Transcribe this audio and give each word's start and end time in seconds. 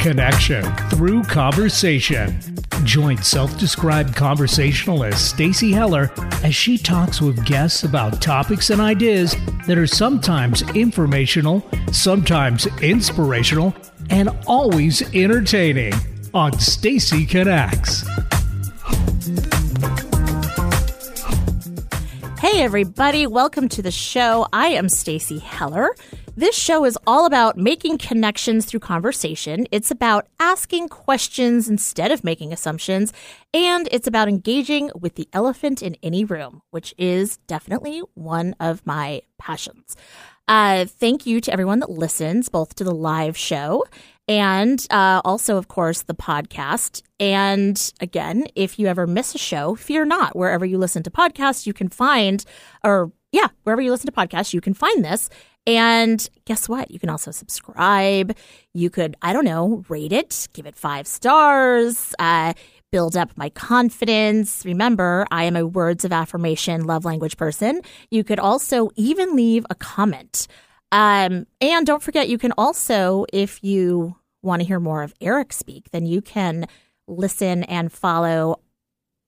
Connection 0.00 0.64
through 0.88 1.22
conversation. 1.24 2.40
Join 2.84 3.18
self-described 3.18 4.16
conversationalist 4.16 5.30
Stacy 5.30 5.72
Heller 5.72 6.10
as 6.42 6.54
she 6.54 6.78
talks 6.78 7.20
with 7.20 7.44
guests 7.44 7.84
about 7.84 8.22
topics 8.22 8.70
and 8.70 8.80
ideas 8.80 9.36
that 9.66 9.76
are 9.76 9.86
sometimes 9.86 10.62
informational, 10.74 11.68
sometimes 11.92 12.66
inspirational, 12.82 13.74
and 14.08 14.30
always 14.46 15.02
entertaining 15.14 15.92
on 16.32 16.58
Stacy 16.58 17.26
Connects. 17.26 18.04
Hey 22.50 22.64
everybody, 22.64 23.28
welcome 23.28 23.68
to 23.68 23.80
the 23.80 23.92
show. 23.92 24.48
I 24.52 24.70
am 24.70 24.88
Stacy 24.88 25.38
Heller. 25.38 25.94
This 26.36 26.56
show 26.56 26.84
is 26.84 26.98
all 27.06 27.24
about 27.24 27.56
making 27.56 27.98
connections 27.98 28.66
through 28.66 28.80
conversation. 28.80 29.68
It's 29.70 29.92
about 29.92 30.26
asking 30.40 30.88
questions 30.88 31.68
instead 31.68 32.10
of 32.10 32.24
making 32.24 32.52
assumptions. 32.52 33.12
And 33.54 33.88
it's 33.92 34.08
about 34.08 34.28
engaging 34.28 34.90
with 34.98 35.14
the 35.14 35.28
elephant 35.32 35.80
in 35.80 35.96
any 36.02 36.24
room, 36.24 36.60
which 36.72 36.92
is 36.98 37.36
definitely 37.46 38.00
one 38.14 38.56
of 38.58 38.84
my 38.84 39.22
passions. 39.38 39.94
Uh, 40.48 40.86
thank 40.86 41.26
you 41.26 41.40
to 41.40 41.52
everyone 41.52 41.78
that 41.78 41.88
listens, 41.88 42.48
both 42.48 42.74
to 42.74 42.82
the 42.82 42.94
live 42.94 43.36
show 43.36 43.84
and 44.30 44.86
uh, 44.90 45.20
also, 45.24 45.56
of 45.56 45.66
course, 45.66 46.02
the 46.02 46.14
podcast. 46.14 47.02
And 47.18 47.92
again, 48.00 48.46
if 48.54 48.78
you 48.78 48.86
ever 48.86 49.08
miss 49.08 49.34
a 49.34 49.38
show, 49.38 49.74
fear 49.74 50.04
not. 50.04 50.36
Wherever 50.36 50.64
you 50.64 50.78
listen 50.78 51.02
to 51.02 51.10
podcasts, 51.10 51.66
you 51.66 51.72
can 51.72 51.88
find, 51.88 52.44
or 52.84 53.10
yeah, 53.32 53.48
wherever 53.64 53.82
you 53.82 53.90
listen 53.90 54.06
to 54.06 54.12
podcasts, 54.12 54.54
you 54.54 54.60
can 54.60 54.72
find 54.72 55.04
this. 55.04 55.30
And 55.66 56.30
guess 56.44 56.68
what? 56.68 56.92
You 56.92 57.00
can 57.00 57.08
also 57.08 57.32
subscribe. 57.32 58.36
You 58.72 58.88
could, 58.88 59.16
I 59.20 59.32
don't 59.32 59.44
know, 59.44 59.84
rate 59.88 60.12
it, 60.12 60.46
give 60.52 60.64
it 60.64 60.76
five 60.76 61.08
stars, 61.08 62.14
uh, 62.20 62.52
build 62.92 63.16
up 63.16 63.32
my 63.36 63.48
confidence. 63.50 64.64
Remember, 64.64 65.26
I 65.32 65.42
am 65.42 65.56
a 65.56 65.66
words 65.66 66.04
of 66.04 66.12
affirmation 66.12 66.86
love 66.86 67.04
language 67.04 67.36
person. 67.36 67.80
You 68.12 68.22
could 68.22 68.38
also 68.38 68.90
even 68.94 69.34
leave 69.34 69.66
a 69.70 69.74
comment. 69.74 70.46
Um, 70.92 71.46
and 71.60 71.84
don't 71.84 72.02
forget, 72.02 72.28
you 72.28 72.38
can 72.38 72.52
also, 72.56 73.26
if 73.32 73.62
you 73.62 74.16
want 74.42 74.62
to 74.62 74.68
hear 74.68 74.80
more 74.80 75.02
of 75.02 75.14
Eric 75.20 75.52
speak, 75.52 75.90
then 75.90 76.06
you 76.06 76.20
can 76.20 76.66
listen 77.06 77.64
and 77.64 77.92
follow 77.92 78.60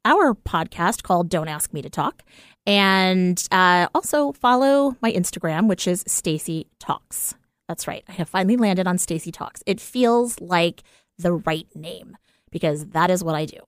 our 0.05 0.35
podcast 0.35 1.03
called 1.03 1.29
Don't 1.29 1.49
Ask 1.49 1.73
Me 1.73 1.83
to 1.83 1.91
Talk. 1.91 2.23
And 2.67 3.43
uh, 3.51 3.89
also 3.95 4.33
follow 4.33 4.97
my 5.01 5.13
Instagram, 5.13 5.69
which 5.69 5.87
is 5.87 6.05
Stacy 6.07 6.69
Talks. 6.79 7.35
That's 7.69 7.87
right. 7.87 8.05
I 8.09 8.13
have 8.13 8.29
finally 8.29 8.57
landed 8.57 8.87
on 8.87 8.99
Stacy 8.99 9.33
Talks. 9.33 9.63
It 9.67 9.81
feels 9.81 10.41
like 10.41 10.83
the 11.19 11.33
right 11.33 11.67
name 11.75 12.17
because 12.51 12.87
that 12.87 13.11
is 13.11 13.25
what 13.25 13.35
I 13.35 13.47
do. 13.47 13.59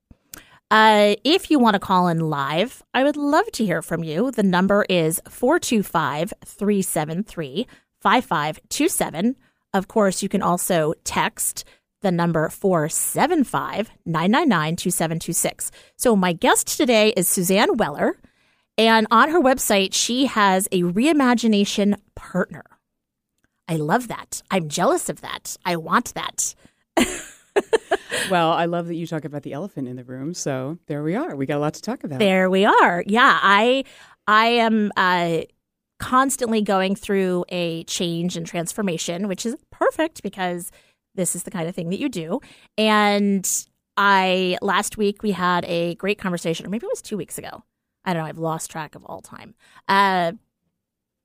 Uh, 0.71 1.15
if 1.23 1.51
you 1.51 1.59
want 1.59 1.75
to 1.75 1.79
call 1.79 2.07
in 2.07 2.19
live, 2.19 2.83
I 2.93 3.03
would 3.03 3.17
love 3.17 3.51
to 3.53 3.65
hear 3.65 3.81
from 3.81 4.03
you. 4.03 4.31
The 4.31 4.43
number 4.43 4.85
is 4.89 5.21
425 5.29 6.33
373 6.43 7.67
5527. 8.01 9.35
Of 9.75 9.89
course, 9.89 10.23
you 10.23 10.29
can 10.29 10.41
also 10.41 10.93
text 11.03 11.65
the 12.01 12.09
number 12.09 12.47
475 12.47 13.91
999 14.05 14.77
2726. 14.77 15.69
So, 15.97 16.15
my 16.15 16.31
guest 16.31 16.77
today 16.77 17.09
is 17.17 17.27
Suzanne 17.27 17.75
Weller. 17.75 18.15
And 18.77 19.05
on 19.11 19.31
her 19.31 19.41
website, 19.41 19.93
she 19.93 20.27
has 20.27 20.69
a 20.71 20.83
reimagination 20.83 21.95
partner. 22.15 22.63
I 23.67 23.75
love 23.75 24.07
that. 24.07 24.41
I'm 24.49 24.69
jealous 24.69 25.09
of 25.09 25.19
that. 25.19 25.57
I 25.65 25.75
want 25.75 26.13
that. 26.13 26.55
well, 28.29 28.51
I 28.51 28.65
love 28.65 28.87
that 28.87 28.95
you 28.95 29.07
talk 29.07 29.25
about 29.25 29.43
the 29.43 29.51
elephant 29.51 29.89
in 29.89 29.97
the 29.97 30.05
room. 30.05 30.33
So 30.33 30.77
there 30.87 31.03
we 31.03 31.15
are. 31.15 31.35
We 31.35 31.45
got 31.45 31.57
a 31.57 31.59
lot 31.59 31.73
to 31.73 31.81
talk 31.81 32.05
about. 32.05 32.19
There 32.19 32.49
we 32.49 32.63
are. 32.63 33.03
Yeah, 33.05 33.39
I 33.41 33.83
I 34.25 34.45
am 34.47 34.93
uh, 34.95 35.41
constantly 36.05 36.61
going 36.61 36.95
through 36.95 37.43
a 37.49 37.83
change 37.85 38.37
and 38.37 38.45
transformation, 38.45 39.27
which 39.27 39.43
is 39.43 39.55
perfect 39.71 40.21
because 40.21 40.71
this 41.15 41.35
is 41.35 41.41
the 41.43 41.49
kind 41.49 41.67
of 41.67 41.73
thing 41.73 41.89
that 41.89 41.99
you 41.99 42.09
do. 42.09 42.39
And 42.77 43.49
I 43.97 44.59
last 44.61 44.97
week 44.97 45.23
we 45.23 45.31
had 45.31 45.65
a 45.65 45.95
great 45.95 46.19
conversation, 46.19 46.63
or 46.63 46.69
maybe 46.69 46.85
it 46.85 46.91
was 46.91 47.01
two 47.01 47.17
weeks 47.17 47.39
ago. 47.39 47.63
I 48.05 48.13
don't 48.13 48.21
know. 48.21 48.29
I've 48.29 48.37
lost 48.37 48.69
track 48.69 48.93
of 48.93 49.03
all 49.03 49.19
time. 49.19 49.55
Uh, 49.87 50.33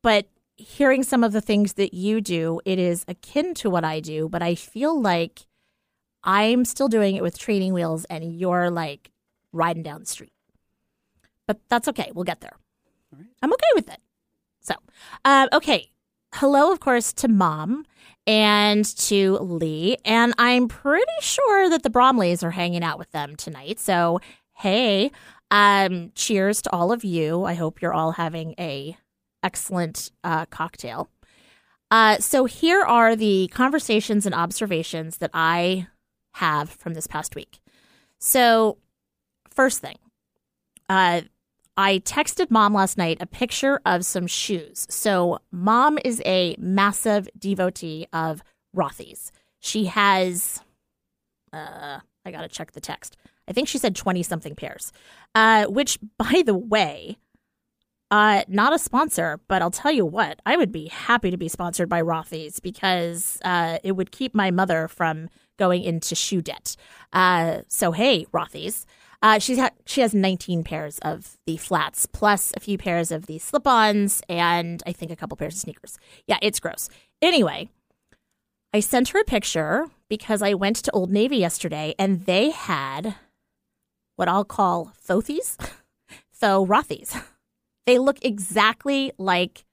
but 0.02 0.28
hearing 0.56 1.02
some 1.02 1.24
of 1.24 1.32
the 1.32 1.42
things 1.42 1.74
that 1.74 1.92
you 1.92 2.22
do, 2.22 2.62
it 2.64 2.78
is 2.78 3.04
akin 3.06 3.52
to 3.56 3.68
what 3.68 3.84
I 3.84 4.00
do, 4.00 4.30
but 4.30 4.40
I 4.40 4.54
feel 4.54 4.98
like 4.98 5.40
I'm 6.24 6.64
still 6.64 6.88
doing 6.88 7.16
it 7.16 7.22
with 7.22 7.38
training 7.38 7.74
wheels 7.74 8.06
and 8.06 8.32
you're 8.32 8.70
like 8.70 9.10
riding 9.52 9.82
down 9.82 10.00
the 10.00 10.06
street. 10.06 10.32
But 11.46 11.60
that's 11.68 11.88
okay. 11.88 12.12
We'll 12.14 12.24
get 12.24 12.40
there. 12.40 12.56
I'm 13.42 13.52
okay 13.52 13.72
with 13.74 13.90
it. 13.90 14.00
So, 14.60 14.74
uh, 15.24 15.48
okay. 15.52 15.90
Hello, 16.34 16.70
of 16.70 16.78
course, 16.78 17.12
to 17.14 17.28
mom 17.28 17.84
and 18.26 18.84
to 18.98 19.36
Lee. 19.38 19.96
And 20.04 20.32
I'm 20.38 20.68
pretty 20.68 21.10
sure 21.20 21.68
that 21.68 21.82
the 21.82 21.90
Bromleys 21.90 22.44
are 22.44 22.52
hanging 22.52 22.84
out 22.84 22.98
with 22.98 23.10
them 23.10 23.34
tonight. 23.34 23.80
So, 23.80 24.20
hey, 24.52 25.10
um, 25.50 26.12
cheers 26.14 26.62
to 26.62 26.72
all 26.72 26.92
of 26.92 27.02
you. 27.02 27.44
I 27.44 27.54
hope 27.54 27.82
you're 27.82 27.92
all 27.92 28.12
having 28.12 28.54
a 28.58 28.96
excellent 29.42 30.12
uh, 30.22 30.46
cocktail. 30.46 31.10
Uh, 31.90 32.18
so 32.18 32.44
here 32.44 32.82
are 32.82 33.16
the 33.16 33.48
conversations 33.52 34.26
and 34.26 34.34
observations 34.34 35.18
that 35.18 35.30
I 35.34 35.88
have 36.34 36.70
from 36.70 36.94
this 36.94 37.08
past 37.08 37.34
week. 37.34 37.58
So, 38.18 38.78
first 39.48 39.80
thing, 39.80 39.96
uh, 40.88 41.22
I 41.76 42.00
texted 42.00 42.50
mom 42.50 42.74
last 42.74 42.98
night 42.98 43.18
a 43.20 43.26
picture 43.26 43.80
of 43.86 44.04
some 44.04 44.26
shoes. 44.26 44.86
So, 44.90 45.38
mom 45.50 45.98
is 46.04 46.20
a 46.24 46.56
massive 46.58 47.28
devotee 47.38 48.06
of 48.12 48.42
Rothy's. 48.76 49.32
She 49.60 49.86
has, 49.86 50.60
uh, 51.52 52.00
I 52.24 52.30
gotta 52.30 52.48
check 52.48 52.72
the 52.72 52.80
text. 52.80 53.16
I 53.48 53.52
think 53.52 53.68
she 53.68 53.78
said 53.78 53.96
20 53.96 54.22
something 54.22 54.54
pairs, 54.54 54.92
uh, 55.34 55.66
which, 55.66 55.98
by 56.18 56.42
the 56.44 56.54
way, 56.54 57.16
uh, 58.10 58.42
not 58.48 58.72
a 58.72 58.78
sponsor, 58.78 59.40
but 59.46 59.62
I'll 59.62 59.70
tell 59.70 59.92
you 59.92 60.04
what, 60.04 60.40
I 60.44 60.56
would 60.56 60.72
be 60.72 60.88
happy 60.88 61.30
to 61.30 61.36
be 61.36 61.48
sponsored 61.48 61.88
by 61.88 62.02
Rothy's 62.02 62.58
because 62.58 63.38
uh, 63.44 63.78
it 63.84 63.92
would 63.92 64.10
keep 64.10 64.34
my 64.34 64.50
mother 64.50 64.88
from 64.88 65.28
going 65.58 65.82
into 65.82 66.14
shoe 66.14 66.42
debt. 66.42 66.74
Uh, 67.12 67.58
so, 67.68 67.92
hey, 67.92 68.24
Rothy's. 68.32 68.86
Uh, 69.22 69.38
she's 69.38 69.58
ha- 69.58 69.70
she 69.84 70.00
has 70.00 70.14
19 70.14 70.64
pairs 70.64 70.98
of 71.00 71.36
the 71.46 71.56
flats, 71.56 72.06
plus 72.06 72.52
a 72.56 72.60
few 72.60 72.78
pairs 72.78 73.10
of 73.10 73.26
the 73.26 73.38
slip 73.38 73.66
ons, 73.66 74.22
and 74.28 74.82
I 74.86 74.92
think 74.92 75.10
a 75.10 75.16
couple 75.16 75.36
pairs 75.36 75.54
of 75.54 75.60
sneakers. 75.60 75.98
Yeah, 76.26 76.38
it's 76.40 76.60
gross. 76.60 76.88
Anyway, 77.20 77.68
I 78.72 78.80
sent 78.80 79.10
her 79.10 79.20
a 79.20 79.24
picture 79.24 79.86
because 80.08 80.42
I 80.42 80.54
went 80.54 80.76
to 80.76 80.92
Old 80.92 81.10
Navy 81.10 81.36
yesterday 81.36 81.94
and 81.98 82.24
they 82.24 82.50
had 82.50 83.16
what 84.16 84.28
I'll 84.28 84.44
call 84.44 84.92
Thothies, 85.06 85.56
so 86.32 86.64
Rothy's. 86.66 87.16
They 87.86 87.98
look 87.98 88.18
exactly 88.22 89.12
like 89.18 89.64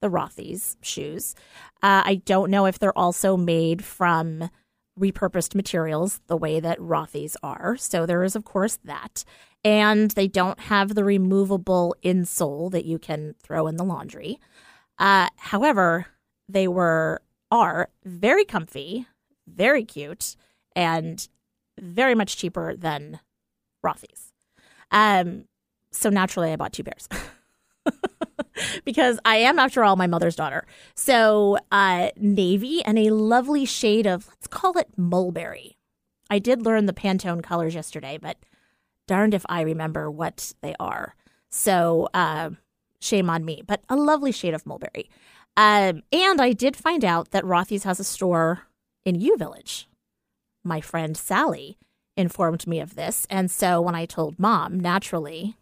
the 0.00 0.08
Rothy's 0.08 0.76
shoes. 0.80 1.34
Uh, 1.82 2.02
I 2.04 2.22
don't 2.24 2.50
know 2.50 2.66
if 2.66 2.78
they're 2.78 2.96
also 2.96 3.36
made 3.36 3.84
from 3.84 4.50
repurposed 4.98 5.54
materials 5.54 6.20
the 6.26 6.36
way 6.36 6.60
that 6.60 6.78
Rothy's 6.78 7.36
are. 7.42 7.76
So 7.76 8.06
there 8.06 8.22
is, 8.22 8.36
of 8.36 8.44
course, 8.44 8.78
that. 8.84 9.24
And 9.64 10.10
they 10.12 10.28
don't 10.28 10.58
have 10.60 10.94
the 10.94 11.04
removable 11.04 11.94
insole 12.02 12.70
that 12.70 12.84
you 12.84 12.98
can 12.98 13.34
throw 13.42 13.66
in 13.66 13.76
the 13.76 13.84
laundry. 13.84 14.38
Uh, 14.98 15.28
however, 15.36 16.06
they 16.48 16.68
were 16.68 17.22
are 17.50 17.90
very 18.04 18.44
comfy, 18.44 19.06
very 19.48 19.84
cute, 19.84 20.36
and 20.76 21.28
very 21.80 22.14
much 22.14 22.36
cheaper 22.36 22.76
than 22.76 23.18
Rothy's. 23.84 24.32
Um, 24.90 25.46
so 25.90 26.10
naturally, 26.10 26.52
I 26.52 26.56
bought 26.56 26.72
two 26.72 26.84
pairs 26.84 27.08
because 28.84 29.18
I 29.24 29.36
am, 29.36 29.58
after 29.58 29.84
all, 29.84 29.96
my 29.96 30.06
mother's 30.06 30.36
daughter. 30.36 30.66
So 30.94 31.58
uh, 31.70 32.10
navy 32.16 32.82
and 32.84 32.98
a 32.98 33.10
lovely 33.10 33.64
shade 33.64 34.06
of 34.06 34.28
let's 34.28 34.46
call 34.46 34.78
it 34.78 34.88
mulberry. 34.96 35.76
I 36.28 36.38
did 36.38 36.64
learn 36.64 36.86
the 36.86 36.92
Pantone 36.92 37.42
colors 37.42 37.74
yesterday, 37.74 38.18
but 38.20 38.36
darned 39.06 39.34
if 39.34 39.44
I 39.48 39.62
remember 39.62 40.10
what 40.10 40.52
they 40.62 40.74
are. 40.78 41.16
So 41.50 42.08
uh, 42.14 42.50
shame 43.00 43.28
on 43.28 43.44
me. 43.44 43.62
But 43.66 43.82
a 43.88 43.96
lovely 43.96 44.32
shade 44.32 44.54
of 44.54 44.66
mulberry. 44.66 45.10
Um, 45.56 46.02
and 46.12 46.40
I 46.40 46.52
did 46.52 46.76
find 46.76 47.04
out 47.04 47.32
that 47.32 47.44
Rothy's 47.44 47.84
has 47.84 47.98
a 47.98 48.04
store 48.04 48.62
in 49.04 49.20
U 49.20 49.36
Village. 49.36 49.88
My 50.62 50.80
friend 50.80 51.16
Sally 51.16 51.78
informed 52.16 52.66
me 52.66 52.80
of 52.80 52.94
this. 52.94 53.26
And 53.30 53.50
so 53.50 53.80
when 53.80 53.94
I 53.94 54.04
told 54.04 54.38
mom, 54.38 54.78
naturally, 54.78 55.56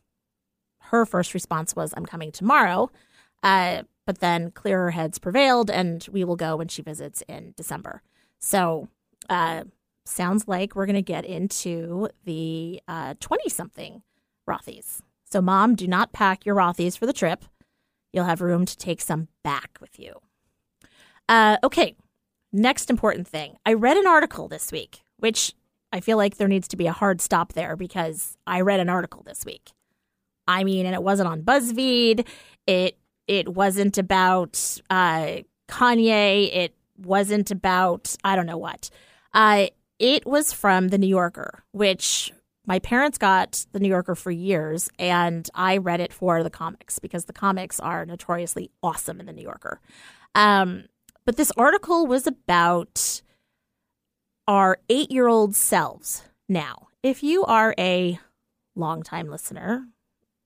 her 0.90 1.06
first 1.06 1.34
response 1.34 1.74
was, 1.74 1.94
I'm 1.96 2.06
coming 2.06 2.32
tomorrow. 2.32 2.90
Uh, 3.42 3.82
but 4.06 4.20
then 4.20 4.50
clearer 4.50 4.90
heads 4.90 5.18
prevailed, 5.18 5.70
and 5.70 6.06
we 6.10 6.24
will 6.24 6.34
go 6.34 6.56
when 6.56 6.68
she 6.68 6.80
visits 6.80 7.22
in 7.28 7.52
December. 7.56 8.02
So, 8.38 8.88
uh, 9.28 9.64
sounds 10.06 10.48
like 10.48 10.74
we're 10.74 10.86
going 10.86 10.96
to 10.96 11.02
get 11.02 11.26
into 11.26 12.08
the 12.24 12.80
20 12.86 13.44
uh, 13.44 13.48
something 13.48 14.02
Rothy's. 14.48 15.02
So, 15.30 15.42
mom, 15.42 15.74
do 15.74 15.86
not 15.86 16.12
pack 16.12 16.46
your 16.46 16.54
Rothy's 16.54 16.96
for 16.96 17.04
the 17.04 17.12
trip. 17.12 17.44
You'll 18.12 18.24
have 18.24 18.40
room 18.40 18.64
to 18.64 18.76
take 18.78 19.02
some 19.02 19.28
back 19.44 19.76
with 19.78 19.98
you. 19.98 20.14
Uh, 21.28 21.58
okay, 21.62 21.94
next 22.50 22.88
important 22.88 23.28
thing. 23.28 23.58
I 23.66 23.74
read 23.74 23.98
an 23.98 24.06
article 24.06 24.48
this 24.48 24.72
week, 24.72 25.02
which 25.18 25.52
I 25.92 26.00
feel 26.00 26.16
like 26.16 26.38
there 26.38 26.48
needs 26.48 26.68
to 26.68 26.76
be 26.76 26.86
a 26.86 26.92
hard 26.92 27.20
stop 27.20 27.52
there 27.52 27.76
because 27.76 28.38
I 28.46 28.62
read 28.62 28.80
an 28.80 28.88
article 28.88 29.22
this 29.22 29.44
week. 29.44 29.72
I 30.48 30.64
mean, 30.64 30.86
and 30.86 30.94
it 30.94 31.02
wasn't 31.02 31.28
on 31.28 31.42
BuzzFeed. 31.42 32.26
It 32.66 32.98
it 33.28 33.48
wasn't 33.50 33.98
about 33.98 34.80
uh, 34.88 35.42
Kanye. 35.68 36.52
It 36.52 36.74
wasn't 36.96 37.50
about 37.50 38.16
I 38.24 38.34
don't 38.34 38.46
know 38.46 38.58
what. 38.58 38.90
Uh, 39.32 39.66
it 39.98 40.26
was 40.26 40.52
from 40.52 40.88
the 40.88 40.98
New 40.98 41.06
Yorker, 41.06 41.62
which 41.72 42.32
my 42.66 42.78
parents 42.78 43.18
got 43.18 43.66
the 43.72 43.80
New 43.80 43.88
Yorker 43.88 44.14
for 44.14 44.30
years, 44.30 44.88
and 44.98 45.48
I 45.54 45.76
read 45.76 46.00
it 46.00 46.12
for 46.12 46.42
the 46.42 46.50
comics 46.50 46.98
because 46.98 47.26
the 47.26 47.32
comics 47.32 47.78
are 47.78 48.06
notoriously 48.06 48.70
awesome 48.82 49.20
in 49.20 49.26
the 49.26 49.32
New 49.32 49.42
Yorker. 49.42 49.80
Um, 50.34 50.84
but 51.26 51.36
this 51.36 51.52
article 51.56 52.06
was 52.06 52.26
about 52.26 53.22
our 54.46 54.78
eight 54.88 55.10
year 55.10 55.28
old 55.28 55.54
selves 55.54 56.22
now. 56.48 56.88
If 57.02 57.22
you 57.22 57.44
are 57.44 57.74
a 57.78 58.18
longtime 58.74 59.28
listener 59.28 59.86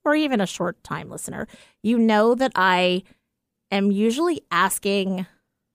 or 0.05 0.15
even 0.15 0.41
a 0.41 0.47
short 0.47 0.83
time 0.83 1.11
listener, 1.11 1.47
you 1.83 1.99
know 1.99 2.35
that 2.35 2.53
I 2.55 3.03
am 3.71 3.91
usually 3.91 4.43
asking 4.51 5.27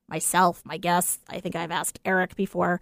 myself, 0.10 0.62
my 0.66 0.78
guests, 0.78 1.20
I 1.30 1.40
think 1.40 1.56
I've 1.56 1.72
asked 1.72 2.00
Eric 2.06 2.36
before, 2.36 2.80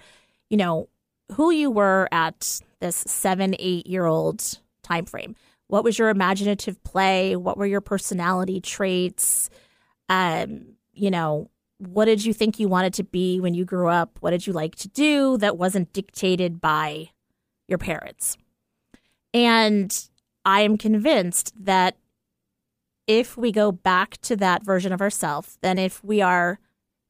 you 0.50 0.58
know, 0.58 0.90
who 1.34 1.52
you 1.52 1.72
were 1.72 2.08
at 2.12 2.62
this 2.80 2.96
seven, 2.96 3.56
eight 3.60 3.88
year 3.88 4.06
old 4.06 4.60
time 4.84 5.06
frame. 5.06 5.36
What 5.68 5.84
was 5.84 5.98
your 5.98 6.10
imaginative 6.10 6.84
play? 6.84 7.36
What 7.36 7.58
were 7.58 7.66
your 7.66 7.82
personality 7.82 8.62
traits? 8.62 9.50
Um, 10.10 10.76
you 10.94 11.10
know, 11.10 11.50
what 11.80 12.06
did 12.06 12.24
you 12.24 12.34
think 12.34 12.60
you 12.60 12.68
wanted 12.68 12.94
to 12.96 13.04
be 13.04 13.40
when 13.40 13.54
you 13.54 13.66
grew 13.66 13.90
up? 13.90 14.18
What 14.22 14.32
did 14.32 14.46
you 14.46 14.54
like 14.54 14.76
to 14.76 14.88
do 14.88 15.38
that 15.38 15.58
wasn't 15.58 15.94
dictated 15.94 16.62
by 16.62 17.10
your 17.68 17.80
parents? 17.80 18.38
And 19.34 20.08
I 20.46 20.62
am 20.62 20.78
convinced 20.78 21.54
that 21.60 21.98
if 23.08 23.36
we 23.36 23.52
go 23.52 23.72
back 23.72 24.18
to 24.22 24.36
that 24.38 24.64
version 24.64 24.94
of 24.94 25.02
ourselves, 25.02 25.58
then 25.62 25.80
if 25.80 26.04
we 26.04 26.22
are 26.22 26.60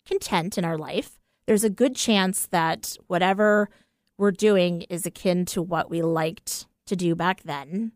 content 0.06 0.58
in 0.58 0.66
our 0.66 0.78
life, 0.78 1.20
there's 1.46 1.64
a 1.64 1.70
good 1.70 1.96
chance 1.96 2.46
that 2.48 2.98
whatever 3.08 3.70
we're 4.18 4.32
doing 4.32 4.84
is 4.84 5.06
akin 5.06 5.46
to 5.46 5.62
what 5.62 5.90
we 5.90 6.02
liked 6.02 6.68
to 6.88 6.96
do 6.96 7.16
back 7.16 7.44
then, 7.44 7.92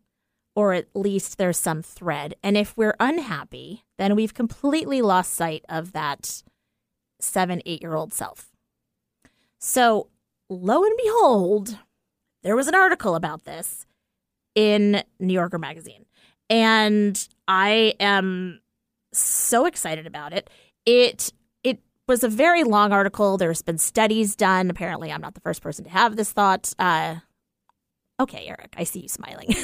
or 0.54 0.72
at 0.72 0.88
least 0.94 1.38
there's 1.38 1.58
some 1.58 1.82
thread. 1.82 2.34
And 2.42 2.56
if 2.56 2.76
we're 2.76 2.96
unhappy, 3.00 3.84
then 3.98 4.14
we've 4.14 4.34
completely 4.34 5.02
lost 5.02 5.32
sight 5.32 5.64
of 5.68 5.92
that 5.92 6.42
seven, 7.20 7.62
eight 7.66 7.82
year 7.82 7.94
old 7.94 8.12
self. 8.12 8.50
So, 9.58 10.08
lo 10.48 10.84
and 10.84 10.96
behold, 11.02 11.78
there 12.42 12.56
was 12.56 12.68
an 12.68 12.74
article 12.74 13.14
about 13.14 13.44
this 13.44 13.86
in 14.54 15.02
New 15.18 15.34
Yorker 15.34 15.58
magazine. 15.58 16.06
And 16.48 17.28
I 17.46 17.94
am 18.00 18.60
so 19.12 19.66
excited 19.66 20.06
about 20.06 20.32
it. 20.32 20.50
It 20.86 21.32
it 21.62 21.80
was 22.08 22.24
a 22.24 22.28
very 22.28 22.64
long 22.64 22.92
article. 22.92 23.36
There's 23.36 23.62
been 23.62 23.78
studies 23.78 24.34
done. 24.34 24.70
Apparently, 24.70 25.12
I'm 25.12 25.20
not 25.20 25.34
the 25.34 25.40
first 25.40 25.62
person 25.62 25.84
to 25.84 25.90
have 25.90 26.16
this 26.16 26.32
thought. 26.32 26.72
Uh, 26.78 27.16
okay, 28.18 28.46
Eric, 28.46 28.74
I 28.76 28.84
see 28.84 29.00
you 29.00 29.08
smiling. 29.08 29.54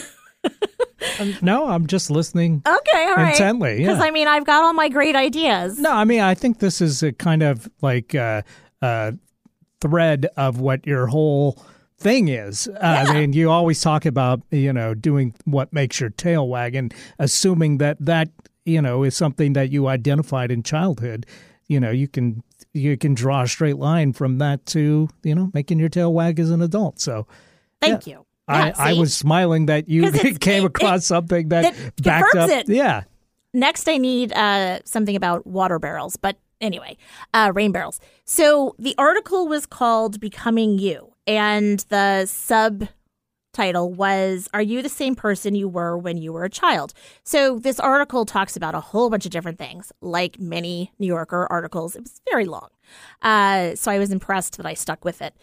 um, 1.21 1.35
no, 1.43 1.69
I'm 1.69 1.87
just 1.87 2.11
listening. 2.11 2.63
Okay, 2.67 3.05
all 3.09 3.17
right. 3.17 3.33
Intently, 3.33 3.79
because 3.79 3.99
yeah. 3.99 4.05
I 4.05 4.11
mean, 4.11 4.29
I've 4.29 4.45
got 4.45 4.63
all 4.63 4.73
my 4.73 4.89
great 4.89 5.17
ideas. 5.17 5.79
No, 5.79 5.93
I 5.93 6.05
mean, 6.05 6.21
I 6.21 6.35
think 6.35 6.59
this 6.59 6.81
is 6.81 7.03
a 7.03 7.13
kind 7.13 7.43
of 7.43 7.69
like 7.83 8.15
a, 8.15 8.45
a 8.81 9.15
thread 9.81 10.27
of 10.37 10.61
what 10.61 10.87
your 10.87 11.07
whole 11.07 11.63
thing 11.99 12.29
is. 12.29 12.69
Uh, 12.69 12.73
yeah. 12.81 13.05
I 13.09 13.15
mean, 13.15 13.33
you 13.33 13.51
always 13.51 13.81
talk 13.81 14.07
about 14.07 14.43
you 14.51 14.73
know 14.73 14.95
doing 14.95 15.35
what 15.45 15.73
makes 15.73 16.01
your 16.01 16.11
tail 16.11 16.49
wag, 16.49 16.75
and 16.75 16.95
assuming 17.19 17.79
that 17.79 17.97
that 18.01 18.31
you 18.65 18.83
know 18.83 19.03
is 19.03 19.17
something 19.17 19.53
that 19.55 19.71
you 19.71 19.87
identified 19.89 20.51
in 20.51 20.63
childhood 20.63 21.27
you 21.69 21.81
know 21.81 21.91
you 21.91 22.09
can 22.09 22.43
you 22.73 22.97
can 22.97 23.15
draw 23.15 23.43
a 23.43 23.49
straight 23.49 23.77
line 23.77 24.13
from 24.13 24.39
that 24.39 24.65
to 24.67 25.09
you 25.23 25.35
know 25.35 25.51
making 25.55 25.79
your 25.79 25.89
tail 25.89 26.13
wag 26.13 26.39
as 26.39 26.51
an 26.51 26.63
adult. 26.63 27.01
So 27.01 27.27
thank 27.81 28.07
yeah. 28.07 28.15
you. 28.15 28.27
Yeah, 28.49 28.73
I, 28.77 28.91
I 28.91 28.93
was 28.93 29.13
smiling 29.13 29.67
that 29.67 29.89
you 29.89 30.13
came 30.41 30.65
across 30.65 31.01
it, 31.01 31.07
something 31.07 31.49
that, 31.49 31.75
that 31.75 32.03
backed 32.03 32.37
up. 32.37 32.49
It. 32.49 32.69
Yeah. 32.69 33.03
Next, 33.53 33.89
I 33.89 33.97
need 33.97 34.33
uh, 34.35 34.81
something 34.85 35.17
about 35.17 35.47
water 35.47 35.81
barrels, 35.81 36.17
but 36.17 36.37
anyway, 36.61 36.97
uh, 37.35 37.51
rain 37.55 37.73
barrels. 37.73 37.99
So 38.25 38.77
the 38.79 38.95
article 38.99 39.49
was 39.49 39.67
called 39.67 40.21
"Becoming 40.21 40.79
You," 40.79 41.13
and 41.27 41.81
the 41.89 42.27
subtitle 42.27 43.93
was 43.93 44.49
Are 44.55 44.63
You 44.63 44.83
the 44.83 44.89
Same 44.89 45.15
Person 45.15 45.55
You 45.55 45.69
Were 45.69 45.99
When 45.99 46.17
You 46.17 46.33
Were 46.33 46.45
a 46.45 46.51
Child? 46.51 46.93
So, 47.25 47.59
this 47.59 47.81
article 47.81 48.25
talks 48.25 48.57
about 48.57 48.75
a 48.75 48.81
whole 48.81 49.11
bunch 49.11 49.25
of 49.25 49.33
different 49.33 49.59
things, 49.59 49.93
like 50.01 50.39
many 50.39 50.93
New 50.99 51.07
Yorker 51.07 51.47
articles. 51.51 51.97
It 51.97 52.03
was 52.03 52.21
very 52.31 52.45
long. 52.45 52.69
Uh, 53.23 53.75
so, 53.75 53.91
I 53.91 53.99
was 53.99 54.13
impressed 54.13 54.57
that 54.57 54.67
I 54.67 54.75
stuck 54.75 55.05
with 55.05 55.23
it. 55.23 55.35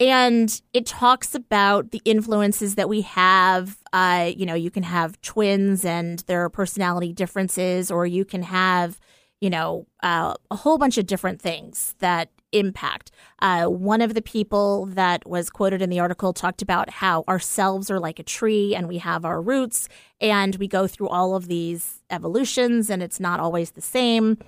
And 0.00 0.60
it 0.72 0.86
talks 0.86 1.34
about 1.34 1.92
the 1.92 2.02
influences 2.04 2.74
that 2.74 2.88
we 2.88 3.02
have. 3.02 3.78
Uh, 3.92 4.32
you 4.36 4.44
know, 4.44 4.54
you 4.54 4.70
can 4.70 4.82
have 4.82 5.20
twins 5.22 5.84
and 5.84 6.18
their 6.20 6.48
personality 6.48 7.12
differences, 7.12 7.90
or 7.90 8.04
you 8.04 8.24
can 8.24 8.42
have, 8.42 8.98
you 9.40 9.50
know, 9.50 9.86
uh, 10.02 10.34
a 10.50 10.56
whole 10.56 10.78
bunch 10.78 10.98
of 10.98 11.06
different 11.06 11.40
things 11.40 11.94
that 12.00 12.30
impact. 12.54 13.10
Uh, 13.40 13.66
one 13.66 14.00
of 14.00 14.14
the 14.14 14.22
people 14.22 14.86
that 14.86 15.26
was 15.28 15.50
quoted 15.50 15.82
in 15.82 15.90
the 15.90 16.00
article 16.00 16.32
talked 16.32 16.62
about 16.62 16.88
how 16.88 17.24
ourselves 17.28 17.90
are 17.90 18.00
like 18.00 18.18
a 18.18 18.22
tree 18.22 18.74
and 18.74 18.88
we 18.88 18.98
have 18.98 19.24
our 19.24 19.42
roots 19.42 19.88
and 20.20 20.56
we 20.56 20.68
go 20.68 20.86
through 20.86 21.08
all 21.08 21.34
of 21.34 21.48
these 21.48 22.02
evolutions 22.10 22.88
and 22.88 23.02
it's 23.02 23.20
not 23.20 23.40
always 23.40 23.72
the 23.72 23.82
same. 23.82 24.38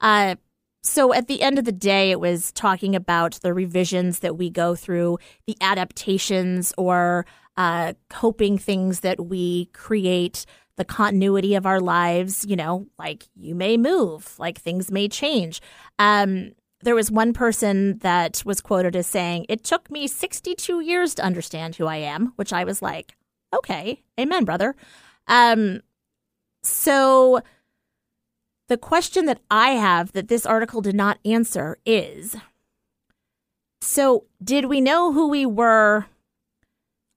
Uh, 0.00 0.34
so 0.82 1.12
at 1.12 1.28
the 1.28 1.42
end 1.42 1.58
of 1.58 1.66
the 1.66 1.72
day, 1.72 2.10
it 2.10 2.20
was 2.20 2.52
talking 2.52 2.96
about 2.96 3.34
the 3.42 3.52
revisions 3.52 4.20
that 4.20 4.38
we 4.38 4.48
go 4.48 4.74
through, 4.74 5.18
the 5.46 5.56
adaptations 5.60 6.72
or 6.78 7.26
uh, 7.56 7.92
coping 8.08 8.56
things 8.56 9.00
that 9.00 9.26
we 9.26 9.66
create 9.66 10.46
the 10.76 10.84
continuity 10.86 11.54
of 11.54 11.66
our 11.66 11.80
lives, 11.80 12.46
you 12.46 12.56
know, 12.56 12.86
like 12.98 13.28
you 13.36 13.54
may 13.54 13.76
move, 13.76 14.38
like 14.38 14.58
things 14.58 14.90
may 14.90 15.08
change. 15.08 15.60
Um, 15.98 16.52
there 16.82 16.94
was 16.94 17.10
one 17.10 17.32
person 17.32 17.98
that 17.98 18.42
was 18.44 18.60
quoted 18.60 18.96
as 18.96 19.06
saying, 19.06 19.46
It 19.48 19.64
took 19.64 19.90
me 19.90 20.06
62 20.06 20.80
years 20.80 21.14
to 21.16 21.24
understand 21.24 21.76
who 21.76 21.86
I 21.86 21.96
am, 21.96 22.32
which 22.36 22.52
I 22.52 22.64
was 22.64 22.82
like, 22.82 23.16
Okay, 23.54 24.02
amen, 24.18 24.44
brother. 24.44 24.76
Um, 25.26 25.80
so 26.62 27.40
the 28.68 28.78
question 28.78 29.26
that 29.26 29.40
I 29.50 29.70
have 29.70 30.12
that 30.12 30.28
this 30.28 30.46
article 30.46 30.80
did 30.80 30.94
not 30.94 31.18
answer 31.24 31.78
is 31.84 32.36
so 33.80 34.26
did 34.42 34.66
we 34.66 34.80
know 34.80 35.12
who 35.12 35.28
we 35.28 35.46
were 35.46 36.06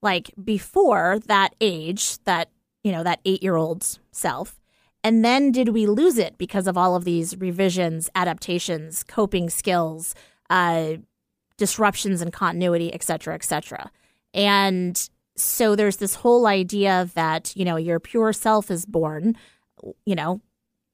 like 0.02 0.32
before 0.42 1.20
that 1.28 1.56
age, 1.62 2.18
that, 2.24 2.50
you 2.84 2.92
know, 2.92 3.04
that 3.04 3.20
eight 3.26 3.44
year 3.44 3.56
old 3.56 4.00
self? 4.12 4.60
And 5.04 5.24
then 5.24 5.52
did 5.52 5.70
we 5.70 5.86
lose 5.86 6.18
it 6.18 6.38
because 6.38 6.68
of 6.68 6.78
all 6.78 6.96
of 6.96 7.04
these 7.04 7.38
revisions, 7.38 8.10
adaptations, 8.16 9.04
coping 9.04 9.50
skills, 9.50 10.16
uh, 10.50 10.94
disruptions 11.58 12.22
in 12.22 12.32
continuity, 12.32 12.94
et 12.94 13.04
cetera, 13.04 13.36
et 13.36 13.44
cetera? 13.44 13.92
And 14.34 15.10
so 15.36 15.76
there's 15.76 15.98
this 15.98 16.16
whole 16.16 16.48
idea 16.48 17.10
that, 17.16 17.56
you 17.56 17.66
know, 17.66 17.76
your 17.76 18.00
pure 18.00 18.34
self 18.34 18.72
is 18.72 18.86
born, 18.86 19.36
you 20.06 20.16
know, 20.16 20.42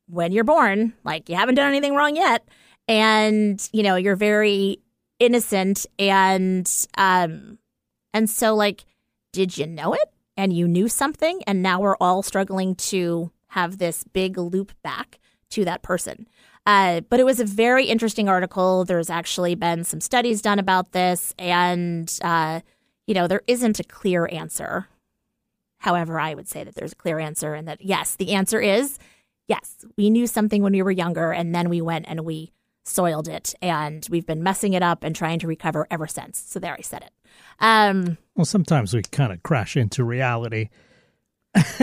when 0.08 0.32
you're 0.32 0.44
born, 0.44 0.94
like 1.04 1.30
you 1.30 1.36
haven't 1.36 1.56
done 1.56 1.68
anything 1.68 1.94
wrong 1.94 2.16
yet. 2.16 2.48
And, 2.88 3.70
you 3.72 3.84
know, 3.84 3.96
you're 3.96 4.16
very 4.16 4.80
innocent 5.20 5.86
and 6.00 6.88
um 6.98 7.60
and 8.14 8.30
so 8.30 8.56
like 8.56 8.86
did 9.34 9.58
you 9.58 9.68
know 9.68 9.94
it 9.94 10.10
and 10.38 10.54
you 10.54 10.66
knew 10.66 10.88
something 10.88 11.42
and 11.46 11.62
now 11.62 11.82
we're 11.82 11.98
all 11.98 12.24
struggling 12.24 12.74
to 12.74 13.30
have 13.50 13.78
this 13.78 14.04
big 14.04 14.38
loop 14.38 14.72
back 14.84 15.20
to 15.52 15.66
that 15.66 15.82
person. 15.82 16.28
Uh, 16.66 17.02
but 17.02 17.20
it 17.20 17.26
was 17.26 17.40
a 17.40 17.46
very 17.46 17.86
interesting 17.86 18.30
article. 18.30 18.86
There's 18.86 19.10
actually 19.10 19.56
been 19.56 19.84
some 19.84 20.02
studies 20.02 20.42
done 20.42 20.60
about 20.60 20.92
this, 20.92 21.34
and 21.40 22.12
uh, 22.22 22.62
you 23.08 23.14
know 23.14 23.28
there 23.28 23.42
isn't 23.48 23.80
a 23.80 23.84
clear 23.84 24.30
answer. 24.32 24.88
However, 25.80 26.20
I 26.20 26.34
would 26.34 26.48
say 26.48 26.64
that 26.64 26.76
there's 26.76 26.92
a 26.92 26.98
clear 26.98 27.20
answer, 27.20 27.54
and 27.54 27.68
that 27.68 27.82
yes, 27.82 28.16
the 28.16 28.34
answer 28.34 28.60
is 28.60 29.00
Yes, 29.50 29.84
we 29.98 30.12
knew 30.12 30.28
something 30.28 30.62
when 30.62 30.74
we 30.74 30.84
were 30.84 30.92
younger, 30.92 31.32
and 31.32 31.56
then 31.56 31.70
we 31.70 31.82
went 31.82 32.06
and 32.08 32.24
we 32.24 32.52
soiled 32.84 33.28
it, 33.28 33.56
and 33.64 34.08
we've 34.12 34.26
been 34.26 34.44
messing 34.44 34.74
it 34.74 34.84
up 34.84 35.04
and 35.04 35.16
trying 35.16 35.40
to 35.40 35.48
recover 35.48 35.88
ever 35.90 36.06
since. 36.06 36.38
So 36.38 36.60
there, 36.60 36.76
I 36.76 36.82
said 36.82 37.02
it. 37.02 37.12
Um, 37.60 38.20
Well, 38.36 38.46
sometimes 38.46 38.94
we 38.94 39.02
kind 39.02 39.34
of 39.34 39.42
crash 39.42 39.76
into 39.76 40.04
reality. 40.04 40.70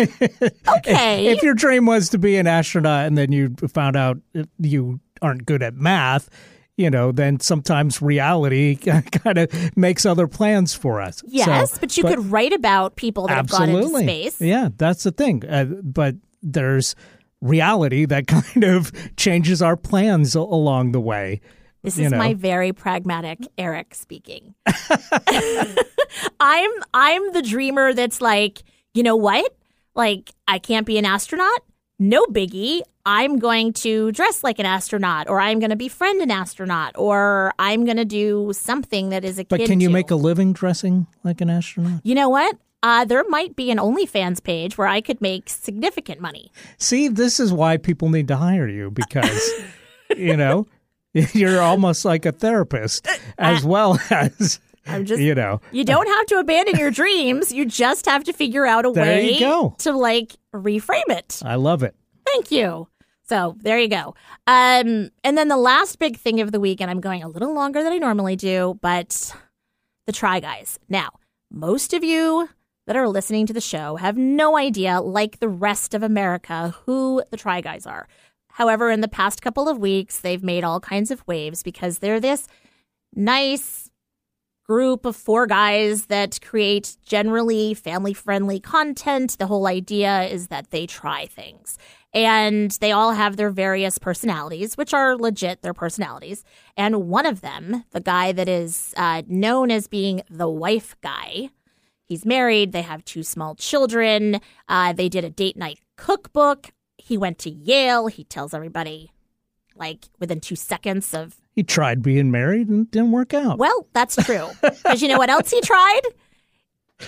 okay. 0.76 1.26
If 1.26 1.42
your 1.42 1.54
dream 1.54 1.86
was 1.86 2.08
to 2.10 2.18
be 2.18 2.36
an 2.36 2.46
astronaut 2.46 3.06
and 3.06 3.16
then 3.18 3.32
you 3.32 3.54
found 3.68 3.96
out 3.96 4.18
you 4.58 5.00
aren't 5.22 5.46
good 5.46 5.62
at 5.62 5.74
math, 5.74 6.28
you 6.76 6.90
know, 6.90 7.10
then 7.10 7.40
sometimes 7.40 8.02
reality 8.02 8.76
kind 8.76 9.38
of 9.38 9.76
makes 9.76 10.04
other 10.06 10.26
plans 10.26 10.74
for 10.74 11.00
us. 11.00 11.22
yes, 11.26 11.72
So- 11.72 11.78
but 11.80 11.96
you 11.96 12.04
could 12.04 12.26
write 12.30 12.52
about 12.52 12.96
people 12.96 13.26
that 13.26 13.36
have 13.36 13.48
gone 13.48 13.70
absolutely. 13.70 14.02
into 14.02 14.30
space. 14.30 14.40
Yeah, 14.40 14.68
that's 14.76 15.02
the 15.02 15.10
thing. 15.12 15.42
Uh, 15.48 15.64
but 15.82 16.16
there's 16.42 16.94
reality 17.40 18.04
that 18.06 18.26
kind 18.28 18.64
of 18.64 18.92
changes 19.16 19.62
our 19.62 19.76
plans 19.76 20.34
along 20.34 20.92
the 20.92 21.00
way. 21.00 21.40
This 21.82 21.98
you 21.98 22.06
is 22.06 22.12
know. 22.12 22.18
my 22.18 22.34
very 22.34 22.72
pragmatic 22.72 23.38
Eric 23.56 23.94
speaking. 23.94 24.54
I'm 26.40 26.70
I'm 26.92 27.32
the 27.32 27.42
dreamer 27.42 27.92
that's 27.94 28.20
like, 28.20 28.62
you 28.96 29.02
know 29.02 29.16
what? 29.16 29.54
Like 29.94 30.32
I 30.48 30.58
can't 30.58 30.86
be 30.86 30.98
an 30.98 31.04
astronaut? 31.04 31.62
No 31.98 32.24
biggie. 32.26 32.82
I'm 33.04 33.38
going 33.38 33.72
to 33.74 34.10
dress 34.12 34.42
like 34.42 34.58
an 34.58 34.66
astronaut 34.66 35.28
or 35.28 35.40
I'm 35.40 35.60
going 35.60 35.70
to 35.70 35.76
befriend 35.76 36.20
an 36.20 36.30
astronaut 36.30 36.92
or 36.96 37.52
I'm 37.58 37.84
going 37.84 37.98
to 37.98 38.04
do 38.04 38.50
something 38.52 39.10
that 39.10 39.24
is 39.24 39.38
a 39.38 39.44
But 39.44 39.64
can 39.64 39.80
you 39.80 39.90
make 39.90 40.10
a 40.10 40.16
living 40.16 40.52
dressing 40.52 41.06
like 41.22 41.40
an 41.40 41.48
astronaut? 41.48 42.00
You 42.02 42.16
know 42.16 42.28
what? 42.28 42.56
Uh, 42.82 43.04
there 43.04 43.24
might 43.28 43.56
be 43.56 43.70
an 43.70 43.78
OnlyFans 43.78 44.42
page 44.42 44.76
where 44.76 44.86
I 44.86 45.00
could 45.00 45.20
make 45.20 45.48
significant 45.48 46.20
money. 46.20 46.52
See, 46.78 47.08
this 47.08 47.40
is 47.40 47.52
why 47.52 47.78
people 47.78 48.10
need 48.10 48.28
to 48.28 48.36
hire 48.36 48.68
you 48.68 48.90
because, 48.90 49.50
you 50.16 50.36
know, 50.36 50.66
you're 51.32 51.60
almost 51.62 52.04
like 52.04 52.26
a 52.26 52.32
therapist 52.32 53.08
as 53.38 53.64
well 53.64 53.98
as, 54.10 54.60
I'm 54.86 55.04
just 55.04 55.20
you 55.20 55.34
know, 55.34 55.60
You 55.72 55.84
don't 55.84 56.06
have 56.06 56.26
to 56.26 56.36
abandon 56.38 56.76
your 56.76 56.90
dreams. 56.90 57.52
You 57.52 57.64
just 57.64 58.06
have 58.06 58.24
to 58.24 58.32
figure 58.32 58.66
out 58.66 58.86
a 58.86 58.92
There 58.92 59.04
way 59.04 59.32
you 59.34 59.40
go. 59.40 59.74
to 59.78 59.92
like 59.92 60.36
reframe 60.54 61.08
it. 61.08 61.40
I 61.44 61.56
love 61.56 61.82
it. 61.82 61.94
Thank 62.26 62.50
you. 62.50 62.88
So 63.28 63.56
there 63.60 63.78
you 63.78 63.88
go. 63.88 64.14
Um, 64.46 65.10
and 65.24 65.36
then 65.36 65.48
the 65.48 65.56
last 65.56 65.98
big 65.98 66.16
thing 66.16 66.40
of 66.40 66.52
the 66.52 66.60
week, 66.60 66.80
and 66.80 66.90
I'm 66.90 67.00
going 67.00 67.22
a 67.24 67.28
little 67.28 67.52
longer 67.54 67.82
than 67.82 67.92
I 67.92 67.98
normally 67.98 68.36
do, 68.36 68.78
but 68.80 69.34
the 70.06 70.12
Try 70.12 70.38
Guys. 70.38 70.78
Now, 70.88 71.08
most 71.50 71.92
of 71.92 72.04
you 72.04 72.48
that 72.86 72.94
are 72.94 73.08
listening 73.08 73.46
to 73.46 73.52
the 73.52 73.60
show 73.60 73.96
have 73.96 74.16
no 74.16 74.56
idea, 74.56 75.00
like 75.00 75.40
the 75.40 75.48
rest 75.48 75.92
of 75.94 76.04
America, 76.04 76.72
who 76.86 77.22
the 77.32 77.36
Try 77.36 77.60
Guys 77.60 77.84
are. 77.84 78.06
However, 78.52 78.90
in 78.90 79.00
the 79.00 79.08
past 79.08 79.42
couple 79.42 79.68
of 79.68 79.78
weeks, 79.78 80.20
they've 80.20 80.42
made 80.44 80.62
all 80.62 80.78
kinds 80.78 81.10
of 81.10 81.26
waves 81.26 81.64
because 81.64 81.98
they're 81.98 82.20
this 82.20 82.46
nice 83.14 83.85
group 84.68 85.04
of 85.04 85.14
four 85.14 85.46
guys 85.46 86.06
that 86.06 86.40
create 86.42 86.96
generally 87.04 87.72
family 87.74 88.12
friendly 88.12 88.58
content. 88.58 89.38
The 89.38 89.46
whole 89.46 89.66
idea 89.66 90.24
is 90.24 90.48
that 90.48 90.70
they 90.70 90.86
try 90.86 91.26
things. 91.26 91.78
And 92.12 92.70
they 92.80 92.92
all 92.92 93.12
have 93.12 93.36
their 93.36 93.50
various 93.50 93.98
personalities, 93.98 94.76
which 94.76 94.94
are 94.94 95.16
legit 95.16 95.62
their 95.62 95.74
personalities. 95.74 96.44
And 96.76 97.08
one 97.08 97.26
of 97.26 97.42
them, 97.42 97.84
the 97.90 98.00
guy 98.00 98.32
that 98.32 98.48
is 98.48 98.94
uh, 98.96 99.22
known 99.28 99.70
as 99.70 99.86
being 99.86 100.22
the 100.30 100.48
wife 100.48 100.96
guy, 101.02 101.50
he's 102.04 102.24
married. 102.24 102.72
They 102.72 102.82
have 102.82 103.04
two 103.04 103.22
small 103.22 103.54
children. 103.54 104.40
Uh, 104.68 104.94
they 104.94 105.08
did 105.08 105.24
a 105.24 105.30
date 105.30 105.56
night 105.56 105.80
cookbook. 105.96 106.72
He 106.96 107.18
went 107.18 107.38
to 107.40 107.50
Yale. 107.50 108.06
He 108.06 108.24
tells 108.24 108.54
everybody, 108.54 109.12
like, 109.76 110.06
within 110.18 110.40
two 110.40 110.56
seconds 110.56 111.12
of 111.12 111.36
He 111.56 111.62
tried 111.64 112.02
being 112.02 112.30
married 112.30 112.68
and 112.68 112.86
it 112.86 112.90
didn't 112.92 113.10
work 113.12 113.34
out. 113.34 113.58
well, 113.58 113.88
that's 113.94 114.14
true. 114.24 114.48
Because 114.62 115.02
you 115.02 115.08
know 115.08 115.18
what 115.18 115.30
else 115.30 115.50
he 115.50 115.60
tried? 115.62 116.02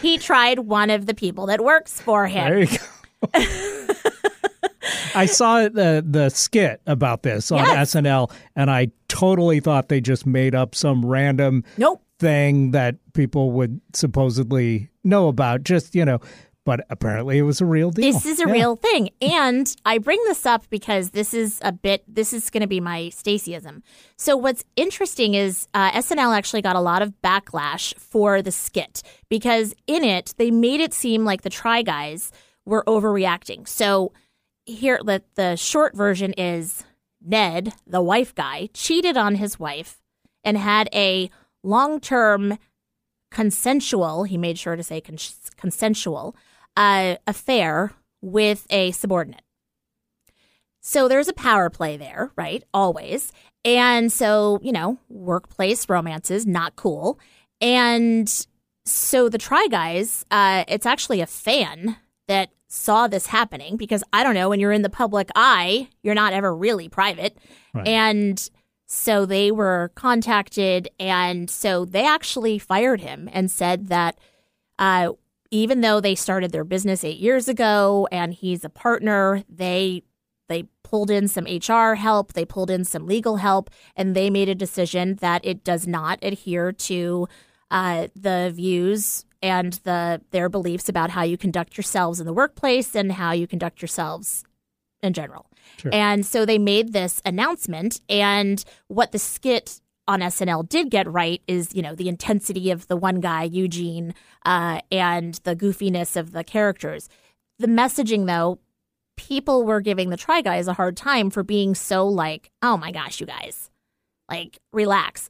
He 0.02 0.18
tried 0.18 0.58
one 0.60 0.90
of 0.90 1.06
the 1.06 1.14
people 1.14 1.46
that 1.46 1.60
works 1.62 2.00
for 2.00 2.26
him. 2.26 2.48
There 2.48 2.58
you 2.60 2.66
go. 2.66 3.44
I 5.14 5.26
saw 5.26 5.68
the 5.68 6.04
the 6.06 6.28
skit 6.30 6.80
about 6.86 7.22
this 7.22 7.50
on 7.50 7.58
Yes. 7.58 7.94
SNL, 7.94 8.30
and 8.56 8.70
I 8.70 8.88
totally 9.08 9.60
thought 9.60 9.88
they 9.88 10.00
just 10.00 10.26
made 10.26 10.54
up 10.54 10.74
some 10.74 11.04
random 11.04 11.64
Nope. 11.76 12.02
thing 12.18 12.70
that 12.72 12.96
people 13.14 13.50
would 13.52 13.80
supposedly 13.94 14.88
know 15.04 15.28
about. 15.28 15.62
Just 15.64 15.94
you 15.94 16.04
know, 16.04 16.20
but 16.68 16.84
apparently 16.90 17.38
it 17.38 17.42
was 17.44 17.62
a 17.62 17.64
real 17.64 17.90
deal. 17.90 18.12
This 18.12 18.26
is 18.26 18.40
a 18.40 18.46
Yeah. 18.46 18.52
real 18.52 18.76
thing. 18.76 19.08
And 19.22 19.74
I 19.86 19.96
bring 19.96 20.22
this 20.24 20.44
up 20.44 20.68
because 20.68 21.12
this 21.12 21.32
is 21.32 21.58
a 21.62 21.72
bit, 21.72 22.04
this 22.06 22.34
is 22.34 22.50
going 22.50 22.60
to 22.60 22.66
be 22.66 22.78
my 22.78 23.04
Stacyism. 23.04 23.80
So, 24.18 24.36
what's 24.36 24.64
interesting 24.76 25.32
is 25.32 25.66
uh, 25.72 25.90
SNL 25.92 26.36
actually 26.36 26.60
got 26.60 26.76
a 26.76 26.80
lot 26.80 27.00
of 27.00 27.14
backlash 27.24 27.94
for 27.96 28.42
the 28.42 28.52
skit 28.52 29.02
because 29.30 29.74
in 29.86 30.04
it, 30.04 30.34
they 30.36 30.50
made 30.50 30.80
it 30.82 30.92
seem 30.92 31.24
like 31.24 31.40
the 31.40 31.48
Try 31.48 31.80
Guys 31.80 32.32
were 32.66 32.84
overreacting. 32.86 33.66
So, 33.66 34.12
here, 34.66 35.00
the, 35.02 35.22
the 35.36 35.56
short 35.56 35.96
version 35.96 36.34
is 36.34 36.84
Ned, 37.24 37.72
the 37.86 38.02
wife 38.02 38.34
guy, 38.34 38.68
cheated 38.74 39.16
on 39.16 39.36
his 39.36 39.58
wife 39.58 40.02
and 40.44 40.58
had 40.58 40.90
a 40.92 41.30
long 41.62 41.98
term 41.98 42.58
consensual, 43.30 44.24
he 44.24 44.36
made 44.36 44.58
sure 44.58 44.76
to 44.76 44.82
say 44.82 45.00
cons- 45.00 45.50
consensual, 45.56 46.36
affair 47.26 47.92
with 48.22 48.66
a 48.70 48.92
subordinate. 48.92 49.42
So 50.80 51.08
there's 51.08 51.28
a 51.28 51.32
power 51.32 51.70
play 51.70 51.96
there, 51.96 52.30
right? 52.36 52.62
Always. 52.72 53.32
And 53.64 54.12
so, 54.12 54.60
you 54.62 54.72
know, 54.72 54.98
workplace 55.08 55.88
romances, 55.88 56.46
not 56.46 56.76
cool. 56.76 57.18
And 57.60 58.46
so 58.84 59.28
the 59.28 59.38
Try 59.38 59.66
Guys, 59.70 60.24
uh, 60.30 60.64
it's 60.68 60.86
actually 60.86 61.20
a 61.20 61.26
fan 61.26 61.96
that 62.28 62.50
saw 62.68 63.08
this 63.08 63.26
happening 63.26 63.76
because 63.76 64.04
I 64.12 64.22
don't 64.22 64.34
know, 64.34 64.48
when 64.48 64.60
you're 64.60 64.72
in 64.72 64.82
the 64.82 64.88
public 64.88 65.30
eye, 65.34 65.88
you're 66.02 66.14
not 66.14 66.32
ever 66.32 66.54
really 66.54 66.88
private. 66.88 67.36
Right. 67.74 67.88
And 67.88 68.50
so 68.86 69.26
they 69.26 69.50
were 69.50 69.90
contacted, 69.96 70.88
and 70.98 71.50
so 71.50 71.84
they 71.84 72.06
actually 72.06 72.58
fired 72.58 73.02
him 73.02 73.28
and 73.32 73.50
said 73.50 73.88
that 73.88 74.18
uh, 74.78 75.12
even 75.50 75.80
though 75.80 76.00
they 76.00 76.14
started 76.14 76.52
their 76.52 76.64
business 76.64 77.04
eight 77.04 77.18
years 77.18 77.48
ago 77.48 78.06
and 78.12 78.34
he's 78.34 78.64
a 78.64 78.68
partner, 78.68 79.42
they 79.48 80.02
they 80.48 80.64
pulled 80.82 81.10
in 81.10 81.28
some 81.28 81.44
HR 81.44 81.94
help, 81.94 82.32
they 82.32 82.44
pulled 82.44 82.70
in 82.70 82.84
some 82.84 83.06
legal 83.06 83.36
help, 83.36 83.70
and 83.94 84.14
they 84.14 84.30
made 84.30 84.48
a 84.48 84.54
decision 84.54 85.16
that 85.16 85.44
it 85.44 85.62
does 85.62 85.86
not 85.86 86.18
adhere 86.22 86.72
to 86.72 87.28
uh, 87.70 88.08
the 88.16 88.50
views 88.54 89.26
and 89.42 89.74
the 89.84 90.20
their 90.30 90.48
beliefs 90.48 90.88
about 90.88 91.10
how 91.10 91.22
you 91.22 91.36
conduct 91.36 91.76
yourselves 91.76 92.18
in 92.18 92.26
the 92.26 92.32
workplace 92.32 92.94
and 92.94 93.12
how 93.12 93.32
you 93.32 93.46
conduct 93.46 93.80
yourselves 93.82 94.44
in 95.02 95.12
general. 95.12 95.46
Sure. 95.76 95.90
And 95.94 96.26
so 96.26 96.44
they 96.44 96.58
made 96.58 96.92
this 96.92 97.20
announcement, 97.24 98.00
and 98.08 98.64
what 98.88 99.12
the 99.12 99.18
skit 99.18 99.80
on 100.08 100.20
SNL 100.20 100.68
did 100.68 100.90
get 100.90 101.06
right 101.06 101.42
is, 101.46 101.74
you 101.74 101.82
know, 101.82 101.94
the 101.94 102.08
intensity 102.08 102.70
of 102.70 102.88
the 102.88 102.96
one 102.96 103.20
guy, 103.20 103.44
Eugene, 103.44 104.14
uh, 104.44 104.80
and 104.90 105.34
the 105.44 105.54
goofiness 105.54 106.16
of 106.16 106.32
the 106.32 106.42
characters. 106.42 107.08
The 107.58 107.66
messaging, 107.66 108.26
though, 108.26 108.58
people 109.16 109.64
were 109.64 109.82
giving 109.82 110.08
the 110.08 110.16
Try 110.16 110.40
Guys 110.40 110.66
a 110.66 110.72
hard 110.72 110.96
time 110.96 111.28
for 111.28 111.42
being 111.42 111.74
so 111.74 112.06
like, 112.08 112.50
oh 112.62 112.78
my 112.78 112.90
gosh, 112.90 113.20
you 113.20 113.26
guys, 113.26 113.70
like, 114.30 114.58
relax. 114.72 115.28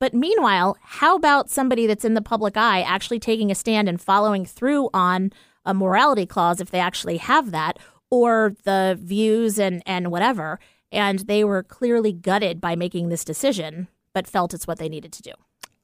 But 0.00 0.14
meanwhile, 0.14 0.76
how 0.82 1.16
about 1.16 1.50
somebody 1.50 1.86
that's 1.86 2.04
in 2.04 2.14
the 2.14 2.22
public 2.22 2.56
eye 2.56 2.82
actually 2.82 3.20
taking 3.20 3.50
a 3.50 3.54
stand 3.54 3.88
and 3.88 4.00
following 4.00 4.44
through 4.44 4.90
on 4.92 5.32
a 5.64 5.74
morality 5.74 6.26
clause 6.26 6.60
if 6.60 6.70
they 6.70 6.80
actually 6.80 7.18
have 7.18 7.50
that, 7.52 7.78
or 8.10 8.54
the 8.64 8.98
views 9.00 9.58
and, 9.58 9.82
and 9.86 10.10
whatever? 10.10 10.58
And 10.90 11.20
they 11.20 11.44
were 11.44 11.62
clearly 11.62 12.12
gutted 12.12 12.60
by 12.60 12.74
making 12.74 13.08
this 13.08 13.24
decision, 13.24 13.88
but 14.12 14.26
felt 14.26 14.54
it's 14.54 14.66
what 14.66 14.78
they 14.78 14.88
needed 14.88 15.12
to 15.12 15.22
do. 15.22 15.32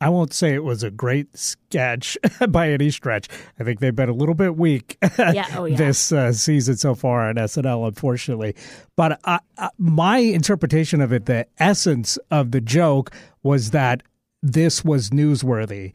I 0.01 0.09
won't 0.11 0.35
say 0.35 0.53
it 0.53 0.65
was 0.65 0.83
a 0.83 0.91
great 0.91 1.35
sketch 1.37 2.19
by 2.51 2.71
any 2.71 2.91
stretch. 2.91 3.29
I 3.59 3.65
think 3.65 3.81
they've 3.81 3.95
been 3.95 4.09
a 4.11 4.13
little 4.15 4.35
bit 4.35 4.57
weak 4.57 4.99
Yeah, 5.19 5.47
oh 5.57 5.65
yeah. 5.65 5.77
this 5.77 6.13
uh, 6.13 6.33
season 6.33 6.77
so 6.77 6.95
far 6.95 7.29
on 7.29 7.37
SNL, 7.37 7.87
unfortunately. 7.89 8.55
But 8.97 9.19
uh, 9.25 9.39
uh, 9.57 9.69
my 9.79 10.19
interpretation 10.19 11.01
of 11.01 11.13
it, 11.13 11.27
the 11.27 11.47
essence 11.59 12.19
of 12.31 12.51
the 12.51 12.61
joke 12.61 13.13
was 13.43 13.71
that 13.71 14.03
this 14.43 14.85
was 14.85 15.11
newsworthy. 15.11 15.93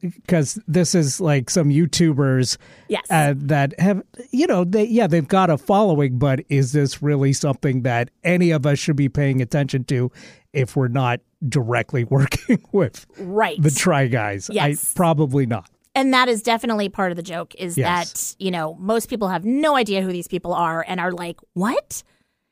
Because 0.00 0.58
this 0.66 0.92
is 0.96 1.20
like 1.20 1.48
some 1.50 1.68
YouTubers 1.68 2.56
Yes. 2.88 3.04
uh, 3.10 3.34
that 3.36 3.78
have, 3.78 4.02
you 4.32 4.48
know, 4.48 4.64
they, 4.64 4.84
yeah, 4.86 5.06
they've 5.06 5.28
got 5.28 5.50
a 5.50 5.56
following, 5.58 6.18
but 6.18 6.40
is 6.48 6.72
this 6.72 7.00
really 7.00 7.32
something 7.32 7.82
that 7.82 8.10
any 8.24 8.50
of 8.50 8.66
us 8.66 8.80
should 8.80 8.96
be 8.96 9.08
paying 9.08 9.40
attention 9.40 9.84
to 9.84 10.10
if 10.52 10.74
we're 10.74 10.88
not 10.88 11.20
directly 11.46 12.04
working 12.10 12.62
with 12.72 13.06
right. 13.18 13.60
the 13.62 13.70
Try 13.70 14.06
Guys? 14.06 14.48
Yes. 14.52 14.92
I, 14.94 14.96
probably 14.96 15.46
not. 15.46 15.68
and 15.94 16.12
that 16.14 16.28
is 16.28 16.42
definitely 16.42 16.88
part 16.88 17.10
of 17.12 17.16
the 17.16 17.22
joke 17.22 17.54
is 17.56 17.76
Yes. 17.76 18.12
that, 18.34 18.44
you 18.44 18.50
know, 18.50 18.74
most 18.80 19.08
people 19.10 19.28
have 19.28 19.44
no 19.44 19.76
idea 19.76 20.02
who 20.02 20.12
these 20.12 20.28
people 20.28 20.52
are 20.54 20.84
and 20.86 21.00
are 21.00 21.12
like, 21.12 21.38
what? 21.54 22.02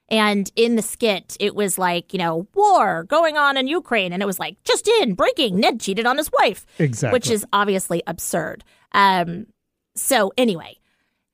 And 0.09 0.51
in 0.55 0.77
the 0.77 0.83
skit, 0.83 1.37
it 1.41 1.57
was 1.57 1.79
like, 1.79 2.13
you 2.13 2.19
know, 2.19 2.47
war 2.55 3.03
going 3.05 3.37
on 3.37 3.57
in 3.57 3.67
Ukraine. 3.67 4.13
And 4.13 4.23
it 4.23 4.27
was 4.27 4.39
like, 4.39 4.57
just 4.63 4.87
in, 5.01 5.15
breaking, 5.15 5.57
Ned 5.59 5.81
cheated 5.81 6.07
on 6.07 6.17
his 6.17 6.31
wife. 6.41 6.65
Exactly. 6.79 7.17
Which 7.17 7.29
is 7.29 7.45
obviously 7.53 8.05
absurd. 8.07 8.63
Um, 8.93 9.47
so, 9.97 10.33
anyway, 10.39 10.79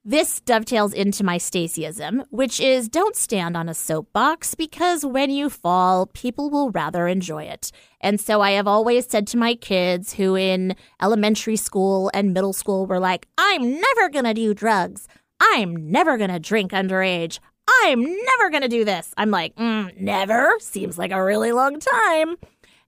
this 0.05 0.41
dovetails 0.41 0.93
into 0.93 1.23
my 1.23 1.39
Stacyism, 1.39 2.25
which 2.31 2.59
is 2.59 2.89
don't 2.89 3.15
stand 3.15 3.57
on 3.57 3.69
a 3.69 3.75
soapbox 3.75 4.55
because 4.57 5.07
when 5.07 5.31
you 5.31 5.49
fall, 5.49 6.07
people 6.07 6.51
will 6.51 6.71
rather 6.71 7.07
enjoy 7.07 7.45
it. 7.45 7.71
And 8.01 8.21
so 8.21 8.41
I 8.41 8.53
have 8.53 8.67
always 8.67 9.07
said 9.07 9.29
to 9.29 9.37
my 9.37 9.55
kids 9.55 10.15
who 10.15 10.35
in 10.35 10.75
elementary 11.01 11.57
school 11.57 12.11
and 12.13 12.35
middle 12.35 12.53
school 12.53 12.87
were 12.87 12.99
like, 12.99 13.29
I'm 13.39 13.81
never 13.81 14.09
going 14.09 14.25
to 14.25 14.35
do 14.35 14.55
drugs. 14.55 15.07
I'm 15.41 15.91
never 15.91 16.17
going 16.17 16.31
to 16.31 16.41
drink 16.41 16.73
underage. 16.73 17.39
I'm 17.85 18.03
never 18.03 18.51
going 18.51 18.63
to 18.63 18.69
do 18.69 18.85
this. 18.85 19.15
I'm 19.17 19.31
like, 19.31 19.55
mm, 19.55 19.97
never 20.01 20.53
seems 20.59 20.99
like 20.99 21.13
a 21.13 21.23
really 21.23 21.53
long 21.53 21.79
time. 21.79 22.37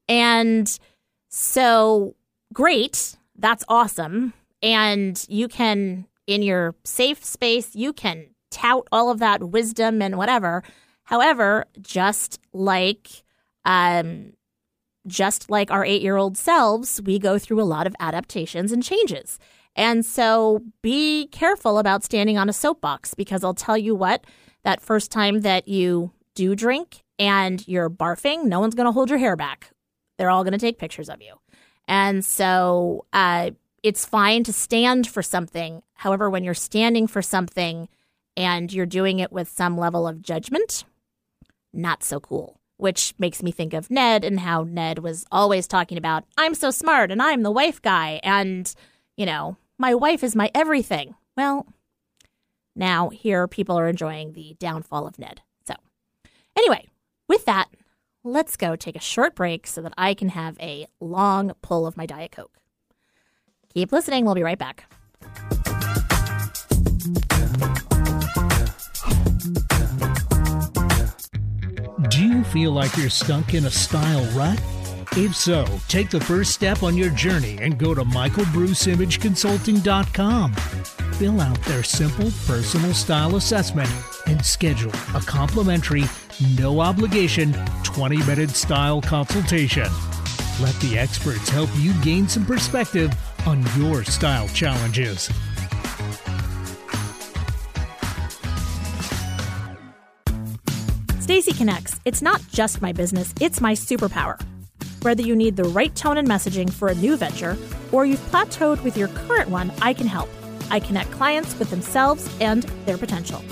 And 0.09 0.78
so 1.28 2.16
great. 2.52 3.16
That's 3.37 3.64
awesome. 3.68 4.33
And 4.62 5.25
you 5.28 5.49
can, 5.49 6.06
in 6.26 6.43
your 6.43 6.75
safe 6.85 7.25
space, 7.25 7.75
you 7.75 7.93
can 7.93 8.28
tout 8.50 8.87
all 8.93 9.11
of 9.11 9.19
that 9.19 9.50
wisdom 9.50 10.00
and 10.00 10.16
whatever. 10.16 10.62
However, 11.04 11.66
just 11.81 12.40
like, 12.52 13.09
um, 13.64 14.33
just 15.07 15.50
like 15.50 15.71
our 15.71 15.85
eight 15.85 16.02
year 16.02 16.16
old 16.16 16.38
selves, 16.38 17.00
we 17.02 17.19
go 17.19 17.38
through 17.38 17.61
a 17.61 17.64
lot 17.64 17.87
of 17.87 17.95
adaptations 18.00 18.73
and 18.73 18.83
changes. 18.83 19.38
And 19.76 20.07
so 20.07 20.62
be 20.83 21.26
careful 21.28 21.78
about 21.78 22.04
standing 22.04 22.38
on 22.38 22.49
a 22.49 22.52
soapbox 22.52 23.14
because 23.14 23.43
I'll 23.43 23.54
tell 23.54 23.76
you 23.76 23.95
what, 23.95 24.25
that 24.62 24.81
first 24.81 25.11
time 25.11 25.40
that 25.40 25.69
you 25.69 26.12
do 26.35 26.54
drink 26.54 27.02
and 27.19 27.66
you're 27.66 27.90
barfing, 27.90 28.45
no 28.45 28.61
one's 28.61 28.75
going 28.75 28.87
to 28.87 28.93
hold 28.93 29.11
your 29.11 29.19
hair 29.19 29.37
back. 29.37 29.71
They're 30.16 30.31
all 30.31 30.45
going 30.45 30.52
to 30.52 30.59
take 30.59 30.78
pictures 30.78 31.09
of 31.09 31.21
you. 31.21 31.35
And 31.87 32.25
so 32.25 33.04
uh, 33.12 33.50
it's 33.85 34.07
fine 34.07 34.43
to 34.43 34.53
stand 34.53 35.07
for 35.07 35.23
something. 35.23 35.83
However, 35.93 36.31
when 36.31 36.43
you're 36.43 36.55
standing 36.55 37.07
for 37.07 37.21
something 37.21 37.91
and 38.35 38.73
you're 38.73 38.87
doing 38.87 39.19
it 39.19 39.31
with 39.31 39.47
some 39.47 39.76
level 39.76 40.09
of 40.09 40.23
judgment, 40.23 40.87
not 41.71 42.03
so 42.03 42.19
cool. 42.19 42.59
Which 42.79 43.14
makes 43.19 43.43
me 43.43 43.53
think 43.53 43.75
of 43.75 43.91
Ned 43.91 44.25
and 44.25 44.41
how 44.41 44.64
Ned 44.64 45.00
was 45.00 45.26
always 45.31 45.69
talking 45.69 45.99
about, 45.99 46.25
I'm 46.38 46.55
so 46.55 46.71
smart 46.71 47.12
and 47.12 47.21
I'm 47.21 47.43
the 47.43 47.50
wife 47.50 47.81
guy. 47.81 48.21
And, 48.25 48.75
you 49.19 49.26
know, 49.26 49.59
my 49.76 49.95
wife 49.95 50.25
is 50.25 50.35
my 50.35 50.50
everything. 50.55 51.14
Well, 51.37 51.67
now 52.75 53.11
here 53.11 53.47
people 53.47 53.79
are 53.79 53.88
enjoying 53.88 54.33
the 54.33 54.57
downfall 54.59 55.07
of 55.07 55.19
Ned. 55.19 55.43
So, 55.69 55.75
anyway, 56.57 56.88
with 57.29 57.45
that, 57.45 57.69
let's 58.25 58.57
go 58.57 58.76
take 58.76 58.97
a 58.97 59.00
short 59.00 59.35
break 59.35 59.67
so 59.67 59.83
that 59.83 59.95
I 59.99 60.14
can 60.14 60.31
have 60.31 60.59
a 60.59 60.87
long 61.00 61.53
pull 61.61 61.87
of 61.87 61.99
my 61.99 62.07
Diet 62.07 62.33
Coke. 62.33 62.59
Keep 63.75 63.90
listening. 63.90 64.25
We'll 64.25 64.37
be 64.37 64.45
right 64.45 64.59
back. 64.59 64.85
Do 72.09 72.25
you 72.25 72.45
feel 72.45 72.71
like 72.71 72.97
you're 72.97 73.11
stuck 73.11 73.54
in 73.54 73.64
a 73.64 73.71
style 73.71 74.25
rut? 74.38 74.62
If 75.16 75.35
so, 75.35 75.66
take 75.88 76.11
the 76.11 76.21
first 76.21 76.52
step 76.52 76.85
on 76.85 76.97
your 76.97 77.11
journey 77.11 77.59
and 77.61 77.76
go 77.78 77.95
to 77.95 78.04
michaelbruceimageconsulting.com. 78.04 80.52
Fill 80.54 81.40
out 81.40 81.61
their 81.62 81.83
simple 81.83 82.31
personal 82.47 82.95
style 82.95 83.35
assessment 83.37 83.90
and 84.26 84.45
schedule 84.45 84.93
a 85.14 85.21
complimentary, 85.21 86.04
no 86.57 86.81
obligation 86.81 87.52
20 87.83 88.19
minute 88.19 88.50
style 88.50 89.02
consultation. 89.02 89.88
Let 90.61 90.76
the 90.76 90.96
experts 90.96 91.49
help 91.49 91.68
you 91.78 91.92
gain 91.94 92.29
some 92.29 92.46
perspective 92.46 93.12
on 93.44 93.64
your 93.76 94.05
style 94.05 94.46
challenges. 94.48 95.29
Stacy 101.18 101.52
Connects. 101.52 101.98
It's 102.05 102.22
not 102.22 102.40
just 102.52 102.81
my 102.81 102.92
business, 102.92 103.35
it's 103.40 103.61
my 103.61 103.72
superpower. 103.72 104.40
Whether 105.02 105.22
you 105.22 105.35
need 105.35 105.57
the 105.57 105.64
right 105.64 105.92
tone 105.96 106.18
and 106.18 106.29
messaging 106.29 106.72
for 106.72 106.87
a 106.87 106.94
new 106.94 107.16
venture 107.16 107.57
or 107.90 108.07
you've 108.07 108.20
plateaued 108.31 108.81
with 108.85 108.96
your 108.96 109.09
current 109.09 109.50
one, 109.50 109.72
I 109.83 109.92
can 109.92 110.07
help. 110.07 110.29
I 110.70 110.79
connect 110.79 111.11
clients 111.11 111.59
with 111.59 111.70
themselves 111.70 112.31
and 112.40 112.62
their 112.87 112.96
potential. 112.96 113.42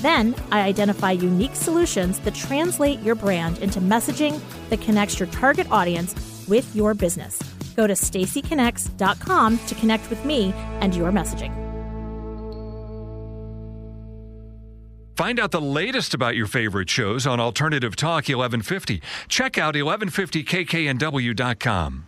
Then 0.00 0.34
I 0.50 0.62
identify 0.62 1.12
unique 1.12 1.54
solutions 1.54 2.18
that 2.20 2.34
translate 2.34 2.98
your 3.00 3.14
brand 3.14 3.58
into 3.58 3.80
messaging 3.80 4.40
that 4.70 4.80
connects 4.80 5.20
your 5.20 5.28
target 5.28 5.70
audience 5.70 6.14
with 6.48 6.74
your 6.74 6.94
business. 6.94 7.38
Go 7.76 7.86
to 7.86 7.94
stacyconnects.com 7.94 9.58
to 9.58 9.74
connect 9.74 10.10
with 10.10 10.24
me 10.24 10.52
and 10.80 10.94
your 10.94 11.12
messaging. 11.12 11.54
Find 15.16 15.40
out 15.40 15.50
the 15.50 15.60
latest 15.60 16.14
about 16.14 16.36
your 16.36 16.46
favorite 16.46 16.88
shows 16.88 17.26
on 17.26 17.40
Alternative 17.40 17.96
Talk 17.96 18.28
1150. 18.28 19.02
Check 19.26 19.58
out 19.58 19.74
1150kknw.com. 19.74 22.04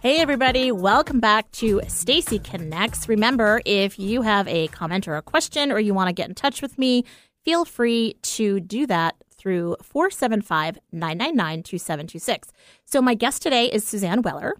Hey 0.00 0.20
everybody, 0.20 0.70
welcome 0.70 1.20
back 1.20 1.50
to 1.52 1.80
Stacy 1.86 2.38
Connects. 2.38 3.08
Remember, 3.08 3.62
if 3.64 3.98
you 3.98 4.20
have 4.22 4.46
a 4.48 4.66
comment 4.68 5.08
or 5.08 5.16
a 5.16 5.22
question 5.22 5.72
or 5.72 5.78
you 5.78 5.94
want 5.94 6.08
to 6.08 6.12
get 6.12 6.28
in 6.28 6.34
touch 6.34 6.60
with 6.60 6.76
me, 6.76 7.04
feel 7.44 7.64
free 7.64 8.16
to 8.22 8.60
do 8.60 8.86
that 8.88 9.14
through 9.44 9.76
475-999-2726. 9.82 12.48
So 12.86 13.02
my 13.02 13.14
guest 13.14 13.42
today 13.42 13.66
is 13.66 13.86
Suzanne 13.86 14.22
Weller. 14.22 14.54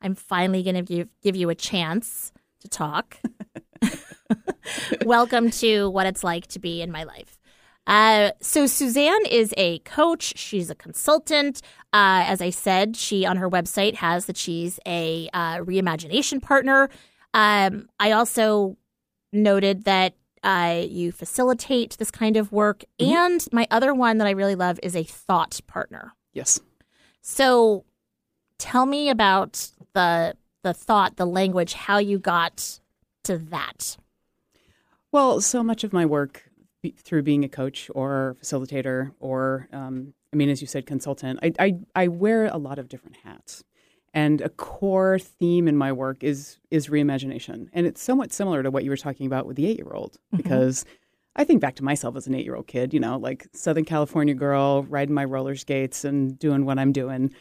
I'm 0.00 0.14
finally 0.14 0.62
going 0.62 0.76
to 0.76 0.82
give, 0.82 1.08
give 1.20 1.34
you 1.34 1.50
a 1.50 1.56
chance 1.56 2.30
to 2.60 2.68
talk. 2.68 3.18
Welcome 5.04 5.50
to 5.50 5.90
what 5.90 6.06
it's 6.06 6.22
like 6.22 6.46
to 6.48 6.60
be 6.60 6.80
in 6.80 6.92
my 6.92 7.02
life. 7.02 7.40
Uh, 7.88 8.30
so 8.40 8.66
Suzanne 8.66 9.26
is 9.26 9.52
a 9.56 9.80
coach. 9.80 10.38
She's 10.38 10.70
a 10.70 10.76
consultant. 10.76 11.60
Uh, 11.92 12.22
as 12.24 12.40
I 12.40 12.50
said, 12.50 12.96
she 12.96 13.26
on 13.26 13.38
her 13.38 13.50
website 13.50 13.96
has 13.96 14.26
that 14.26 14.36
she's 14.36 14.78
a 14.86 15.28
uh, 15.32 15.56
reimagination 15.56 16.40
partner. 16.40 16.88
Um, 17.34 17.88
I 17.98 18.12
also 18.12 18.76
noted 19.32 19.86
that 19.86 20.14
uh, 20.42 20.82
you 20.88 21.12
facilitate 21.12 21.96
this 21.98 22.10
kind 22.10 22.36
of 22.36 22.52
work, 22.52 22.84
and 22.98 23.46
my 23.52 23.66
other 23.70 23.94
one 23.94 24.18
that 24.18 24.26
I 24.26 24.30
really 24.30 24.54
love 24.54 24.80
is 24.82 24.96
a 24.96 25.04
thought 25.04 25.60
partner. 25.66 26.12
Yes. 26.32 26.60
So, 27.20 27.84
tell 28.58 28.86
me 28.86 29.08
about 29.08 29.70
the 29.92 30.34
the 30.62 30.72
thought, 30.72 31.16
the 31.16 31.26
language, 31.26 31.74
how 31.74 31.98
you 31.98 32.18
got 32.18 32.80
to 33.24 33.36
that. 33.38 33.96
Well, 35.10 35.40
so 35.40 35.62
much 35.62 35.84
of 35.84 35.92
my 35.92 36.06
work 36.06 36.44
through 36.98 37.22
being 37.22 37.44
a 37.44 37.48
coach 37.48 37.90
or 37.94 38.36
facilitator 38.42 39.12
or, 39.20 39.68
um, 39.72 40.14
I 40.32 40.36
mean, 40.36 40.48
as 40.48 40.60
you 40.60 40.66
said, 40.66 40.86
consultant, 40.86 41.38
I, 41.42 41.52
I, 41.58 41.78
I 41.94 42.08
wear 42.08 42.46
a 42.46 42.56
lot 42.56 42.78
of 42.78 42.88
different 42.88 43.18
hats. 43.24 43.62
And 44.14 44.40
a 44.42 44.48
core 44.50 45.18
theme 45.18 45.68
in 45.68 45.76
my 45.76 45.92
work 45.92 46.22
is 46.22 46.58
is 46.70 46.88
reimagination, 46.88 47.68
and 47.72 47.86
it's 47.86 48.02
somewhat 48.02 48.32
similar 48.32 48.62
to 48.62 48.70
what 48.70 48.84
you 48.84 48.90
were 48.90 48.96
talking 48.96 49.26
about 49.26 49.46
with 49.46 49.56
the 49.56 49.66
eight 49.66 49.78
year 49.78 49.92
old, 49.92 50.12
mm-hmm. 50.12 50.36
because 50.36 50.84
I 51.34 51.44
think 51.44 51.62
back 51.62 51.76
to 51.76 51.84
myself 51.84 52.16
as 52.16 52.26
an 52.26 52.34
eight 52.34 52.44
year 52.44 52.56
old 52.56 52.66
kid, 52.66 52.92
you 52.92 53.00
know, 53.00 53.16
like 53.16 53.46
Southern 53.54 53.84
California 53.84 54.34
girl 54.34 54.82
riding 54.84 55.14
my 55.14 55.24
roller 55.24 55.56
skates 55.56 56.04
and 56.04 56.38
doing 56.38 56.66
what 56.66 56.78
I'm 56.78 56.92
doing, 56.92 57.32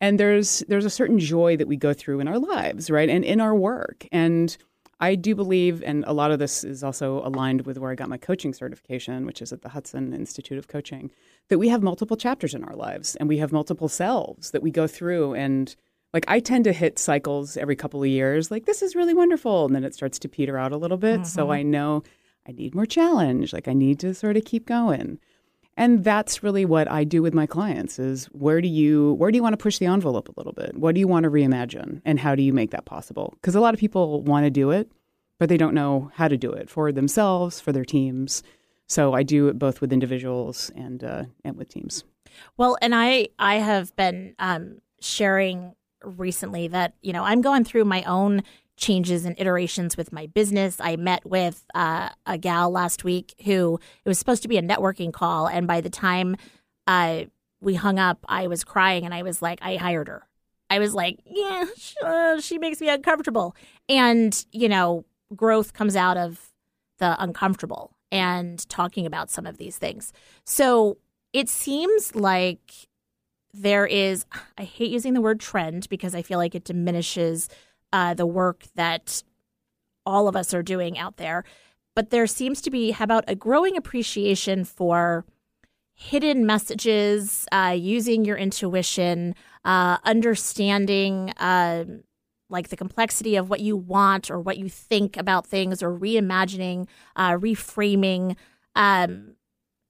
and 0.00 0.18
there's 0.18 0.64
there's 0.66 0.86
a 0.86 0.90
certain 0.90 1.18
joy 1.18 1.58
that 1.58 1.68
we 1.68 1.76
go 1.76 1.92
through 1.92 2.20
in 2.20 2.28
our 2.28 2.38
lives, 2.38 2.90
right, 2.90 3.10
and 3.10 3.22
in 3.22 3.40
our 3.40 3.54
work, 3.54 4.06
and 4.10 4.56
I 5.00 5.16
do 5.16 5.34
believe, 5.34 5.82
and 5.82 6.04
a 6.06 6.12
lot 6.12 6.30
of 6.30 6.38
this 6.38 6.64
is 6.64 6.84
also 6.84 7.18
aligned 7.26 7.66
with 7.66 7.78
where 7.78 7.90
I 7.90 7.94
got 7.94 8.08
my 8.08 8.16
coaching 8.16 8.54
certification, 8.54 9.26
which 9.26 9.42
is 9.42 9.52
at 9.52 9.62
the 9.62 9.70
Hudson 9.70 10.14
Institute 10.14 10.56
of 10.56 10.68
Coaching, 10.68 11.10
that 11.48 11.58
we 11.58 11.68
have 11.68 11.82
multiple 11.82 12.16
chapters 12.16 12.54
in 12.54 12.64
our 12.64 12.74
lives 12.76 13.16
and 13.16 13.28
we 13.28 13.38
have 13.38 13.52
multiple 13.52 13.88
selves 13.88 14.52
that 14.52 14.62
we 14.62 14.70
go 14.70 14.86
through. 14.86 15.34
And 15.34 15.74
like 16.14 16.24
I 16.28 16.38
tend 16.38 16.64
to 16.64 16.72
hit 16.72 16.98
cycles 16.98 17.56
every 17.56 17.74
couple 17.74 18.00
of 18.02 18.08
years, 18.08 18.50
like 18.50 18.64
this 18.64 18.80
is 18.80 18.94
really 18.94 19.14
wonderful. 19.14 19.66
And 19.66 19.74
then 19.74 19.84
it 19.84 19.94
starts 19.94 20.18
to 20.20 20.28
peter 20.28 20.56
out 20.56 20.72
a 20.72 20.76
little 20.76 20.96
bit. 20.96 21.26
So 21.26 21.50
I 21.50 21.62
know 21.62 22.04
I 22.48 22.52
need 22.52 22.74
more 22.74 22.86
challenge. 22.86 23.52
Like 23.52 23.66
I 23.66 23.72
need 23.72 23.98
to 24.00 24.14
sort 24.14 24.36
of 24.36 24.44
keep 24.44 24.64
going. 24.64 25.18
And 25.76 26.04
that's 26.04 26.40
really 26.40 26.64
what 26.64 26.88
I 26.88 27.02
do 27.02 27.20
with 27.20 27.34
my 27.34 27.46
clients 27.46 27.98
is 27.98 28.26
where 28.26 28.60
do 28.60 28.68
you 28.68 29.14
where 29.14 29.32
do 29.32 29.36
you 29.36 29.42
want 29.42 29.54
to 29.54 29.62
push 29.62 29.78
the 29.78 29.86
envelope 29.86 30.28
a 30.28 30.34
little 30.36 30.52
bit? 30.52 30.78
What 30.78 30.94
do 30.94 31.00
you 31.00 31.08
want 31.08 31.24
to 31.24 31.30
reimagine 31.30 32.00
and 32.04 32.20
how 32.20 32.36
do 32.36 32.44
you 32.44 32.52
make 32.52 32.70
that 32.70 32.84
possible? 32.84 33.34
Because 33.40 33.56
a 33.56 33.60
lot 33.60 33.74
of 33.74 33.80
people 33.80 34.22
want 34.22 34.46
to 34.46 34.50
do 34.50 34.70
it, 34.70 34.92
but 35.40 35.48
they 35.48 35.56
don't 35.56 35.74
know 35.74 36.12
how 36.14 36.28
to 36.28 36.36
do 36.36 36.52
it 36.52 36.70
for 36.70 36.92
themselves, 36.92 37.60
for 37.60 37.72
their 37.72 37.84
teams. 37.84 38.44
So 38.86 39.14
I 39.14 39.24
do 39.24 39.48
it 39.48 39.58
both 39.58 39.80
with 39.80 39.92
individuals 39.92 40.70
and 40.76 41.02
uh, 41.02 41.24
and 41.44 41.56
with 41.56 41.70
teams. 41.70 42.04
Well, 42.56 42.78
and 42.80 42.94
I 42.94 43.30
I 43.40 43.56
have 43.56 43.96
been 43.96 44.36
um, 44.38 44.80
sharing 45.00 45.74
recently 46.04 46.68
that, 46.68 46.94
you 47.02 47.12
know, 47.12 47.24
I'm 47.24 47.40
going 47.40 47.64
through 47.64 47.84
my 47.84 48.02
own 48.04 48.42
changes 48.76 49.24
and 49.24 49.38
iterations 49.38 49.96
with 49.96 50.12
my 50.12 50.26
business. 50.26 50.78
I 50.80 50.96
met 50.96 51.24
with 51.24 51.64
uh, 51.74 52.08
a 52.26 52.38
gal 52.38 52.70
last 52.70 53.04
week 53.04 53.34
who 53.44 53.78
it 54.04 54.08
was 54.08 54.18
supposed 54.18 54.42
to 54.42 54.48
be 54.48 54.58
a 54.58 54.62
networking 54.62 55.12
call. 55.12 55.46
And 55.46 55.66
by 55.66 55.80
the 55.80 55.90
time 55.90 56.36
uh, 56.86 57.24
we 57.60 57.74
hung 57.74 57.98
up, 57.98 58.24
I 58.28 58.48
was 58.48 58.64
crying 58.64 59.04
and 59.04 59.14
I 59.14 59.22
was 59.22 59.40
like, 59.40 59.60
I 59.62 59.76
hired 59.76 60.08
her. 60.08 60.26
I 60.70 60.78
was 60.78 60.94
like, 60.94 61.20
yeah, 61.24 61.66
uh, 62.02 62.40
she 62.40 62.58
makes 62.58 62.80
me 62.80 62.88
uncomfortable. 62.88 63.54
And, 63.88 64.44
you 64.50 64.68
know, 64.68 65.04
growth 65.34 65.72
comes 65.72 65.94
out 65.94 66.16
of 66.16 66.50
the 66.98 67.20
uncomfortable 67.22 67.94
and 68.10 68.68
talking 68.68 69.06
about 69.06 69.30
some 69.30 69.46
of 69.46 69.56
these 69.58 69.78
things. 69.78 70.12
So 70.44 70.98
it 71.32 71.48
seems 71.48 72.14
like 72.14 72.88
there 73.54 73.86
is, 73.86 74.26
I 74.58 74.64
hate 74.64 74.90
using 74.90 75.14
the 75.14 75.20
word 75.20 75.40
trend 75.40 75.88
because 75.88 76.14
I 76.14 76.22
feel 76.22 76.38
like 76.38 76.54
it 76.54 76.64
diminishes 76.64 77.48
uh, 77.92 78.12
the 78.14 78.26
work 78.26 78.64
that 78.74 79.22
all 80.04 80.26
of 80.26 80.34
us 80.34 80.52
are 80.52 80.62
doing 80.62 80.98
out 80.98 81.16
there. 81.16 81.44
But 81.94 82.10
there 82.10 82.26
seems 82.26 82.60
to 82.62 82.70
be, 82.70 82.90
how 82.90 83.04
about 83.04 83.24
a 83.28 83.36
growing 83.36 83.76
appreciation 83.76 84.64
for 84.64 85.24
hidden 85.94 86.44
messages, 86.44 87.46
uh, 87.52 87.76
using 87.78 88.24
your 88.24 88.36
intuition, 88.36 89.36
uh, 89.64 89.98
understanding 90.04 91.30
uh, 91.38 91.84
like 92.50 92.68
the 92.68 92.76
complexity 92.76 93.36
of 93.36 93.48
what 93.48 93.60
you 93.60 93.76
want 93.76 94.30
or 94.30 94.40
what 94.40 94.58
you 94.58 94.68
think 94.68 95.16
about 95.16 95.46
things, 95.46 95.82
or 95.82 95.96
reimagining, 95.96 96.88
uh, 97.14 97.30
reframing, 97.32 98.36
um, 98.74 99.36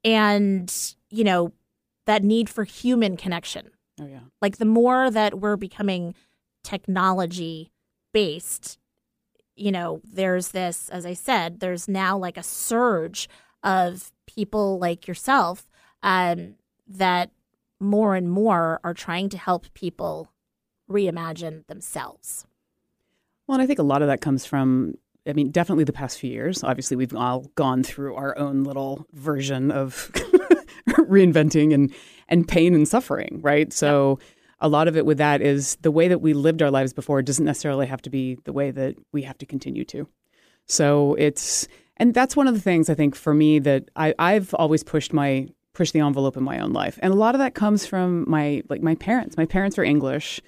and 0.04 0.94
you 1.08 1.24
know 1.24 1.52
that 2.06 2.22
need 2.22 2.48
for 2.48 2.64
human 2.64 3.16
connection. 3.16 3.70
Oh 4.00 4.06
yeah. 4.06 4.20
Like 4.42 4.58
the 4.58 4.64
more 4.64 5.10
that 5.10 5.40
we're 5.40 5.56
becoming 5.56 6.14
technology 6.62 7.70
based, 8.12 8.78
you 9.56 9.70
know, 9.70 10.00
there's 10.04 10.48
this, 10.48 10.88
as 10.88 11.06
I 11.06 11.14
said, 11.14 11.60
there's 11.60 11.88
now 11.88 12.18
like 12.18 12.36
a 12.36 12.42
surge 12.42 13.28
of 13.62 14.12
people 14.26 14.78
like 14.78 15.06
yourself 15.06 15.66
um, 16.02 16.54
that 16.86 17.30
more 17.80 18.14
and 18.14 18.30
more 18.30 18.80
are 18.84 18.94
trying 18.94 19.28
to 19.30 19.38
help 19.38 19.72
people 19.74 20.30
reimagine 20.90 21.66
themselves. 21.66 22.46
Well, 23.46 23.54
and 23.54 23.62
I 23.62 23.66
think 23.66 23.78
a 23.78 23.84
lot 23.84 24.02
of 24.02 24.08
that 24.08 24.20
comes 24.20 24.44
from, 24.44 24.94
I 25.26 25.32
mean, 25.32 25.50
definitely 25.50 25.84
the 25.84 25.92
past 25.92 26.18
few 26.18 26.30
years. 26.30 26.64
Obviously, 26.64 26.96
we've 26.96 27.14
all 27.14 27.50
gone 27.54 27.82
through 27.82 28.14
our 28.14 28.36
own 28.38 28.64
little 28.64 29.06
version 29.12 29.70
of 29.70 30.10
reinventing 30.88 31.72
and, 31.74 31.92
and 32.28 32.46
pain 32.46 32.74
and 32.74 32.86
suffering, 32.86 33.40
right? 33.42 33.72
So, 33.72 34.18
yep. 34.20 34.28
a 34.60 34.68
lot 34.68 34.88
of 34.88 34.96
it 34.96 35.06
with 35.06 35.18
that 35.18 35.42
is 35.42 35.76
the 35.82 35.90
way 35.90 36.08
that 36.08 36.20
we 36.20 36.34
lived 36.34 36.62
our 36.62 36.70
lives 36.70 36.92
before 36.92 37.22
doesn't 37.22 37.44
necessarily 37.44 37.86
have 37.86 38.02
to 38.02 38.10
be 38.10 38.36
the 38.44 38.52
way 38.52 38.70
that 38.70 38.96
we 39.12 39.22
have 39.22 39.38
to 39.38 39.46
continue 39.46 39.84
to. 39.86 40.08
So, 40.66 41.14
it's, 41.14 41.68
and 41.96 42.14
that's 42.14 42.36
one 42.36 42.48
of 42.48 42.54
the 42.54 42.60
things 42.60 42.88
I 42.88 42.94
think 42.94 43.14
for 43.14 43.34
me 43.34 43.58
that 43.60 43.90
I, 43.96 44.14
I've 44.18 44.54
always 44.54 44.82
pushed 44.82 45.12
my 45.12 45.48
push 45.74 45.90
the 45.90 46.00
envelope 46.00 46.36
in 46.36 46.42
my 46.42 46.60
own 46.60 46.72
life. 46.72 46.98
And 47.02 47.12
a 47.12 47.16
lot 47.16 47.34
of 47.34 47.40
that 47.40 47.54
comes 47.54 47.84
from 47.84 48.24
my 48.28 48.62
like 48.70 48.80
my 48.80 48.94
parents. 48.94 49.36
My 49.36 49.44
parents 49.44 49.78
are 49.78 49.84
English. 49.84 50.40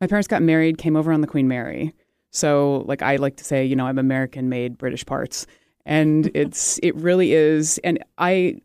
My 0.00 0.06
parents 0.06 0.26
got 0.26 0.42
married, 0.42 0.78
came 0.78 0.96
over 0.96 1.12
on 1.12 1.20
the 1.20 1.26
Queen 1.26 1.46
Mary. 1.46 1.94
So 2.30 2.84
like 2.86 3.02
I 3.02 3.16
like 3.16 3.36
to 3.36 3.44
say, 3.44 3.64
you 3.64 3.76
know, 3.76 3.86
I'm 3.86 3.98
American 3.98 4.48
made 4.48 4.78
British 4.78 5.04
parts. 5.06 5.46
And 5.84 6.30
it's 6.34 6.80
it 6.82 6.96
really 6.96 7.32
is 7.32 7.78
and 7.84 8.02
I 8.18 8.56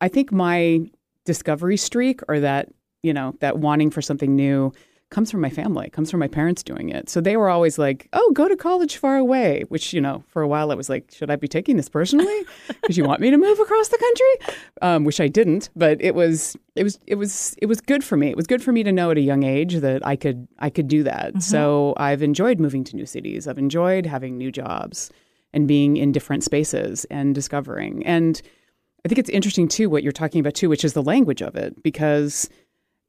I 0.00 0.08
think 0.08 0.32
my 0.32 0.80
discovery 1.24 1.76
streak 1.76 2.20
or 2.28 2.40
that, 2.40 2.68
you 3.02 3.12
know, 3.12 3.34
that 3.40 3.58
wanting 3.58 3.90
for 3.90 4.02
something 4.02 4.34
new 4.34 4.72
comes 5.10 5.30
from 5.30 5.40
my 5.40 5.50
family, 5.50 5.90
comes 5.90 6.08
from 6.10 6.20
my 6.20 6.28
parents 6.28 6.62
doing 6.62 6.88
it. 6.88 7.08
So 7.08 7.20
they 7.20 7.36
were 7.36 7.50
always 7.50 7.78
like, 7.78 8.08
"Oh, 8.12 8.30
go 8.32 8.48
to 8.48 8.56
college 8.56 8.96
far 8.96 9.16
away," 9.16 9.64
which 9.68 9.92
you 9.92 10.00
know, 10.00 10.22
for 10.28 10.40
a 10.40 10.48
while 10.48 10.70
I 10.70 10.76
was 10.76 10.88
like, 10.88 11.10
"Should 11.12 11.30
I 11.30 11.36
be 11.36 11.48
taking 11.48 11.76
this 11.76 11.88
personally? 11.88 12.42
Because 12.68 12.96
you 12.96 13.04
want 13.04 13.20
me 13.20 13.30
to 13.30 13.36
move 13.36 13.58
across 13.58 13.88
the 13.88 13.98
country?" 13.98 14.56
Um, 14.82 15.04
which 15.04 15.20
I 15.20 15.28
didn't, 15.28 15.68
but 15.74 16.00
it 16.00 16.14
was 16.14 16.56
it 16.76 16.84
was 16.84 16.98
it 17.06 17.16
was 17.16 17.56
it 17.60 17.66
was 17.66 17.80
good 17.80 18.04
for 18.04 18.16
me. 18.16 18.28
It 18.30 18.36
was 18.36 18.46
good 18.46 18.62
for 18.62 18.72
me 18.72 18.84
to 18.84 18.92
know 18.92 19.10
at 19.10 19.18
a 19.18 19.20
young 19.20 19.42
age 19.42 19.74
that 19.76 20.06
I 20.06 20.14
could 20.14 20.46
I 20.60 20.70
could 20.70 20.86
do 20.86 21.02
that. 21.02 21.30
Mm-hmm. 21.30 21.40
So 21.40 21.94
I've 21.96 22.22
enjoyed 22.22 22.60
moving 22.60 22.84
to 22.84 22.96
new 22.96 23.06
cities. 23.06 23.48
I've 23.48 23.58
enjoyed 23.58 24.06
having 24.06 24.38
new 24.38 24.52
jobs 24.52 25.10
and 25.52 25.66
being 25.66 25.96
in 25.96 26.12
different 26.12 26.44
spaces 26.44 27.04
and 27.10 27.34
discovering. 27.34 28.06
And 28.06 28.40
I 29.04 29.08
think 29.08 29.18
it's 29.18 29.30
interesting 29.30 29.68
too 29.68 29.88
what 29.88 30.02
you're 30.02 30.12
talking 30.12 30.40
about 30.40 30.54
too, 30.54 30.68
which 30.68 30.84
is 30.84 30.92
the 30.92 31.02
language 31.02 31.42
of 31.42 31.56
it, 31.56 31.82
because 31.82 32.48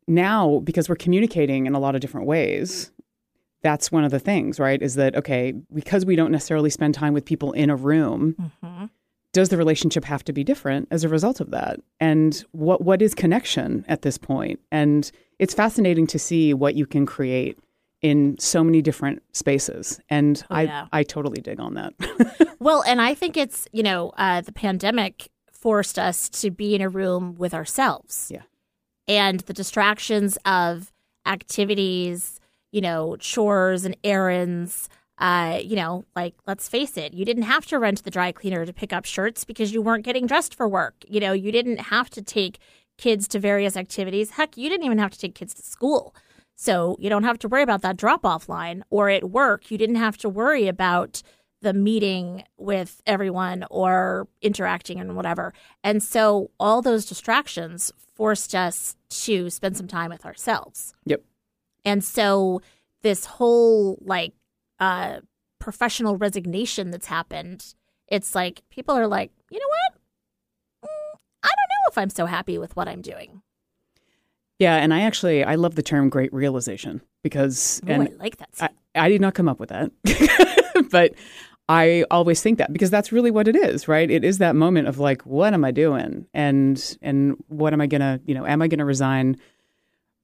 now 0.07 0.59
because 0.59 0.89
we're 0.89 0.95
communicating 0.95 1.65
in 1.65 1.73
a 1.75 1.79
lot 1.79 1.95
of 1.95 2.01
different 2.01 2.27
ways 2.27 2.91
that's 3.61 3.91
one 3.91 4.03
of 4.03 4.11
the 4.11 4.19
things 4.19 4.59
right 4.59 4.81
is 4.81 4.95
that 4.95 5.15
okay 5.15 5.53
because 5.73 6.05
we 6.05 6.15
don't 6.15 6.31
necessarily 6.31 6.69
spend 6.69 6.93
time 6.93 7.13
with 7.13 7.25
people 7.25 7.51
in 7.53 7.69
a 7.69 7.75
room 7.75 8.35
mm-hmm. 8.63 8.85
does 9.33 9.49
the 9.49 9.57
relationship 9.57 10.03
have 10.03 10.23
to 10.23 10.33
be 10.33 10.43
different 10.43 10.87
as 10.91 11.03
a 11.03 11.09
result 11.09 11.39
of 11.39 11.51
that 11.51 11.79
and 11.99 12.43
what 12.51 12.81
what 12.81 13.01
is 13.01 13.13
connection 13.13 13.85
at 13.87 14.01
this 14.01 14.17
point? 14.17 14.59
and 14.71 15.11
it's 15.39 15.53
fascinating 15.53 16.05
to 16.05 16.19
see 16.19 16.53
what 16.53 16.75
you 16.75 16.85
can 16.85 17.05
create 17.05 17.57
in 18.01 18.37
so 18.39 18.63
many 18.63 18.81
different 18.81 19.21
spaces 19.31 19.99
and 20.09 20.43
oh, 20.49 20.59
yeah. 20.59 20.87
i 20.91 20.99
i 20.99 21.03
totally 21.03 21.41
dig 21.41 21.59
on 21.59 21.75
that 21.75 21.93
well 22.59 22.83
and 22.87 23.01
i 23.01 23.13
think 23.13 23.37
it's 23.37 23.67
you 23.71 23.83
know 23.83 24.11
uh, 24.17 24.41
the 24.41 24.51
pandemic 24.51 25.29
forced 25.61 25.97
us 25.97 26.29
to 26.29 26.51
be 26.51 26.75
in 26.75 26.81
a 26.81 26.89
room 26.89 27.35
with 27.35 27.53
ourselves 27.53 28.29
yeah 28.33 28.41
and 29.07 29.41
the 29.41 29.53
distractions 29.53 30.37
of 30.45 30.91
activities, 31.25 32.39
you 32.71 32.81
know, 32.81 33.15
chores 33.17 33.85
and 33.85 33.95
errands. 34.03 34.89
Uh, 35.17 35.59
you 35.61 35.75
know, 35.75 36.03
like 36.15 36.33
let's 36.47 36.67
face 36.67 36.97
it, 36.97 37.13
you 37.13 37.25
didn't 37.25 37.43
have 37.43 37.65
to 37.67 37.77
run 37.77 37.93
to 37.93 38.03
the 38.03 38.09
dry 38.09 38.31
cleaner 38.31 38.65
to 38.65 38.73
pick 38.73 38.91
up 38.91 39.05
shirts 39.05 39.43
because 39.43 39.71
you 39.71 39.81
weren't 39.81 40.05
getting 40.05 40.25
dressed 40.25 40.55
for 40.55 40.67
work. 40.67 40.95
You 41.07 41.19
know, 41.19 41.31
you 41.31 41.51
didn't 41.51 41.77
have 41.77 42.09
to 42.11 42.21
take 42.23 42.57
kids 42.97 43.27
to 43.29 43.39
various 43.39 43.77
activities. 43.77 44.31
Heck, 44.31 44.57
you 44.57 44.67
didn't 44.67 44.85
even 44.85 44.97
have 44.97 45.11
to 45.11 45.19
take 45.19 45.35
kids 45.35 45.53
to 45.55 45.61
school. 45.61 46.15
So 46.55 46.95
you 46.99 47.09
don't 47.09 47.23
have 47.23 47.37
to 47.39 47.47
worry 47.47 47.63
about 47.63 47.81
that 47.81 47.97
drop 47.97 48.25
off 48.25 48.49
line. 48.49 48.83
Or 48.89 49.09
at 49.09 49.29
work, 49.29 49.69
you 49.69 49.77
didn't 49.77 49.95
have 49.95 50.17
to 50.19 50.29
worry 50.29 50.67
about 50.67 51.21
the 51.61 51.73
meeting 51.73 52.43
with 52.57 53.01
everyone 53.05 53.65
or 53.69 54.27
interacting 54.41 54.99
and 54.99 55.15
whatever. 55.15 55.53
And 55.83 56.01
so 56.01 56.51
all 56.59 56.81
those 56.81 57.05
distractions 57.05 57.91
forced 58.15 58.55
us 58.55 58.95
to 59.09 59.49
spend 59.49 59.77
some 59.77 59.87
time 59.87 60.09
with 60.09 60.25
ourselves. 60.25 60.93
Yep. 61.05 61.23
And 61.85 62.03
so 62.03 62.61
this 63.01 63.25
whole 63.25 63.97
like 64.01 64.33
uh 64.79 65.21
professional 65.59 66.17
resignation 66.17 66.91
that's 66.91 67.07
happened, 67.07 67.73
it's 68.07 68.35
like 68.35 68.61
people 68.69 68.95
are 68.95 69.07
like, 69.07 69.31
you 69.49 69.59
know 69.59 69.65
what? 69.67 70.89
Mm, 70.89 71.19
I 71.43 71.47
don't 71.47 71.69
know 71.69 71.89
if 71.89 71.97
I'm 71.97 72.09
so 72.09 72.25
happy 72.25 72.57
with 72.57 72.75
what 72.75 72.87
I'm 72.87 73.01
doing. 73.01 73.41
Yeah, 74.59 74.75
and 74.75 74.93
I 74.93 75.01
actually 75.01 75.43
I 75.43 75.55
love 75.55 75.75
the 75.75 75.81
term 75.81 76.09
great 76.09 76.31
realization 76.31 77.01
because 77.23 77.81
Ooh, 77.87 77.91
and 77.91 78.03
I 78.03 78.11
like 78.19 78.37
that. 78.37 78.49
I, 78.59 78.69
I, 79.05 79.09
did 79.09 79.19
not 79.19 79.33
come 79.33 79.49
up 79.49 79.59
with 79.59 79.69
that. 79.69 79.91
but 80.91 81.13
I 81.71 82.03
always 82.11 82.41
think 82.41 82.57
that 82.57 82.73
because 82.73 82.89
that's 82.89 83.13
really 83.13 83.31
what 83.31 83.47
it 83.47 83.55
is, 83.55 83.87
right? 83.87 84.11
It 84.11 84.25
is 84.25 84.39
that 84.39 84.57
moment 84.57 84.89
of 84.89 84.99
like, 84.99 85.21
what 85.21 85.53
am 85.53 85.63
I 85.63 85.71
doing, 85.71 86.27
and 86.33 86.97
and 87.01 87.41
what 87.47 87.71
am 87.71 87.79
I 87.79 87.87
gonna, 87.87 88.19
you 88.25 88.35
know, 88.35 88.45
am 88.45 88.61
I 88.61 88.67
gonna 88.67 88.83
resign? 88.83 89.37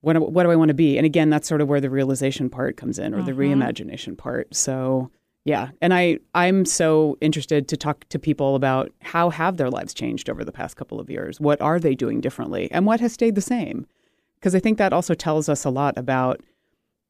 What 0.01 0.33
what 0.33 0.43
do 0.43 0.51
I 0.51 0.57
want 0.57 0.69
to 0.69 0.75
be? 0.75 0.97
And 0.97 1.05
again, 1.05 1.29
that's 1.29 1.47
sort 1.47 1.61
of 1.61 1.69
where 1.69 1.79
the 1.79 1.89
realization 1.89 2.49
part 2.49 2.75
comes 2.75 2.99
in, 2.99 3.13
or 3.13 3.21
the 3.21 3.31
mm-hmm. 3.31 3.61
reimagination 3.61 4.17
part. 4.17 4.53
So 4.53 5.09
yeah, 5.45 5.69
and 5.81 5.93
I 5.93 6.19
I'm 6.35 6.65
so 6.65 7.17
interested 7.21 7.69
to 7.69 7.77
talk 7.77 8.03
to 8.09 8.19
people 8.19 8.55
about 8.55 8.91
how 9.01 9.29
have 9.29 9.55
their 9.55 9.69
lives 9.69 9.93
changed 9.93 10.29
over 10.29 10.43
the 10.43 10.51
past 10.51 10.75
couple 10.75 10.99
of 10.99 11.09
years. 11.09 11.39
What 11.39 11.61
are 11.61 11.79
they 11.79 11.95
doing 11.95 12.19
differently, 12.19 12.69
and 12.73 12.85
what 12.85 12.99
has 12.99 13.13
stayed 13.13 13.35
the 13.35 13.41
same? 13.41 13.87
Because 14.35 14.53
I 14.53 14.59
think 14.59 14.79
that 14.79 14.91
also 14.91 15.13
tells 15.13 15.47
us 15.47 15.63
a 15.63 15.69
lot 15.69 15.97
about 15.97 16.41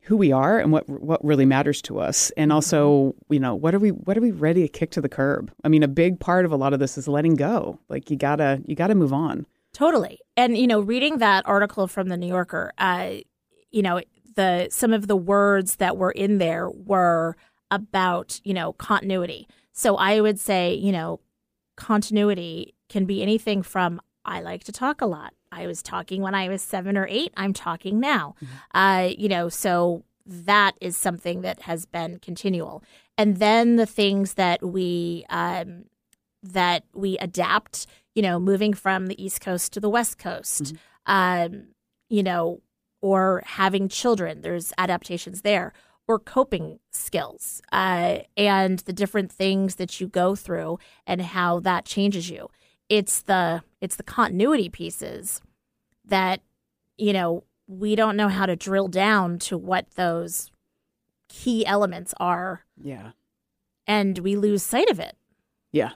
who 0.08 0.16
we 0.16 0.32
are 0.32 0.58
and 0.58 0.72
what 0.72 0.88
what 0.88 1.24
really 1.24 1.46
matters 1.46 1.82
to 1.82 2.00
us. 2.00 2.32
And 2.38 2.54
also 2.54 3.14
you 3.30 3.40
know 3.40 3.54
what 3.54 3.76
are 3.76 3.80
we 3.80 3.90
what 3.90 4.18
are 4.18 4.22
we 4.22 4.32
ready 4.32 4.62
to 4.62 4.68
kick 4.70 4.92
to 4.92 5.02
the 5.02 5.10
curb? 5.10 5.52
I 5.66 5.68
mean 5.68 5.84
a 5.84 5.88
big 5.88 6.20
part 6.20 6.46
of 6.46 6.52
a 6.52 6.56
lot 6.56 6.74
of 6.74 6.80
this 6.80 6.98
is 6.98 7.08
letting 7.08 7.36
go. 7.36 7.80
Like 7.90 8.10
you 8.10 8.16
gotta 8.16 8.62
you 8.66 8.76
gotta 8.76 8.96
move 8.96 9.12
on. 9.12 9.46
Totally. 9.74 10.20
And 10.38 10.58
you 10.58 10.66
know 10.66 10.80
reading 10.80 11.18
that 11.18 11.46
article 11.46 11.88
from 11.88 12.08
the 12.08 12.16
new 12.16 12.28
yorker 12.28 12.72
uh 12.78 13.16
you 13.70 13.82
know 13.82 14.02
the 14.36 14.70
some 14.72 14.94
of 14.94 15.08
the 15.08 15.16
words 15.18 15.76
that 15.76 15.98
were 15.98 16.12
in 16.12 16.38
there 16.38 16.70
were 16.70 17.36
about 17.70 18.40
you 18.46 18.54
know 18.54 18.74
continuity. 18.74 19.48
So 19.74 19.98
i 19.98 20.22
would 20.22 20.40
say 20.40 20.74
you 20.74 20.94
know 20.94 21.20
continuity 21.76 22.76
can 22.88 23.06
be 23.06 23.22
anything 23.22 23.62
from 23.62 24.02
i 24.26 24.42
like 24.42 24.64
to 24.64 24.72
talk 24.72 25.02
a 25.02 25.06
lot 25.06 25.34
I 25.52 25.68
was 25.68 25.82
talking 25.82 26.22
when 26.22 26.36
I 26.36 26.50
was 26.50 26.62
seven 26.62 26.98
or 26.98 27.08
eight. 27.10 27.34
I'm 27.38 27.54
talking 27.54 28.00
now. 28.00 28.36
Mm-hmm. 28.44 28.78
Uh, 28.78 29.10
you 29.18 29.30
know, 29.30 29.50
so 29.50 30.04
that 30.26 30.76
is 30.82 30.98
something 30.98 31.42
that 31.42 31.62
has 31.62 31.86
been 31.86 32.20
continual. 32.20 32.84
And 33.18 33.38
then 33.38 33.78
the 33.78 33.86
things 33.86 34.34
that 34.34 34.64
we 34.64 35.26
um, 35.30 35.86
that 36.44 36.84
we 36.94 37.18
adapt. 37.18 37.88
You 38.16 38.24
know, 38.24 38.40
moving 38.40 38.74
from 38.74 39.06
the 39.08 39.24
East 39.24 39.42
Coast 39.42 39.74
to 39.74 39.80
the 39.80 39.90
West 39.90 40.18
Coast. 40.18 40.64
Mm-hmm. 40.64 40.76
Um, 41.06 41.68
you 42.10 42.24
know, 42.24 42.62
or 43.02 43.44
having 43.46 43.90
children. 43.90 44.42
There's 44.42 44.74
adaptations 44.78 45.42
there, 45.42 45.74
or 46.08 46.20
coping 46.20 46.80
skills, 46.92 47.62
uh, 47.72 48.20
and 48.36 48.80
the 48.80 48.94
different 48.94 49.32
things 49.32 49.76
that 49.76 50.02
you 50.02 50.08
go 50.08 50.36
through 50.36 50.80
and 51.06 51.22
how 51.22 51.60
that 51.62 51.86
changes 51.86 52.30
you. 52.30 52.50
It's 52.90 53.22
the 53.22 53.64
it's 53.82 53.96
the 53.98 54.04
continuity 54.04 54.70
pieces 54.70 55.42
that 56.06 56.42
you 56.98 57.14
know 57.14 57.44
we 57.68 57.96
don't 57.96 58.16
know 58.16 58.30
how 58.30 58.46
to 58.46 58.56
drill 58.56 58.88
down 58.88 59.40
to 59.40 59.58
what 59.58 59.92
those 59.96 60.52
key 61.28 61.66
elements 61.66 62.14
are. 62.18 62.64
Yeah. 62.82 63.12
And 63.86 64.18
we 64.20 64.36
lose 64.36 64.64
sight 64.64 64.90
of 64.90 65.00
it. 65.00 65.16
Yeah. 65.72 65.92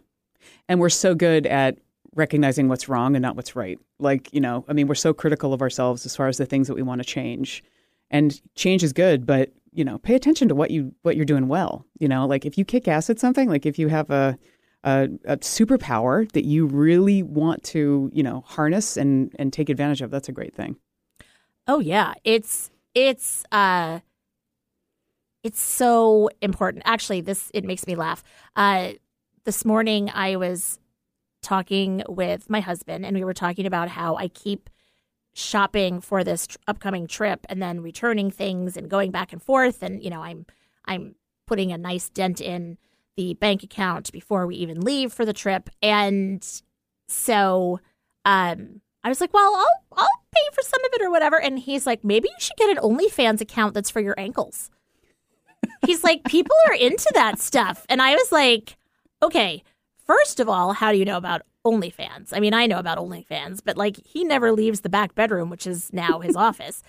And 0.67 0.79
we're 0.79 0.89
so 0.89 1.15
good 1.15 1.45
at 1.45 1.77
recognizing 2.15 2.67
what's 2.67 2.89
wrong 2.89 3.15
and 3.15 3.23
not 3.23 3.35
what's 3.35 3.55
right. 3.55 3.79
Like, 3.99 4.33
you 4.33 4.41
know, 4.41 4.65
I 4.67 4.73
mean, 4.73 4.87
we're 4.87 4.95
so 4.95 5.13
critical 5.13 5.53
of 5.53 5.61
ourselves 5.61 6.05
as 6.05 6.15
far 6.15 6.27
as 6.27 6.37
the 6.37 6.45
things 6.45 6.67
that 6.67 6.73
we 6.73 6.81
want 6.81 6.99
to 7.01 7.07
change. 7.07 7.63
And 8.09 8.41
change 8.55 8.83
is 8.83 8.91
good, 8.91 9.25
but, 9.25 9.51
you 9.71 9.85
know, 9.85 9.97
pay 9.99 10.15
attention 10.15 10.49
to 10.49 10.55
what 10.55 10.71
you 10.71 10.93
what 11.03 11.15
you're 11.15 11.25
doing 11.25 11.47
well. 11.47 11.85
You 11.99 12.09
know, 12.09 12.25
like 12.25 12.45
if 12.45 12.57
you 12.57 12.65
kick 12.65 12.89
ass 12.89 13.09
at 13.09 13.19
something, 13.19 13.47
like 13.47 13.65
if 13.65 13.79
you 13.79 13.87
have 13.87 14.09
a 14.09 14.37
a, 14.83 15.09
a 15.25 15.37
superpower 15.37 16.31
that 16.31 16.45
you 16.45 16.65
really 16.65 17.23
want 17.23 17.63
to, 17.63 18.09
you 18.13 18.23
know, 18.23 18.43
harness 18.47 18.97
and 18.97 19.35
and 19.37 19.53
take 19.53 19.69
advantage 19.69 20.01
of, 20.01 20.11
that's 20.11 20.29
a 20.29 20.31
great 20.31 20.55
thing. 20.55 20.77
Oh 21.67 21.79
yeah, 21.79 22.13
it's 22.23 22.71
it's 22.95 23.43
uh 23.51 23.99
it's 25.43 25.61
so 25.61 26.29
important. 26.41 26.83
Actually, 26.85 27.21
this 27.21 27.51
it 27.53 27.63
makes 27.63 27.85
me 27.87 27.95
laugh. 27.95 28.23
Uh 28.55 28.93
this 29.45 29.65
morning 29.65 30.11
I 30.13 30.35
was 30.35 30.79
talking 31.41 32.03
with 32.07 32.49
my 32.49 32.59
husband 32.59 33.05
and 33.05 33.15
we 33.15 33.23
were 33.23 33.33
talking 33.33 33.65
about 33.65 33.89
how 33.89 34.15
I 34.15 34.27
keep 34.27 34.69
shopping 35.33 36.01
for 36.01 36.23
this 36.23 36.47
tr- 36.47 36.57
upcoming 36.67 37.07
trip 37.07 37.45
and 37.49 37.61
then 37.61 37.81
returning 37.81 38.29
things 38.29 38.77
and 38.77 38.89
going 38.89 39.11
back 39.11 39.33
and 39.33 39.41
forth 39.41 39.81
and 39.81 40.03
you 40.03 40.09
know 40.09 40.21
I'm 40.21 40.45
I'm 40.85 41.15
putting 41.47 41.71
a 41.71 41.77
nice 41.77 42.09
dent 42.09 42.41
in 42.41 42.77
the 43.17 43.33
bank 43.35 43.63
account 43.63 44.11
before 44.11 44.47
we 44.47 44.55
even 44.55 44.81
leave 44.81 45.11
for 45.11 45.25
the 45.25 45.33
trip 45.33 45.69
and 45.81 46.61
so 47.07 47.79
um 48.25 48.81
I 49.03 49.09
was 49.09 49.19
like, 49.21 49.33
well, 49.33 49.55
I'll 49.55 49.97
I'll 49.97 50.21
pay 50.33 50.41
for 50.53 50.61
some 50.61 50.83
of 50.85 50.91
it 50.93 51.01
or 51.01 51.11
whatever. 51.11 51.39
And 51.41 51.57
he's 51.59 51.85
like, 51.85 52.03
maybe 52.03 52.29
you 52.29 52.35
should 52.39 52.57
get 52.57 52.69
an 52.69 52.77
OnlyFans 52.77 53.41
account 53.41 53.73
that's 53.73 53.89
for 53.89 53.99
your 53.99 54.15
ankles. 54.17 54.69
he's 55.85 56.03
like, 56.03 56.23
people 56.25 56.55
are 56.67 56.75
into 56.75 57.09
that 57.13 57.39
stuff. 57.39 57.85
And 57.89 58.01
I 58.01 58.15
was 58.15 58.31
like, 58.31 58.77
okay, 59.23 59.63
first 60.05 60.39
of 60.39 60.47
all, 60.47 60.73
how 60.73 60.91
do 60.91 60.97
you 60.97 61.05
know 61.05 61.17
about 61.17 61.41
OnlyFans? 61.65 62.29
I 62.31 62.39
mean, 62.39 62.53
I 62.53 62.67
know 62.67 62.79
about 62.79 62.97
OnlyFans, 62.97 63.61
but 63.63 63.77
like 63.77 63.97
he 64.05 64.23
never 64.23 64.51
leaves 64.51 64.81
the 64.81 64.89
back 64.89 65.15
bedroom, 65.15 65.49
which 65.49 65.65
is 65.65 65.91
now 65.91 66.19
his 66.19 66.35
office. 66.47 66.83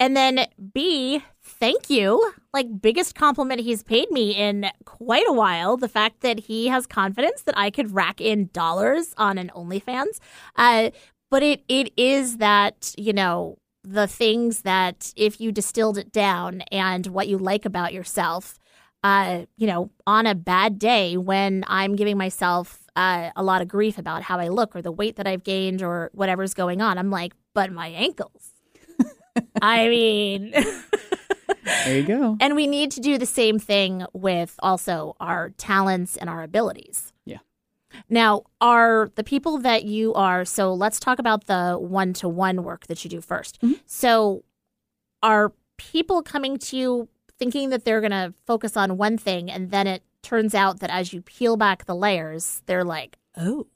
And 0.00 0.16
then 0.16 0.46
B, 0.72 1.22
thank 1.42 1.88
you. 1.88 2.32
Like 2.52 2.80
biggest 2.82 3.14
compliment 3.14 3.60
he's 3.60 3.82
paid 3.82 4.10
me 4.10 4.32
in 4.32 4.66
quite 4.84 5.26
a 5.28 5.32
while. 5.32 5.76
The 5.76 5.88
fact 5.88 6.20
that 6.20 6.40
he 6.40 6.68
has 6.68 6.86
confidence 6.86 7.42
that 7.42 7.56
I 7.56 7.70
could 7.70 7.94
rack 7.94 8.20
in 8.20 8.50
dollars 8.52 9.14
on 9.16 9.38
an 9.38 9.50
OnlyFans. 9.54 10.18
Uh, 10.56 10.90
but 11.30 11.42
it 11.42 11.64
it 11.68 11.92
is 11.96 12.36
that 12.36 12.94
you 12.96 13.12
know 13.12 13.58
the 13.82 14.06
things 14.06 14.62
that 14.62 15.12
if 15.16 15.40
you 15.40 15.52
distilled 15.52 15.98
it 15.98 16.10
down 16.10 16.62
and 16.72 17.06
what 17.08 17.28
you 17.28 17.36
like 17.36 17.64
about 17.64 17.92
yourself 17.92 18.58
uh, 19.02 19.44
you 19.56 19.66
know 19.66 19.90
on 20.06 20.26
a 20.26 20.34
bad 20.34 20.78
day 20.78 21.16
when 21.16 21.64
i'm 21.66 21.96
giving 21.96 22.16
myself 22.16 22.84
uh, 22.96 23.30
a 23.36 23.42
lot 23.42 23.60
of 23.60 23.68
grief 23.68 23.98
about 23.98 24.22
how 24.22 24.38
i 24.38 24.48
look 24.48 24.74
or 24.74 24.80
the 24.80 24.92
weight 24.92 25.16
that 25.16 25.26
i've 25.26 25.44
gained 25.44 25.82
or 25.82 26.10
whatever's 26.14 26.54
going 26.54 26.80
on 26.80 26.98
i'm 26.98 27.10
like 27.10 27.34
but 27.52 27.72
my 27.72 27.88
ankles 27.88 28.53
i 29.62 29.88
mean 29.88 30.50
there 31.84 31.96
you 31.98 32.02
go 32.02 32.36
and 32.40 32.54
we 32.54 32.66
need 32.66 32.90
to 32.90 33.00
do 33.00 33.18
the 33.18 33.26
same 33.26 33.58
thing 33.58 34.04
with 34.12 34.54
also 34.60 35.16
our 35.20 35.50
talents 35.50 36.16
and 36.16 36.28
our 36.30 36.42
abilities 36.42 37.12
yeah 37.24 37.38
now, 38.08 38.44
are 38.60 39.10
the 39.14 39.24
people 39.24 39.58
that 39.58 39.84
you 39.84 40.14
are, 40.14 40.44
so 40.44 40.72
let's 40.74 41.00
talk 41.00 41.18
about 41.18 41.46
the 41.46 41.76
one 41.78 42.12
to 42.14 42.28
one 42.28 42.62
work 42.62 42.86
that 42.86 43.04
you 43.04 43.10
do 43.10 43.20
1st 43.20 43.58
mm-hmm. 43.58 43.72
So, 43.86 44.44
are 45.22 45.52
people 45.76 46.22
coming 46.22 46.58
to 46.58 46.76
you 46.76 47.08
thinking 47.38 47.70
that 47.70 47.84
they're 47.84 48.00
going 48.00 48.10
to 48.10 48.34
focus 48.46 48.76
on 48.76 48.96
one 48.96 49.18
thing, 49.18 49.50
and 49.50 49.70
then 49.70 49.86
it 49.86 50.02
turns 50.22 50.54
out 50.54 50.80
that 50.80 50.90
as 50.90 51.12
you 51.12 51.22
peel 51.22 51.56
back 51.56 51.86
the 51.86 51.94
layers, 51.94 52.62
they're 52.66 52.84
like, 52.84 53.18
oh. 53.36 53.66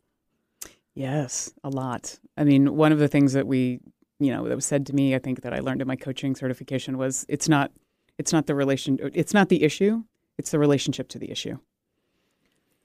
Yes, 0.94 1.52
a 1.62 1.70
lot. 1.70 2.18
I 2.36 2.44
mean, 2.44 2.74
one 2.74 2.92
of 2.92 2.98
the 2.98 3.08
things 3.08 3.32
that 3.34 3.46
we, 3.46 3.80
you 4.18 4.32
know, 4.32 4.48
that 4.48 4.54
was 4.54 4.66
said 4.66 4.86
to 4.86 4.94
me, 4.94 5.14
I 5.14 5.18
think 5.18 5.42
that 5.42 5.52
I 5.52 5.60
learned 5.60 5.80
in 5.80 5.88
my 5.88 5.96
coaching 5.96 6.34
certification 6.34 6.98
was 6.98 7.24
it's 7.28 7.48
not, 7.48 7.70
it's 8.18 8.32
not 8.32 8.46
the 8.46 8.54
relation, 8.54 8.98
it's 9.14 9.34
not 9.34 9.48
the 9.48 9.62
issue, 9.62 10.02
it's 10.38 10.50
the 10.50 10.58
relationship 10.58 11.08
to 11.10 11.18
the 11.18 11.30
issue. 11.30 11.58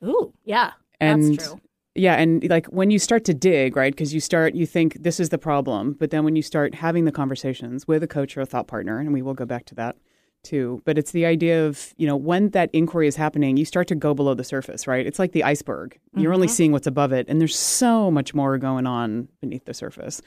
Ooh, 0.04 0.34
yeah. 0.44 0.72
And 1.00 1.38
That's 1.38 1.48
true. 1.50 1.62
yeah, 1.96 2.16
and 2.16 2.48
like 2.50 2.68
when 2.68 2.92
you 2.92 3.00
start 3.00 3.26
to 3.26 3.34
dig, 3.34 3.76
right? 3.76 3.94
Because 3.94 4.14
you 4.14 4.20
start, 4.20 4.54
you 4.56 4.66
think 4.66 5.02
this 5.02 5.20
is 5.20 5.30
the 5.30 5.38
problem, 5.38 5.94
but 5.94 6.12
then 6.12 6.24
when 6.24 6.36
you 6.36 6.42
start 6.42 6.76
having 6.76 7.06
the 7.06 7.12
conversations 7.12 7.88
with 7.88 8.04
a 8.04 8.08
coach 8.08 8.38
or 8.38 8.42
a 8.42 8.46
thought 8.46 8.68
partner, 8.68 9.00
and 9.00 9.14
we 9.14 9.22
will 9.22 9.34
go 9.34 9.46
back 9.46 9.66
to 9.66 9.76
that 9.76 9.96
too. 10.44 10.82
But 10.86 10.98
it's 10.98 11.12
the 11.12 11.26
idea 11.26 11.66
of 11.66 11.94
you 11.98 12.06
know 12.06 12.16
when 12.16 12.50
that 12.50 12.70
inquiry 12.74 13.08
is 13.08 13.16
happening, 13.16 13.58
you 13.58 13.66
start 13.66 13.88
to 13.88 13.96
go 13.96 14.14
below 14.14 14.34
the 14.34 14.44
surface, 14.44 14.88
right? 14.88 15.06
It's 15.06 15.20
like 15.20 15.32
the 15.32 15.44
iceberg. 15.44 16.00
You're 16.16 16.26
mm-hmm. 16.26 16.36
only 16.36 16.48
seeing 16.48 16.72
what's 16.72 16.88
above 16.88 17.12
it, 17.12 17.28
and 17.28 17.40
there's 17.42 17.58
so 17.58 18.12
much 18.12 18.34
more 18.34 18.58
going 18.58 18.86
on 18.86 19.30
beneath 19.42 19.66
the 19.66 19.74
surface. 19.74 20.22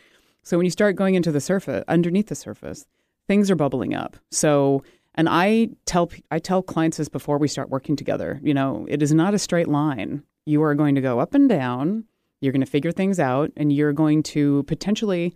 So 0.46 0.56
when 0.56 0.64
you 0.64 0.70
start 0.70 0.96
going 0.96 1.16
into 1.16 1.32
the 1.32 1.40
surface, 1.40 1.84
underneath 1.88 2.28
the 2.28 2.34
surface, 2.34 2.86
things 3.26 3.50
are 3.50 3.56
bubbling 3.56 3.94
up. 3.94 4.16
So 4.30 4.82
and 5.16 5.28
I 5.28 5.70
tell 5.84 6.10
I 6.30 6.38
tell 6.38 6.62
clients 6.62 6.98
this 6.98 7.08
before 7.08 7.38
we 7.38 7.48
start 7.48 7.68
working 7.68 7.96
together. 7.96 8.40
You 8.42 8.54
know, 8.54 8.86
it 8.88 9.02
is 9.02 9.12
not 9.12 9.34
a 9.34 9.38
straight 9.38 9.68
line 9.68 10.22
you 10.46 10.62
are 10.62 10.74
going 10.74 10.94
to 10.94 11.00
go 11.00 11.18
up 11.18 11.34
and 11.34 11.48
down. 11.48 12.04
You're 12.40 12.52
going 12.52 12.60
to 12.60 12.70
figure 12.70 12.92
things 12.92 13.18
out 13.18 13.50
and 13.56 13.72
you're 13.72 13.92
going 13.92 14.22
to 14.22 14.62
potentially 14.62 15.34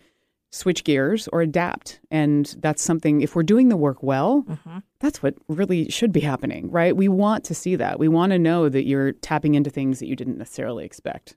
switch 0.53 0.85
gears 0.85 1.29
or 1.33 1.43
adapt. 1.43 2.01
And 2.11 2.55
that's 2.59 2.83
something, 2.83 3.21
if 3.21 3.35
we're 3.35 3.43
doing 3.43 3.69
the 3.69 3.77
work 3.77 4.03
well, 4.03 4.45
mm-hmm. 4.49 4.79
that's 5.01 5.23
what 5.23 5.35
really 5.49 5.89
should 5.91 6.13
be 6.13 6.21
happening, 6.21 6.71
right? 6.71 6.97
We 6.97 7.09
want 7.09 7.45
to 7.45 7.55
see 7.55 7.77
that. 7.77 7.99
We 7.99 8.09
want 8.09 8.33
to 8.33 8.39
know 8.39 8.69
that 8.69 8.87
you're 8.87 9.13
tapping 9.13 9.55
into 9.55 9.71
things 9.71 9.99
that 9.99 10.07
you 10.07 10.17
didn't 10.17 10.39
necessarily 10.39 10.85
expect. 10.85 11.37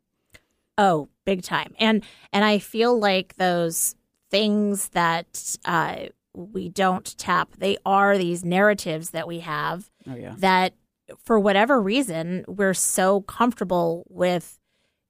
Oh, 0.77 1.09
big 1.25 1.43
time. 1.43 1.73
And 1.79 2.03
and 2.31 2.43
I 2.43 2.59
feel 2.59 2.97
like 2.97 3.35
those 3.35 3.95
things 4.29 4.89
that 4.89 5.57
uh, 5.65 6.07
we 6.33 6.69
don't 6.69 7.17
tap, 7.17 7.49
they 7.57 7.77
are 7.85 8.17
these 8.17 8.43
narratives 8.43 9.11
that 9.11 9.27
we 9.27 9.39
have 9.41 9.91
oh, 10.09 10.15
yeah. 10.15 10.33
that 10.37 10.73
for 11.23 11.39
whatever 11.39 11.81
reason, 11.81 12.43
we're 12.47 12.73
so 12.73 13.21
comfortable 13.21 14.05
with, 14.09 14.59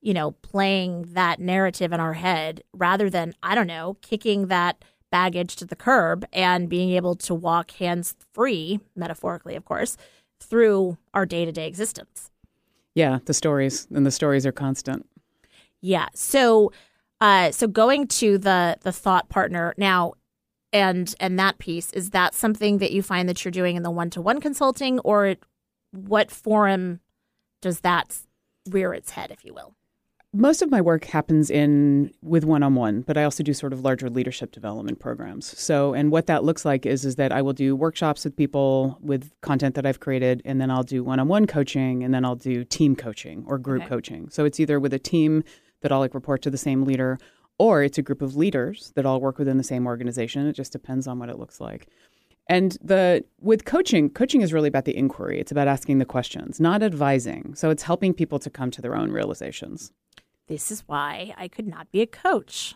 you 0.02 0.14
know, 0.14 0.32
playing 0.32 1.06
that 1.14 1.40
narrative 1.40 1.94
in 1.94 2.00
our 2.00 2.14
head 2.14 2.64
rather 2.74 3.10
than, 3.10 3.34
I 3.42 3.56
don't 3.56 3.68
know, 3.68 3.98
kicking 4.02 4.48
that 4.48 4.84
baggage 5.12 5.56
to 5.58 5.66
the 5.66 5.76
curb 5.76 6.26
and 6.34 6.68
being 6.68 6.90
able 6.92 7.16
to 7.16 7.36
walk 7.36 7.72
hands 7.72 8.16
free, 8.34 8.80
metaphorically, 8.96 9.56
of 9.56 9.64
course, 9.64 9.96
through 10.40 10.98
our 11.14 11.26
day 11.26 11.46
to 11.46 11.52
day 11.52 11.68
existence. 11.68 12.32
Yeah, 12.96 13.20
the 13.26 13.34
stories 13.34 13.88
and 13.94 14.06
the 14.06 14.12
stories 14.12 14.46
are 14.46 14.52
constant. 14.52 15.08
Yeah. 15.84 16.08
So, 16.16 16.72
uh, 17.20 17.52
so 17.52 17.68
going 17.68 18.08
to 18.08 18.38
the 18.38 18.78
the 18.82 18.94
thought 18.94 19.28
partner 19.28 19.74
now, 19.78 20.14
and 20.72 21.14
and 21.20 21.38
that 21.38 21.60
piece 21.60 21.92
is 21.92 22.12
that 22.12 22.34
something 22.34 22.78
that 22.78 22.94
you 22.94 23.04
find 23.04 23.28
that 23.28 23.44
you're 23.44 23.52
doing 23.52 23.76
in 23.76 23.84
the 23.84 23.92
one 23.92 24.10
to 24.12 24.22
one 24.22 24.40
consulting, 24.40 25.00
or 25.00 25.36
what 25.92 26.32
forum 26.32 27.02
does 27.62 27.82
that 27.82 28.18
rear 28.70 28.94
its 28.94 29.12
head, 29.12 29.30
if 29.30 29.44
you 29.44 29.54
will? 29.54 29.76
Most 30.36 30.64
of 30.64 30.72
my 30.72 30.82
work 30.82 31.06
happens 31.06 31.52
in 31.52 32.12
with 32.24 32.44
one-on-one, 32.44 33.02
but 33.02 33.18
I 33.18 33.24
also 33.24 33.44
do 33.44 33.54
sort 33.54 33.72
of 33.72 33.82
larger 33.82 34.10
leadership 34.10 34.52
development 34.52 35.00
programs. 35.00 35.46
So, 35.60 35.94
and 35.94 36.12
what 36.12 36.26
that 36.26 36.44
looks 36.44 36.66
like 36.66 36.88
is 36.88 37.06
is 37.06 37.18
that 37.18 37.32
I 37.32 37.42
will 37.42 37.54
do 37.54 37.76
workshops 37.76 38.24
with 38.24 38.36
people 38.36 38.98
with 39.02 39.30
content 39.42 39.76
that 39.76 39.86
I've 39.86 40.00
created, 40.00 40.42
and 40.46 40.60
then 40.60 40.72
I'll 40.72 40.82
do 40.82 41.04
one-on-one 41.04 41.46
coaching, 41.46 42.04
and 42.04 42.14
then 42.14 42.24
I'll 42.26 42.36
do 42.36 42.64
team 42.64 42.96
coaching 42.96 43.44
or 43.46 43.60
group 43.60 43.82
okay. 43.82 43.90
coaching. 43.90 44.30
So 44.30 44.46
it's 44.46 44.60
either 44.62 44.80
with 44.80 44.94
a 44.94 45.00
team 45.00 45.44
that 45.84 45.92
I'll 45.92 46.00
like 46.00 46.16
report 46.16 46.42
to 46.42 46.50
the 46.50 46.58
same 46.58 46.84
leader, 46.84 47.20
or 47.60 47.84
it's 47.84 47.98
a 47.98 48.02
group 48.02 48.22
of 48.22 48.36
leaders 48.36 48.92
that 48.96 49.06
all 49.06 49.22
work 49.22 49.38
within 49.38 49.58
the 49.58 49.64
same 49.64 49.86
organization. 49.86 50.48
It 50.48 50.54
just 50.54 50.72
depends 50.72 51.08
on 51.08 51.20
what 51.20 51.30
it 51.30 51.38
looks 51.38 51.62
like. 51.62 51.88
And 52.50 52.78
the 52.82 53.24
with 53.40 53.64
coaching, 53.66 54.10
coaching 54.10 54.42
is 54.42 54.52
really 54.52 54.68
about 54.68 54.86
the 54.86 54.98
inquiry. 54.98 55.40
It's 55.40 55.52
about 55.52 55.68
asking 55.68 56.00
the 56.00 56.06
questions, 56.06 56.60
not 56.60 56.84
advising. 56.84 57.56
So 57.56 57.70
it's 57.70 57.84
helping 57.84 58.14
people 58.14 58.40
to 58.40 58.50
come 58.50 58.72
to 58.72 58.82
their 58.82 58.96
own 58.96 59.12
realizations. 59.12 59.94
This 60.48 60.72
is 60.72 60.84
why 60.88 61.34
I 61.38 61.48
could 61.48 61.68
not 61.68 61.90
be 61.92 62.02
a 62.02 62.08
coach. 62.08 62.76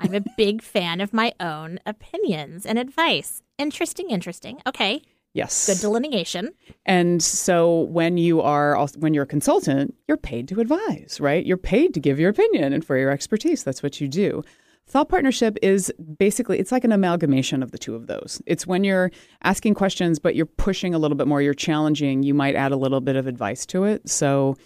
I'm 0.00 0.14
a 0.14 0.24
big 0.36 0.62
fan 0.74 1.00
of 1.00 1.12
my 1.12 1.32
own 1.40 1.78
opinions 1.84 2.64
and 2.64 2.78
advice. 2.78 3.42
Interesting, 3.58 4.10
interesting. 4.10 4.62
Okay. 4.66 5.02
Yes. 5.34 5.66
Good 5.66 5.80
delineation. 5.80 6.50
And 6.84 7.22
so 7.22 7.82
when 7.82 8.18
you 8.18 8.42
are 8.42 8.76
also, 8.76 8.98
when 8.98 9.14
you're 9.14 9.24
a 9.24 9.26
consultant, 9.26 9.94
you're 10.06 10.18
paid 10.18 10.46
to 10.48 10.60
advise, 10.60 11.18
right? 11.20 11.44
You're 11.46 11.56
paid 11.56 11.94
to 11.94 12.00
give 12.00 12.20
your 12.20 12.30
opinion 12.30 12.72
and 12.72 12.84
for 12.84 12.98
your 12.98 13.10
expertise. 13.10 13.64
That's 13.64 13.82
what 13.82 14.00
you 14.00 14.08
do. 14.08 14.42
Thought 14.86 15.08
partnership 15.08 15.56
is 15.62 15.92
basically 16.18 16.58
it's 16.58 16.72
like 16.72 16.84
an 16.84 16.92
amalgamation 16.92 17.62
of 17.62 17.70
the 17.70 17.78
two 17.78 17.94
of 17.94 18.08
those. 18.08 18.42
It's 18.46 18.66
when 18.66 18.84
you're 18.84 19.10
asking 19.42 19.74
questions 19.74 20.18
but 20.18 20.34
you're 20.34 20.44
pushing 20.44 20.92
a 20.92 20.98
little 20.98 21.16
bit 21.16 21.26
more, 21.26 21.40
you're 21.40 21.54
challenging, 21.54 22.22
you 22.22 22.34
might 22.34 22.54
add 22.54 22.72
a 22.72 22.76
little 22.76 23.00
bit 23.00 23.16
of 23.16 23.26
advice 23.26 23.64
to 23.66 23.84
it. 23.84 24.08
So 24.08 24.56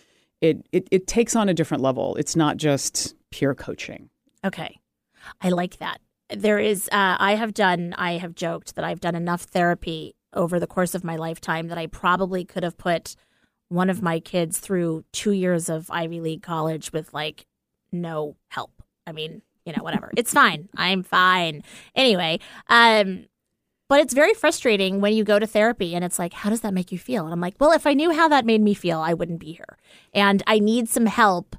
it 0.40 0.66
it, 0.72 0.88
it 0.90 1.06
takes 1.06 1.36
on 1.36 1.48
a 1.48 1.54
different 1.54 1.82
level. 1.82 2.16
It's 2.16 2.34
not 2.34 2.56
just 2.56 3.14
pure 3.30 3.54
coaching. 3.54 4.10
Okay. 4.44 4.80
I 5.40 5.50
like 5.50 5.76
that. 5.78 6.00
There 6.30 6.58
is 6.58 6.88
uh, 6.88 7.16
I 7.20 7.36
have 7.36 7.54
done 7.54 7.94
I 7.96 8.12
have 8.12 8.34
joked 8.34 8.74
that 8.74 8.84
I've 8.84 9.00
done 9.00 9.14
enough 9.14 9.42
therapy 9.42 10.15
over 10.32 10.60
the 10.60 10.66
course 10.66 10.94
of 10.94 11.04
my 11.04 11.16
lifetime 11.16 11.68
that 11.68 11.78
I 11.78 11.86
probably 11.86 12.44
could 12.44 12.62
have 12.62 12.76
put 12.76 13.16
one 13.68 13.90
of 13.90 14.02
my 14.02 14.20
kids 14.20 14.58
through 14.58 15.04
2 15.12 15.32
years 15.32 15.68
of 15.68 15.90
Ivy 15.90 16.20
League 16.20 16.42
college 16.42 16.92
with 16.92 17.12
like 17.12 17.46
no 17.90 18.36
help. 18.48 18.82
I 19.06 19.12
mean, 19.12 19.42
you 19.64 19.72
know, 19.72 19.82
whatever. 19.82 20.10
It's 20.16 20.32
fine. 20.32 20.68
I'm 20.76 21.02
fine. 21.02 21.62
Anyway, 21.94 22.38
um, 22.68 23.26
but 23.88 24.00
it's 24.00 24.14
very 24.14 24.34
frustrating 24.34 25.00
when 25.00 25.14
you 25.14 25.24
go 25.24 25.38
to 25.38 25.46
therapy 25.46 25.94
and 25.94 26.04
it's 26.04 26.18
like, 26.18 26.32
how 26.32 26.50
does 26.50 26.62
that 26.62 26.74
make 26.74 26.90
you 26.90 26.98
feel? 26.98 27.24
And 27.24 27.32
I'm 27.32 27.40
like, 27.40 27.54
well, 27.60 27.72
if 27.72 27.86
I 27.86 27.94
knew 27.94 28.12
how 28.12 28.28
that 28.28 28.44
made 28.44 28.60
me 28.60 28.74
feel, 28.74 29.00
I 29.00 29.14
wouldn't 29.14 29.40
be 29.40 29.52
here. 29.52 29.78
And 30.12 30.42
I 30.46 30.58
need 30.58 30.88
some 30.88 31.06
help 31.06 31.56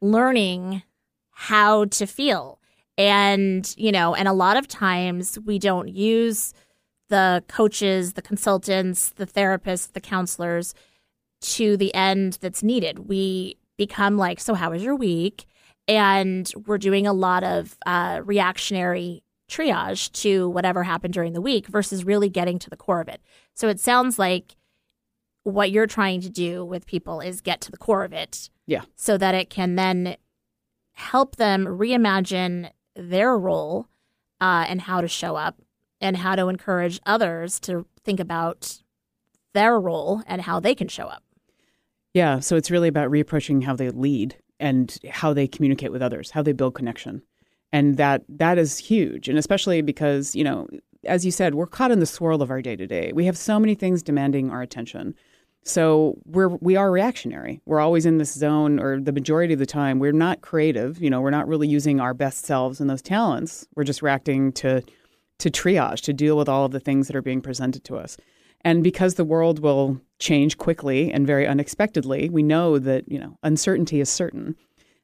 learning 0.00 0.82
how 1.30 1.84
to 1.86 2.06
feel. 2.06 2.60
And, 2.96 3.72
you 3.76 3.92
know, 3.92 4.14
and 4.14 4.26
a 4.26 4.32
lot 4.32 4.56
of 4.56 4.68
times 4.68 5.38
we 5.44 5.58
don't 5.58 5.88
use 5.88 6.54
the 7.08 7.44
coaches, 7.48 8.14
the 8.14 8.22
consultants, 8.22 9.10
the 9.10 9.26
therapists, 9.26 9.92
the 9.92 10.00
counselors 10.00 10.74
to 11.40 11.76
the 11.76 11.94
end 11.94 12.38
that's 12.40 12.62
needed. 12.62 13.08
We 13.08 13.58
become 13.76 14.16
like, 14.16 14.40
so 14.40 14.54
how 14.54 14.70
was 14.70 14.82
your 14.82 14.96
week? 14.96 15.46
and 15.88 16.52
we're 16.66 16.78
doing 16.78 17.06
a 17.06 17.12
lot 17.12 17.44
of 17.44 17.76
uh, 17.86 18.20
reactionary 18.24 19.22
triage 19.48 20.10
to 20.12 20.48
whatever 20.48 20.82
happened 20.82 21.14
during 21.14 21.32
the 21.32 21.40
week 21.40 21.68
versus 21.68 22.04
really 22.04 22.28
getting 22.28 22.58
to 22.58 22.70
the 22.70 22.76
core 22.76 23.00
of 23.00 23.08
it. 23.08 23.20
So 23.54 23.68
it 23.68 23.78
sounds 23.78 24.18
like 24.18 24.56
what 25.44 25.70
you're 25.70 25.86
trying 25.86 26.20
to 26.22 26.30
do 26.30 26.64
with 26.64 26.86
people 26.86 27.20
is 27.20 27.40
get 27.40 27.60
to 27.62 27.70
the 27.70 27.76
core 27.76 28.02
of 28.02 28.12
it. 28.12 28.50
Yeah. 28.66 28.82
So 28.96 29.16
that 29.18 29.34
it 29.34 29.48
can 29.48 29.76
then 29.76 30.16
help 30.94 31.36
them 31.36 31.66
reimagine 31.66 32.70
their 32.96 33.38
role 33.38 33.86
uh, 34.40 34.64
and 34.68 34.80
how 34.80 35.00
to 35.00 35.08
show 35.08 35.36
up 35.36 35.62
and 36.00 36.16
how 36.16 36.36
to 36.36 36.48
encourage 36.48 37.00
others 37.06 37.58
to 37.60 37.86
think 38.04 38.20
about 38.20 38.78
their 39.54 39.80
role 39.80 40.22
and 40.26 40.42
how 40.42 40.60
they 40.60 40.74
can 40.74 40.88
show 40.88 41.06
up. 41.06 41.22
Yeah. 42.14 42.40
So 42.40 42.56
it's 42.56 42.70
really 42.70 42.88
about 42.88 43.10
reapproaching 43.10 43.64
how 43.64 43.76
they 43.76 43.90
lead 43.90 44.36
and 44.58 44.96
how 45.10 45.32
they 45.32 45.46
communicate 45.46 45.92
with 45.92 46.02
others, 46.02 46.30
how 46.30 46.42
they 46.42 46.52
build 46.52 46.74
connection. 46.74 47.22
And 47.72 47.96
that 47.96 48.22
that 48.28 48.58
is 48.58 48.78
huge. 48.78 49.28
And 49.28 49.38
especially 49.38 49.82
because, 49.82 50.34
you 50.34 50.44
know, 50.44 50.66
as 51.04 51.24
you 51.24 51.30
said, 51.30 51.54
we're 51.54 51.66
caught 51.66 51.90
in 51.90 52.00
the 52.00 52.06
swirl 52.06 52.42
of 52.42 52.50
our 52.50 52.62
day 52.62 52.76
to 52.76 52.86
day. 52.86 53.12
We 53.14 53.26
have 53.26 53.36
so 53.36 53.58
many 53.58 53.74
things 53.74 54.02
demanding 54.02 54.50
our 54.50 54.62
attention. 54.62 55.14
So 55.62 56.16
we're 56.24 56.48
we 56.48 56.76
are 56.76 56.90
reactionary. 56.90 57.60
We're 57.66 57.80
always 57.80 58.06
in 58.06 58.18
this 58.18 58.32
zone 58.32 58.78
or 58.78 59.00
the 59.00 59.12
majority 59.12 59.52
of 59.52 59.58
the 59.58 59.66
time 59.66 59.98
we're 59.98 60.12
not 60.12 60.40
creative, 60.40 61.02
you 61.02 61.10
know, 61.10 61.20
we're 61.20 61.30
not 61.30 61.48
really 61.48 61.66
using 61.66 62.00
our 62.00 62.14
best 62.14 62.44
selves 62.46 62.80
and 62.80 62.88
those 62.88 63.02
talents. 63.02 63.66
We're 63.74 63.84
just 63.84 64.00
reacting 64.00 64.52
to 64.52 64.82
to 65.38 65.50
triage, 65.50 66.00
to 66.02 66.12
deal 66.12 66.36
with 66.36 66.48
all 66.48 66.64
of 66.64 66.72
the 66.72 66.80
things 66.80 67.06
that 67.06 67.16
are 67.16 67.22
being 67.22 67.40
presented 67.40 67.84
to 67.84 67.96
us. 67.96 68.16
And 68.62 68.82
because 68.82 69.14
the 69.14 69.24
world 69.24 69.60
will 69.60 70.00
change 70.18 70.58
quickly 70.58 71.12
and 71.12 71.26
very 71.26 71.46
unexpectedly, 71.46 72.28
we 72.28 72.42
know 72.42 72.78
that, 72.78 73.10
you 73.10 73.18
know, 73.18 73.38
uncertainty 73.42 74.00
is 74.00 74.08
certain. 74.08 74.56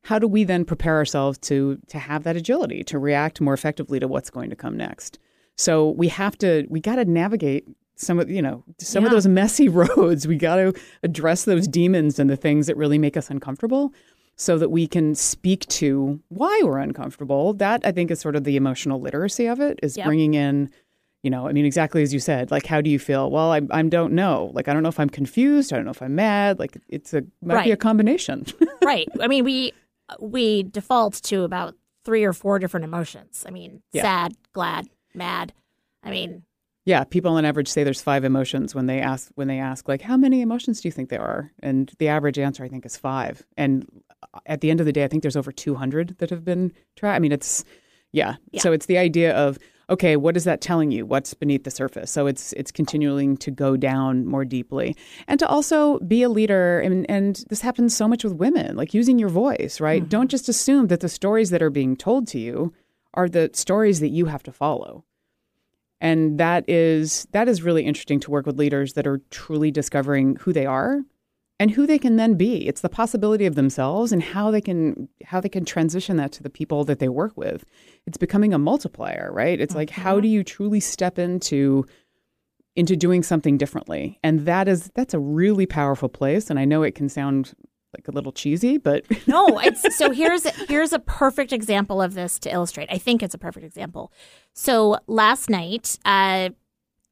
How 0.03 0.19
do 0.19 0.27
we 0.27 0.43
then 0.43 0.65
prepare 0.65 0.97
ourselves 0.97 1.39
to 1.39 1.79
to 1.89 1.99
have 1.99 2.25
that 2.25 2.37
agility, 2.37 2.83
to 2.85 2.99
react 2.99 3.41
more 3.41 3.55
effectively 3.55 4.01
to 4.01 4.09
what's 4.09 4.31
going 4.31 4.51
to 4.51 4.57
come 4.57 4.77
next? 4.77 5.19
So 5.57 5.91
we 5.91 6.09
have 6.09 6.37
to 6.39 6.67
we 6.69 6.81
got 6.81 6.97
to 6.97 7.05
navigate 7.05 7.69
some 7.95 8.19
of 8.19 8.29
you 8.29 8.43
know 8.43 8.65
some 8.79 9.05
yeah. 9.05 9.09
of 9.09 9.13
those 9.13 9.29
messy 9.29 9.69
roads. 9.81 10.27
We 10.27 10.37
got 10.37 10.57
to 10.57 10.73
address 11.05 11.45
those 11.45 11.69
demons 11.69 12.19
and 12.19 12.29
the 12.29 12.37
things 12.37 12.67
that 12.67 12.77
really 12.77 12.99
make 12.99 13.17
us 13.17 13.31
uncomfortable 13.31 13.93
so 14.37 14.59
that 14.59 14.71
we 14.71 14.87
can 14.87 15.15
speak 15.15 15.67
to 15.69 16.21
why 16.29 16.61
we're 16.65 16.79
uncomfortable. 16.79 17.53
That 17.55 17.83
I 17.85 17.93
think 17.93 18.11
is 18.11 18.21
sort 18.21 18.37
of 18.37 18.45
the 18.45 18.57
emotional 18.57 19.01
literacy 19.01 19.47
of 19.47 19.61
it 19.61 19.79
is 19.83 19.97
yep. 19.97 20.07
bringing 20.07 20.35
in 20.35 20.71
you 21.23 21.31
know 21.31 21.47
i 21.47 21.53
mean 21.53 21.65
exactly 21.65 22.03
as 22.03 22.13
you 22.13 22.19
said 22.19 22.51
like 22.51 22.67
how 22.67 22.81
do 22.81 22.91
you 22.91 22.99
feel? 22.99 23.31
Well 23.31 23.53
i, 23.53 23.61
I 23.71 23.83
don't 23.83 24.13
know. 24.13 24.51
Like 24.55 24.69
i 24.69 24.73
don't 24.73 24.83
know 24.83 24.89
if 24.89 25.01
i'm 25.01 25.11
confused. 25.11 25.73
I 25.73 25.77
don't 25.77 25.85
know 25.85 25.93
if 25.93 26.03
i'm 26.03 26.15
mad. 26.15 26.59
Like 26.59 26.77
it's 26.89 27.15
a 27.15 27.23
might 27.43 27.55
right. 27.55 27.65
be 27.65 27.73
a 27.73 27.77
combination. 27.77 28.47
Right. 28.85 29.09
I 29.21 29.29
mean 29.29 29.45
we 29.45 29.73
we 30.19 30.65
default 30.65 31.15
to 31.23 31.45
about 31.45 31.77
three 32.05 32.25
or 32.25 32.33
four 32.33 32.59
different 32.59 32.83
emotions. 32.83 33.45
I 33.47 33.53
mean 33.53 33.83
yeah. 33.93 34.03
sad 34.03 34.35
glad 34.53 34.89
mad. 35.15 35.53
I 36.03 36.11
mean 36.11 36.43
yeah 36.85 37.05
people 37.05 37.33
on 37.35 37.45
average 37.45 37.69
say 37.69 37.85
there's 37.85 38.03
five 38.03 38.25
emotions 38.25 38.75
when 38.75 38.87
they 38.87 38.99
ask 38.99 39.31
when 39.37 39.47
they 39.47 39.61
ask 39.61 39.87
like 39.87 40.03
how 40.03 40.17
many 40.17 40.41
emotions 40.41 40.81
do 40.81 40.89
you 40.89 40.93
think 40.93 41.11
there 41.11 41.23
are? 41.23 41.53
And 41.61 41.93
the 41.99 42.09
average 42.09 42.41
answer 42.41 42.65
i 42.65 42.69
think 42.69 42.85
is 42.85 42.97
five. 42.97 43.47
And 43.57 43.87
at 44.47 44.61
the 44.61 44.71
end 44.71 44.81
of 44.81 44.87
the 44.87 44.93
day 44.93 45.05
i 45.05 45.09
think 45.09 45.23
there's 45.23 45.37
over 45.37 45.53
200 45.53 46.17
that 46.19 46.31
have 46.31 46.45
been 46.45 46.73
tried 46.97 47.17
i 47.17 47.19
mean 47.19 47.33
it's 47.33 47.65
yeah. 48.13 48.37
yeah. 48.51 48.61
So 48.61 48.73
it's 48.73 48.87
the 48.87 48.99
idea 48.99 49.35
of 49.35 49.59
okay, 49.91 50.17
what 50.17 50.37
is 50.37 50.45
that 50.45 50.61
telling 50.61 50.91
you? 50.91 51.05
What's 51.05 51.35
beneath 51.35 51.65
the 51.65 51.71
surface? 51.71 52.11
So 52.11 52.27
it's 52.27 52.53
it's 52.55 52.71
continuing 52.71 53.37
to 53.39 53.51
go 53.51 53.77
down 53.77 54.27
more 54.27 54.45
deeply, 54.45 54.97
and 55.27 55.41
to 55.41 55.49
also 55.49 55.99
be 56.01 56.23
a 56.23 56.29
leader. 56.29 56.81
And, 56.81 57.11
and 57.11 57.45
this 57.49 57.61
happens 57.61 57.97
so 57.97 58.07
much 58.07 58.25
with 58.25 58.35
women, 58.35 58.77
like 58.77 58.95
using 58.95 59.19
your 59.19 59.29
voice, 59.29 59.81
right? 59.81 60.03
Mm-hmm. 60.03 60.09
Don't 60.09 60.31
just 60.31 60.49
assume 60.49 60.87
that 60.89 61.01
the 61.01 61.09
stories 61.09 61.51
that 61.51 61.63
are 61.63 61.71
being 61.71 61.97
told 61.97 62.27
to 62.29 62.39
you 62.39 62.73
are 63.15 63.29
the 63.29 63.51
stories 63.53 64.01
that 64.01 64.09
you 64.09 64.27
have 64.27 64.43
to 64.45 64.53
follow. 64.53 65.05
And 66.01 66.39
that 66.39 66.69
is 66.69 67.27
that 67.33 67.49
is 67.49 67.63
really 67.63 67.85
interesting 67.85 68.21
to 68.21 68.31
work 68.31 68.47
with 68.47 68.59
leaders 68.59 68.95
that 68.95 69.07
are 69.07 69.21
truly 69.31 69.71
discovering 69.71 70.37
who 70.37 70.53
they 70.53 70.67
are 70.67 71.03
and 71.63 71.71
who 71.71 71.87
they 71.87 71.97
can 71.97 72.17
then 72.17 72.35
be. 72.35 72.67
It's 72.67 72.81
the 72.81 72.89
possibility 72.89 73.47
of 73.47 73.55
themselves 73.55 74.11
and 74.11 74.21
how 74.21 74.51
they 74.51 74.61
can 74.61 75.09
how 75.25 75.41
they 75.41 75.49
can 75.49 75.65
transition 75.65 76.17
that 76.17 76.33
to 76.33 76.43
the 76.43 76.51
people 76.51 76.83
that 76.87 76.99
they 76.99 77.09
work 77.09 77.37
with. 77.37 77.65
It's 78.05 78.19
becoming 78.19 78.53
a 78.53 78.59
multiplier, 78.59 79.31
right? 79.33 79.61
It's 79.61 79.71
mm-hmm. 79.71 79.79
like 79.79 79.91
how 79.91 80.19
do 80.19 80.27
you 80.27 80.43
truly 80.43 80.81
step 80.81 81.21
into 81.21 81.87
into 82.75 82.97
doing 82.97 83.23
something 83.23 83.59
differently? 83.59 84.19
And 84.25 84.41
that 84.41 84.67
is 84.67 84.91
that's 84.97 85.15
a 85.15 85.21
really 85.21 85.65
powerful 85.65 86.09
place 86.09 86.51
and 86.51 86.59
I 86.59 86.65
know 86.65 86.83
it 86.83 86.97
can 86.97 87.09
sound 87.09 87.55
like 87.97 88.09
a 88.09 88.11
little 88.11 88.33
cheesy, 88.33 88.77
but 88.77 89.05
no. 89.29 89.61
It's, 89.61 89.97
so 89.97 90.11
here's 90.11 90.45
here's 90.69 90.93
a 90.93 90.99
perfect 90.99 91.53
example 91.53 92.03
of 92.03 92.15
this 92.15 92.41
to 92.41 92.51
illustrate. 92.51 92.89
I 92.91 92.99
think 92.99 93.23
it's 93.23 93.35
a 93.37 93.39
perfect 93.39 93.65
example. 93.65 94.13
So 94.53 94.99
last 95.07 95.49
night, 95.49 95.97
uh, 96.05 96.49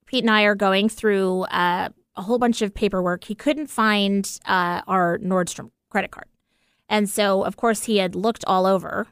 Pete 0.06 0.24
and 0.24 0.30
I 0.32 0.42
are 0.42 0.56
going 0.56 0.88
through 0.88 1.42
uh, 1.42 1.90
a 2.16 2.23
whole 2.23 2.38
bunch 2.38 2.62
of 2.62 2.75
paperwork. 2.75 3.25
He 3.25 3.35
couldn't 3.35 3.68
find 3.68 4.38
uh, 4.46 4.83
our 4.87 5.18
Nordstrom 5.18 5.70
credit 5.88 6.11
card. 6.11 6.27
And 6.88 7.09
so, 7.09 7.44
of 7.44 7.57
course, 7.57 7.85
he 7.85 7.99
had 7.99 8.14
looked 8.14 8.44
all 8.46 8.66
over, 8.66 9.07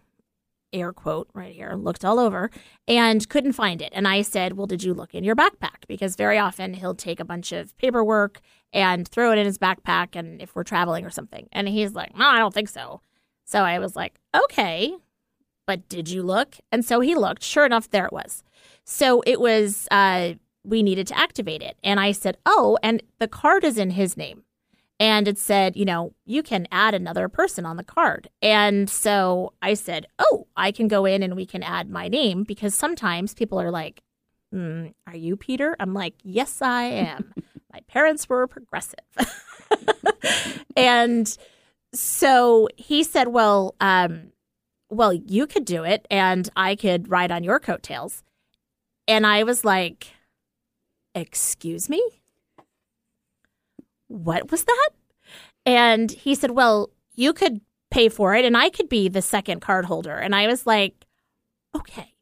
air 0.73 0.93
quote 0.93 1.29
right 1.33 1.55
here, 1.55 1.75
looked 1.75 2.05
all 2.05 2.19
over, 2.19 2.51
and 2.87 3.27
couldn't 3.29 3.53
find 3.53 3.81
it. 3.81 3.93
And 3.95 4.07
I 4.09 4.23
said, 4.23 4.55
Well, 4.55 4.67
did 4.67 4.83
you 4.83 4.95
look 4.95 5.15
in 5.15 5.25
your 5.25 5.37
backpack? 5.37 5.87
Because 5.87 6.17
very 6.17 6.39
often 6.39 6.75
he'll 6.75 6.95
take 6.95 7.21
a 7.21 7.25
bunch 7.25 7.53
of 7.53 7.77
paperwork 7.79 8.41
and 8.73 9.07
throw 9.07 9.33
it 9.33 9.39
in 9.39 9.47
his 9.47 9.59
backpack, 9.59 10.09
and 10.15 10.43
if 10.43 10.55
we're 10.55 10.65
traveling 10.65 11.07
or 11.07 11.11
something. 11.11 11.49
And 11.53 11.69
he's 11.69 11.93
like, 11.93 12.17
No, 12.17 12.27
I 12.27 12.39
don't 12.39 12.53
think 12.53 12.69
so. 12.69 13.01
So 13.45 13.61
I 13.61 13.79
was 13.79 13.95
like, 13.95 14.19
Okay, 14.35 14.95
but 15.67 15.89
did 15.89 16.09
you 16.09 16.23
look? 16.23 16.57
And 16.73 16.85
so 16.85 17.01
he 17.01 17.15
looked. 17.15 17.45
Sure 17.45 17.65
enough, 17.65 17.89
there 17.91 18.07
it 18.07 18.13
was. 18.13 18.43
So 18.85 19.23
it 19.27 19.41
was 19.41 19.87
uh, 19.91 20.35
we 20.69 20.83
needed 20.83 21.07
to 21.07 21.19
activate 21.19 21.63
it. 21.63 21.77
And 21.83 21.99
I 21.99 22.13
said, 22.13 22.37
Oh, 22.45 22.79
and 22.83 23.03
the 23.19 23.27
card 23.29 23.65
is 23.65 23.79
in 23.79 23.91
his 23.91 24.17
name. 24.17 24.45
And 25.01 25.29
it 25.29 25.39
said, 25.39 25.77
you 25.77 25.85
know, 25.85 26.13
you 26.27 26.43
can 26.43 26.67
add 26.73 26.93
another 26.93 27.29
person 27.29 27.65
on 27.65 27.77
the 27.77 27.85
card. 27.85 28.29
And 28.43 28.91
so 28.91 29.53
I 29.63 29.75
said, 29.75 30.07
Oh, 30.19 30.47
I 30.57 30.71
can 30.73 30.89
go 30.89 31.05
in 31.05 31.23
and 31.23 31.35
we 31.37 31.47
can 31.47 31.63
add 31.63 31.89
my 31.89 32.09
name 32.09 32.45
because 32.45 32.75
sometimes 32.75 33.33
people 33.35 33.61
are 33.61 33.71
like, 33.71 34.03
mm, 34.55 34.93
Are 35.07 35.17
you 35.17 35.37
Peter? 35.37 35.75
I'm 35.81 35.95
like, 35.95 36.15
Yes, 36.23 36.61
I 36.61 36.85
am. 36.85 37.33
my 37.73 37.81
parents 37.89 38.29
were 38.29 38.47
progressive. 38.47 38.99
and 40.77 41.37
so 41.95 42.69
he 42.77 43.05
said, 43.05 43.29
Well, 43.29 43.75
um, 43.81 44.33
well, 44.91 45.13
you 45.15 45.47
could 45.47 45.65
do 45.65 45.85
it 45.85 46.07
and 46.11 46.49
I 46.57 46.75
could 46.77 47.11
ride 47.11 47.33
on 47.33 47.45
your 47.45 47.59
coattails. 47.59 48.23
And 49.07 49.27
I 49.27 49.43
was 49.45 49.65
like, 49.65 50.09
Excuse 51.19 51.89
me? 51.89 52.03
What 54.07 54.51
was 54.51 54.65
that? 54.65 54.91
And 55.67 56.11
he 56.11 56.35
said, 56.35 56.53
Well, 56.53 56.91
you 57.15 57.33
could 57.33 57.61
pay 57.91 58.09
for 58.09 58.35
it 58.35 58.45
and 58.45 58.57
I 58.57 58.71
could 58.71 58.89
be 58.89 59.09
the 59.09 59.23
second 59.23 59.61
card 59.61 59.85
holder. 59.85 60.15
And 60.15 60.35
I 60.35 60.47
was 60.47 60.67
like, 60.67 61.07
Okay, 61.75 62.15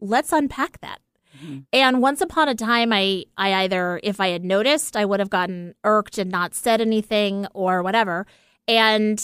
let's 0.00 0.32
unpack 0.32 0.80
that. 0.80 1.00
Mm-hmm. 1.42 1.58
And 1.72 2.02
once 2.02 2.20
upon 2.20 2.48
a 2.48 2.54
time, 2.54 2.92
I, 2.92 3.24
I 3.36 3.64
either, 3.64 4.00
if 4.02 4.20
I 4.20 4.28
had 4.28 4.44
noticed, 4.44 4.96
I 4.96 5.04
would 5.04 5.20
have 5.20 5.30
gotten 5.30 5.74
irked 5.84 6.18
and 6.18 6.30
not 6.30 6.54
said 6.54 6.80
anything 6.80 7.46
or 7.52 7.82
whatever. 7.82 8.26
And 8.68 9.20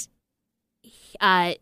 uh, 1.21 1.55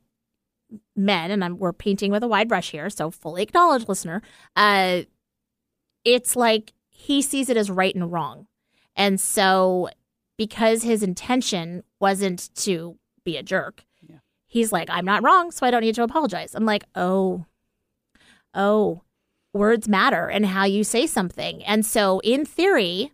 men, 0.97 1.31
and 1.31 1.45
I'm, 1.45 1.59
we're 1.59 1.73
painting 1.73 2.11
with 2.11 2.23
a 2.23 2.29
wide 2.29 2.49
brush 2.49 2.71
here, 2.71 2.91
so 2.91 3.11
fully 3.11 3.43
acknowledge, 3.43 3.89
listener. 3.89 4.23
Uh, 4.57 5.03
it's 6.05 6.35
like 6.35 6.73
he 7.01 7.23
sees 7.23 7.49
it 7.49 7.57
as 7.57 7.71
right 7.71 7.95
and 7.95 8.13
wrong, 8.13 8.47
and 8.97 9.21
so 9.21 9.89
because 10.37 10.83
his 10.83 11.03
intention 11.03 11.83
wasn't 11.99 12.55
to 12.57 12.97
be 13.25 13.37
a 13.37 13.43
jerk, 13.43 13.85
Yeah. 14.09 14.19
he's 14.47 14.73
like, 14.73 14.89
I'm 14.91 15.05
not 15.05 15.23
wrong, 15.23 15.51
so 15.51 15.67
I 15.67 15.71
don't 15.71 15.83
need 15.83 15.95
to 15.97 16.03
apologize. 16.03 16.55
I'm 16.55 16.65
like, 16.65 16.85
oh, 16.95 17.45
oh, 18.55 19.03
words 19.53 19.89
matter 19.89 20.29
and 20.29 20.47
how 20.47 20.65
you 20.65 20.85
say 20.85 21.07
something, 21.07 21.63
and 21.65 21.85
so 21.85 22.21
in 22.21 22.45
theory 22.45 23.13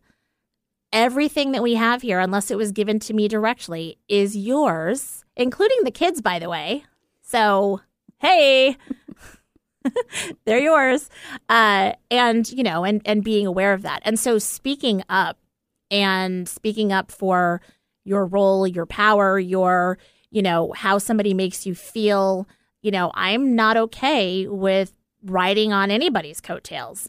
everything 0.92 1.52
that 1.52 1.62
we 1.62 1.74
have 1.74 2.00
here, 2.02 2.20
unless 2.20 2.50
it 2.50 2.56
was 2.56 2.72
given 2.72 2.98
to 3.00 3.12
me 3.12 3.28
directly, 3.28 3.98
is 4.08 4.36
yours, 4.36 5.24
including 5.36 5.78
the 5.82 5.90
kids, 5.90 6.22
by 6.22 6.38
the 6.38 6.48
way. 6.48 6.84
So, 7.22 7.80
hey, 8.18 8.76
they're 10.44 10.58
yours. 10.58 11.08
Uh, 11.48 11.92
and, 12.10 12.50
you 12.50 12.62
know, 12.62 12.84
and, 12.84 13.02
and 13.04 13.24
being 13.24 13.46
aware 13.46 13.72
of 13.72 13.82
that. 13.82 14.02
And 14.04 14.18
so 14.18 14.38
speaking 14.38 15.02
up 15.08 15.38
and 15.90 16.48
speaking 16.48 16.92
up 16.92 17.10
for 17.10 17.60
your 18.04 18.26
role, 18.26 18.66
your 18.66 18.86
power, 18.86 19.38
your, 19.38 19.98
you 20.30 20.42
know, 20.42 20.72
how 20.72 20.98
somebody 20.98 21.34
makes 21.34 21.66
you 21.66 21.74
feel, 21.74 22.46
you 22.82 22.90
know, 22.90 23.10
I'm 23.14 23.54
not 23.54 23.76
okay 23.76 24.46
with 24.46 24.92
riding 25.24 25.72
on 25.72 25.90
anybody's 25.90 26.40
coattails. 26.40 27.08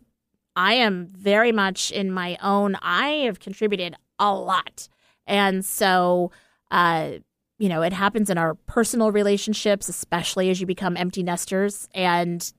I 0.55 0.73
am 0.73 1.07
very 1.07 1.51
much 1.51 1.91
in 1.91 2.11
my 2.11 2.38
own, 2.41 2.75
I 2.82 3.09
have 3.25 3.39
contributed 3.39 3.95
a 4.17 4.34
lot. 4.34 4.88
And 5.28 5.63
so, 5.63 6.32
uh, 6.71 7.11
you 7.59 7.69
know, 7.69 7.82
it 7.82 7.93
happens 7.93 8.30
in 8.30 8.38
our 8.38 8.55
personal 8.55 9.11
relationships, 9.11 9.89
especially 9.89 10.49
as 10.49 10.59
you 10.59 10.67
become 10.67 10.97
empty 10.97 11.23
nesters 11.23 11.88
and 11.93 12.51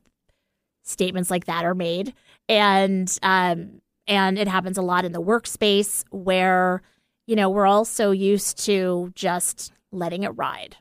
statements 0.89 1.31
like 1.31 1.47
that 1.47 1.65
are 1.65 1.75
made. 1.75 2.15
And, 2.49 3.17
um, 3.23 3.81
and 4.07 4.39
it 4.39 4.49
happens 4.49 4.79
a 4.79 4.83
lot 4.83 5.05
in 5.05 5.13
the 5.13 5.23
workspace 5.23 6.05
where, 6.11 6.83
you 7.27 7.37
know, 7.37 7.51
we're 7.51 7.67
all 7.67 7.85
so 7.85 8.11
used 8.11 8.65
to 8.65 9.13
just 9.15 9.73
letting 9.93 10.23
it 10.23 10.31
ride. 10.31 10.77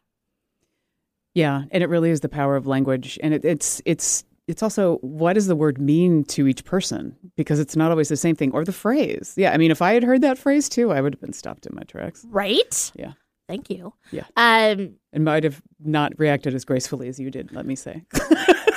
Yeah, 1.37 1.63
and 1.69 1.83
it 1.83 1.89
really 1.89 2.09
is 2.09 2.21
the 2.21 2.29
power 2.29 2.55
of 2.55 2.65
language, 2.65 3.19
and 3.21 3.31
it, 3.31 3.45
it's 3.45 3.79
it's 3.85 4.23
it's 4.47 4.63
also 4.63 4.95
what 5.01 5.33
does 5.33 5.45
the 5.45 5.55
word 5.55 5.79
mean 5.79 6.23
to 6.23 6.47
each 6.47 6.65
person 6.65 7.15
because 7.35 7.59
it's 7.59 7.75
not 7.75 7.91
always 7.91 8.09
the 8.09 8.17
same 8.17 8.35
thing 8.35 8.51
or 8.53 8.65
the 8.65 8.71
phrase. 8.71 9.35
Yeah, 9.37 9.51
I 9.51 9.57
mean, 9.57 9.69
if 9.69 9.79
I 9.79 9.93
had 9.93 10.03
heard 10.03 10.21
that 10.21 10.39
phrase 10.39 10.67
too, 10.67 10.91
I 10.91 10.99
would 10.99 11.13
have 11.13 11.21
been 11.21 11.33
stopped 11.33 11.67
in 11.67 11.75
my 11.75 11.83
tracks. 11.83 12.25
Right? 12.27 12.91
Yeah. 12.95 13.11
Thank 13.47 13.69
you. 13.69 13.93
Yeah. 14.11 14.23
Um, 14.35 14.95
and 15.13 15.23
might 15.23 15.43
have 15.43 15.61
not 15.79 16.13
reacted 16.17 16.55
as 16.55 16.65
gracefully 16.65 17.07
as 17.07 17.19
you 17.19 17.29
did. 17.29 17.51
Let 17.53 17.67
me 17.67 17.75
say. 17.75 18.03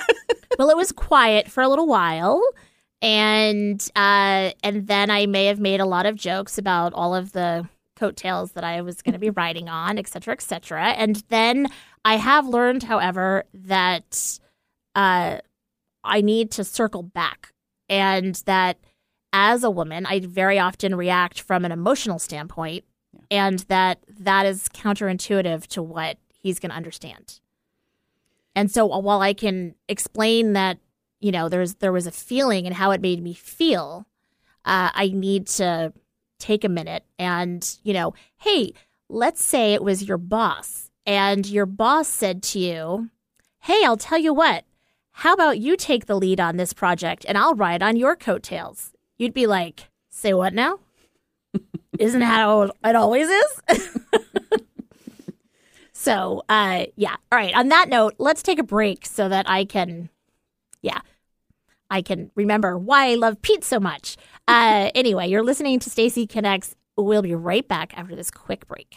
well, 0.60 0.68
it 0.68 0.76
was 0.76 0.92
quiet 0.92 1.50
for 1.50 1.62
a 1.62 1.68
little 1.70 1.86
while, 1.86 2.42
and 3.00 3.80
uh, 3.96 4.50
and 4.62 4.86
then 4.86 5.08
I 5.08 5.24
may 5.24 5.46
have 5.46 5.58
made 5.58 5.80
a 5.80 5.86
lot 5.86 6.04
of 6.04 6.16
jokes 6.16 6.58
about 6.58 6.92
all 6.92 7.14
of 7.14 7.32
the 7.32 7.66
coattails 7.96 8.52
that 8.52 8.62
I 8.62 8.82
was 8.82 9.00
going 9.00 9.14
to 9.14 9.18
be 9.18 9.30
riding 9.30 9.70
on, 9.70 9.96
et 9.96 10.06
cetera, 10.06 10.34
et 10.34 10.42
cetera. 10.42 10.88
And 10.88 11.16
then 11.30 11.68
I 12.04 12.18
have 12.18 12.46
learned, 12.46 12.82
however, 12.82 13.44
that 13.54 14.38
uh, 14.94 15.38
I 16.04 16.20
need 16.20 16.50
to 16.50 16.62
circle 16.62 17.04
back, 17.04 17.54
and 17.88 18.34
that 18.44 18.76
as 19.32 19.64
a 19.64 19.70
woman, 19.70 20.04
I 20.04 20.20
very 20.20 20.58
often 20.58 20.94
react 20.94 21.40
from 21.40 21.64
an 21.64 21.72
emotional 21.72 22.18
standpoint, 22.18 22.84
yeah. 23.14 23.46
and 23.46 23.60
that 23.60 24.00
that 24.06 24.44
is 24.44 24.68
counterintuitive 24.68 25.68
to 25.68 25.82
what 25.82 26.18
he's 26.38 26.58
going 26.58 26.68
to 26.68 26.76
understand. 26.76 27.40
And 28.54 28.70
so 28.70 28.86
while 28.86 29.20
I 29.20 29.32
can 29.32 29.74
explain 29.88 30.54
that, 30.54 30.78
you 31.20 31.32
know, 31.32 31.48
there's 31.48 31.74
there 31.74 31.92
was 31.92 32.06
a 32.06 32.12
feeling 32.12 32.66
and 32.66 32.74
how 32.74 32.90
it 32.90 33.00
made 33.00 33.22
me 33.22 33.34
feel, 33.34 34.06
uh, 34.64 34.90
I 34.92 35.08
need 35.14 35.46
to 35.48 35.92
take 36.38 36.64
a 36.64 36.68
minute 36.68 37.04
and, 37.18 37.78
you 37.82 37.92
know, 37.92 38.14
hey, 38.38 38.72
let's 39.08 39.44
say 39.44 39.74
it 39.74 39.82
was 39.82 40.04
your 40.04 40.18
boss 40.18 40.90
and 41.06 41.46
your 41.46 41.66
boss 41.66 42.08
said 42.08 42.42
to 42.44 42.58
you, 42.58 43.10
hey, 43.60 43.84
I'll 43.84 43.96
tell 43.96 44.18
you 44.18 44.32
what, 44.32 44.64
how 45.12 45.34
about 45.34 45.58
you 45.58 45.76
take 45.76 46.06
the 46.06 46.16
lead 46.16 46.40
on 46.40 46.56
this 46.56 46.72
project 46.72 47.24
and 47.28 47.36
I'll 47.36 47.54
ride 47.54 47.82
on 47.82 47.96
your 47.96 48.16
coattails? 48.16 48.92
You'd 49.18 49.34
be 49.34 49.46
like, 49.46 49.88
say 50.08 50.32
what 50.32 50.54
now? 50.54 50.78
Isn't 51.98 52.20
that 52.20 52.26
how 52.26 52.62
it 52.62 52.96
always 52.96 53.28
is? 53.28 53.98
so, 56.00 56.44
uh, 56.48 56.86
yeah. 56.96 57.16
All 57.30 57.38
right. 57.38 57.54
On 57.54 57.68
that 57.68 57.90
note, 57.90 58.14
let's 58.16 58.42
take 58.42 58.58
a 58.58 58.62
break 58.62 59.04
so 59.04 59.28
that 59.28 59.50
I 59.50 59.66
can, 59.66 60.08
yeah, 60.80 61.00
I 61.90 62.00
can 62.00 62.30
remember 62.34 62.78
why 62.78 63.10
I 63.10 63.16
love 63.16 63.42
Pete 63.42 63.64
so 63.64 63.78
much. 63.78 64.16
Uh, 64.48 64.90
anyway, 64.94 65.28
you're 65.28 65.42
listening 65.42 65.78
to 65.80 65.90
Stacy 65.90 66.26
Connects. 66.26 66.74
We'll 66.96 67.20
be 67.20 67.34
right 67.34 67.68
back 67.68 67.92
after 67.98 68.16
this 68.16 68.30
quick 68.30 68.66
break. 68.66 68.96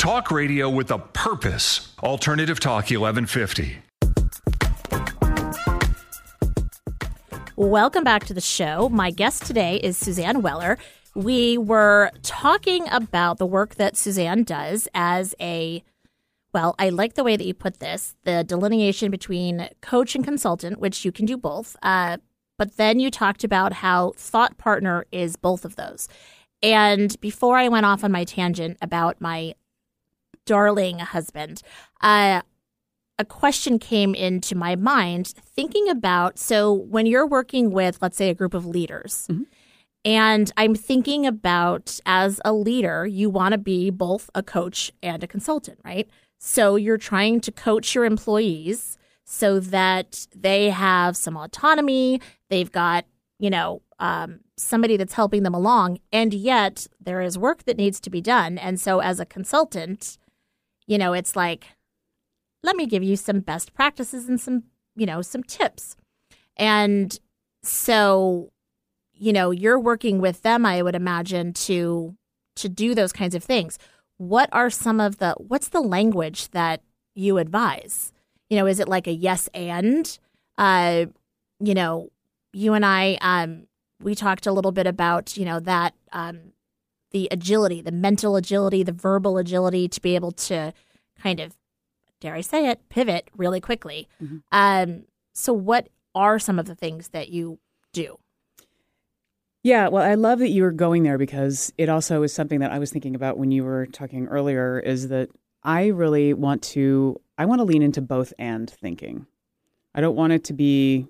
Talk 0.00 0.30
radio 0.30 0.70
with 0.70 0.90
a 0.90 0.96
purpose. 0.96 1.94
Alternative 2.02 2.58
Talk 2.58 2.84
1150. 2.90 3.76
Welcome 7.54 8.02
back 8.02 8.24
to 8.24 8.32
the 8.32 8.40
show. 8.40 8.88
My 8.88 9.10
guest 9.10 9.44
today 9.44 9.76
is 9.76 9.98
Suzanne 9.98 10.40
Weller. 10.40 10.78
We 11.14 11.58
were 11.58 12.12
talking 12.22 12.88
about 12.90 13.36
the 13.36 13.44
work 13.44 13.74
that 13.74 13.94
Suzanne 13.94 14.42
does 14.42 14.88
as 14.94 15.34
a, 15.38 15.84
well, 16.54 16.74
I 16.78 16.88
like 16.88 17.12
the 17.12 17.22
way 17.22 17.36
that 17.36 17.44
you 17.44 17.52
put 17.52 17.80
this 17.80 18.16
the 18.24 18.42
delineation 18.42 19.10
between 19.10 19.68
coach 19.82 20.14
and 20.14 20.24
consultant, 20.24 20.80
which 20.80 21.04
you 21.04 21.12
can 21.12 21.26
do 21.26 21.36
both. 21.36 21.76
Uh, 21.82 22.16
but 22.56 22.78
then 22.78 23.00
you 23.00 23.10
talked 23.10 23.44
about 23.44 23.74
how 23.74 24.14
thought 24.16 24.56
partner 24.56 25.04
is 25.12 25.36
both 25.36 25.66
of 25.66 25.76
those. 25.76 26.08
And 26.62 27.20
before 27.20 27.58
I 27.58 27.68
went 27.68 27.84
off 27.84 28.02
on 28.02 28.12
my 28.12 28.24
tangent 28.24 28.78
about 28.80 29.20
my 29.20 29.54
darling 30.46 30.98
husband, 30.98 31.62
uh, 32.00 32.42
a 33.18 33.24
question 33.24 33.78
came 33.78 34.14
into 34.14 34.54
my 34.54 34.76
mind 34.76 35.26
thinking 35.26 35.88
about 35.88 36.38
so 36.38 36.72
when 36.72 37.04
you're 37.04 37.26
working 37.26 37.70
with, 37.70 37.98
let's 38.00 38.16
say, 38.16 38.30
a 38.30 38.34
group 38.34 38.54
of 38.54 38.64
leaders, 38.64 39.26
mm-hmm. 39.30 39.42
and 40.04 40.50
I'm 40.56 40.74
thinking 40.74 41.26
about 41.26 42.00
as 42.06 42.40
a 42.44 42.54
leader, 42.54 43.06
you 43.06 43.28
want 43.28 43.52
to 43.52 43.58
be 43.58 43.90
both 43.90 44.30
a 44.34 44.42
coach 44.42 44.90
and 45.02 45.22
a 45.22 45.26
consultant, 45.26 45.78
right? 45.84 46.08
So 46.38 46.76
you're 46.76 46.96
trying 46.96 47.40
to 47.42 47.52
coach 47.52 47.94
your 47.94 48.06
employees 48.06 48.96
so 49.26 49.60
that 49.60 50.26
they 50.34 50.70
have 50.70 51.16
some 51.16 51.36
autonomy, 51.36 52.20
they've 52.48 52.72
got, 52.72 53.04
you 53.38 53.50
know, 53.50 53.82
um, 53.98 54.40
somebody 54.56 54.96
that's 54.96 55.12
helping 55.12 55.42
them 55.42 55.54
along, 55.54 55.98
and 56.10 56.32
yet 56.32 56.86
there 56.98 57.20
is 57.20 57.36
work 57.36 57.64
that 57.64 57.76
needs 57.76 58.00
to 58.00 58.10
be 58.10 58.22
done. 58.22 58.56
And 58.56 58.80
so 58.80 59.00
as 59.00 59.20
a 59.20 59.26
consultant, 59.26 60.16
you 60.90 60.98
know, 60.98 61.12
it's 61.12 61.36
like, 61.36 61.68
let 62.64 62.74
me 62.74 62.84
give 62.84 63.04
you 63.04 63.14
some 63.14 63.38
best 63.38 63.72
practices 63.72 64.28
and 64.28 64.40
some, 64.40 64.64
you 64.96 65.06
know, 65.06 65.22
some 65.22 65.44
tips. 65.44 65.96
And 66.56 67.16
so, 67.62 68.50
you 69.14 69.32
know, 69.32 69.52
you're 69.52 69.78
working 69.78 70.20
with 70.20 70.42
them, 70.42 70.66
I 70.66 70.82
would 70.82 70.96
imagine, 70.96 71.52
to 71.52 72.16
to 72.56 72.68
do 72.68 72.96
those 72.96 73.12
kinds 73.12 73.36
of 73.36 73.44
things. 73.44 73.78
What 74.16 74.48
are 74.52 74.68
some 74.68 74.98
of 74.98 75.18
the 75.18 75.36
what's 75.38 75.68
the 75.68 75.80
language 75.80 76.50
that 76.50 76.82
you 77.14 77.38
advise? 77.38 78.12
You 78.48 78.56
know, 78.58 78.66
is 78.66 78.80
it 78.80 78.88
like 78.88 79.06
a 79.06 79.12
yes 79.12 79.48
and? 79.54 80.18
Uh, 80.58 81.06
you 81.60 81.72
know, 81.72 82.10
you 82.52 82.74
and 82.74 82.84
I 82.84 83.16
um 83.20 83.68
we 84.02 84.16
talked 84.16 84.48
a 84.48 84.52
little 84.52 84.72
bit 84.72 84.88
about, 84.88 85.36
you 85.36 85.44
know, 85.44 85.60
that 85.60 85.94
um 86.12 86.52
the 87.10 87.28
agility, 87.30 87.80
the 87.80 87.92
mental 87.92 88.36
agility, 88.36 88.82
the 88.82 88.92
verbal 88.92 89.38
agility 89.38 89.88
to 89.88 90.00
be 90.00 90.14
able 90.14 90.32
to 90.32 90.72
kind 91.20 91.40
of, 91.40 91.56
dare 92.20 92.34
I 92.34 92.40
say 92.40 92.68
it, 92.68 92.88
pivot 92.88 93.28
really 93.36 93.60
quickly. 93.60 94.08
Mm-hmm. 94.22 94.38
Um, 94.52 95.04
so, 95.32 95.52
what 95.52 95.88
are 96.14 96.38
some 96.38 96.58
of 96.58 96.66
the 96.66 96.74
things 96.74 97.08
that 97.08 97.28
you 97.28 97.58
do? 97.92 98.18
Yeah, 99.62 99.88
well, 99.88 100.02
I 100.02 100.14
love 100.14 100.38
that 100.38 100.48
you 100.48 100.62
were 100.62 100.72
going 100.72 101.02
there 101.02 101.18
because 101.18 101.72
it 101.76 101.88
also 101.88 102.22
is 102.22 102.32
something 102.32 102.60
that 102.60 102.72
I 102.72 102.78
was 102.78 102.90
thinking 102.90 103.14
about 103.14 103.36
when 103.36 103.50
you 103.50 103.62
were 103.62 103.86
talking 103.86 104.26
earlier 104.28 104.80
is 104.80 105.08
that 105.08 105.28
I 105.62 105.88
really 105.88 106.32
want 106.32 106.62
to 106.62 107.20
I 107.36 107.44
want 107.44 107.60
to 107.60 107.64
lean 107.64 107.82
into 107.82 108.00
both 108.00 108.32
and 108.38 108.68
thinking. 108.68 109.26
I 109.94 110.00
don't 110.00 110.16
want 110.16 110.32
it 110.32 110.44
to 110.44 110.52
be 110.52 111.06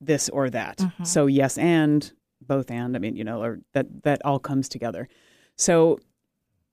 this 0.00 0.28
or 0.28 0.50
that. 0.50 0.78
Mm-hmm. 0.78 1.04
So 1.04 1.26
yes 1.26 1.56
and 1.58 2.10
both 2.46 2.70
and 2.70 2.96
I 2.96 2.98
mean, 2.98 3.16
you 3.16 3.24
know, 3.24 3.42
or 3.42 3.58
that 3.72 3.86
that 4.04 4.24
all 4.24 4.38
comes 4.38 4.68
together. 4.68 5.08
So 5.56 5.98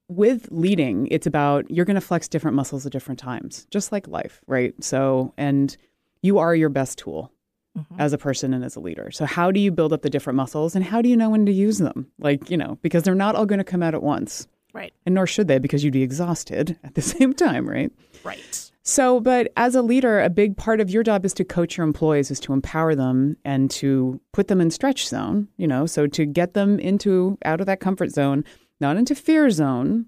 with 0.09 0.47
leading, 0.51 1.07
it's 1.07 1.27
about 1.27 1.69
you're 1.69 1.85
going 1.85 1.95
to 1.95 2.01
flex 2.01 2.27
different 2.27 2.55
muscles 2.55 2.85
at 2.85 2.91
different 2.91 3.19
times, 3.19 3.67
just 3.69 3.91
like 3.91 4.07
life, 4.07 4.41
right? 4.47 4.73
So, 4.83 5.33
and 5.37 5.75
you 6.21 6.39
are 6.39 6.55
your 6.55 6.69
best 6.69 6.97
tool 6.97 7.31
mm-hmm. 7.77 8.01
as 8.01 8.11
a 8.11 8.17
person 8.17 8.53
and 8.53 8.65
as 8.65 8.75
a 8.75 8.79
leader. 8.79 9.11
So, 9.11 9.25
how 9.25 9.51
do 9.51 9.59
you 9.59 9.71
build 9.71 9.93
up 9.93 10.01
the 10.01 10.09
different 10.09 10.37
muscles 10.37 10.75
and 10.75 10.83
how 10.83 11.01
do 11.01 11.09
you 11.09 11.15
know 11.15 11.29
when 11.29 11.45
to 11.45 11.51
use 11.51 11.77
them? 11.77 12.11
Like, 12.19 12.49
you 12.49 12.57
know, 12.57 12.77
because 12.81 13.03
they're 13.03 13.15
not 13.15 13.35
all 13.35 13.45
going 13.45 13.59
to 13.59 13.63
come 13.63 13.83
out 13.83 13.93
at 13.93 14.03
once. 14.03 14.47
Right. 14.73 14.93
And 15.05 15.15
nor 15.15 15.25
should 15.25 15.47
they 15.47 15.59
because 15.59 15.83
you'd 15.83 15.93
be 15.93 16.03
exhausted 16.03 16.77
at 16.83 16.95
the 16.95 17.01
same 17.03 17.33
time, 17.33 17.69
right? 17.69 17.91
Right. 18.23 18.68
So, 18.83 19.19
but 19.19 19.51
as 19.57 19.75
a 19.75 19.81
leader, 19.81 20.19
a 20.19 20.29
big 20.29 20.57
part 20.57 20.79
of 20.79 20.89
your 20.89 21.03
job 21.03 21.25
is 21.25 21.33
to 21.35 21.43
coach 21.43 21.77
your 21.77 21.85
employees, 21.85 22.31
is 22.31 22.39
to 22.41 22.53
empower 22.53 22.95
them 22.95 23.37
and 23.43 23.69
to 23.71 24.19
put 24.33 24.47
them 24.47 24.61
in 24.61 24.71
stretch 24.71 25.07
zone, 25.07 25.47
you 25.57 25.67
know, 25.67 25.85
so 25.85 26.07
to 26.07 26.25
get 26.25 26.53
them 26.53 26.79
into 26.79 27.37
out 27.45 27.59
of 27.59 27.67
that 27.67 27.81
comfort 27.81 28.09
zone 28.11 28.43
not 28.79 28.97
into 28.97 29.15
fear 29.15 29.49
zone, 29.49 30.05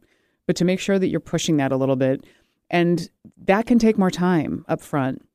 but 0.47 0.55
to 0.55 0.65
make 0.65 0.80
sure 0.80 0.97
that 0.97 1.09
you're 1.09 1.19
pushing 1.19 1.57
that 1.57 1.72
a 1.72 1.78
little 1.78 1.95
bit. 1.95 2.26
And 2.69 3.09
that 3.45 3.65
can 3.65 3.80
take 3.80 3.97
more 3.97 4.11
time 4.11 4.65
up 4.67 4.82
front. 4.82 5.28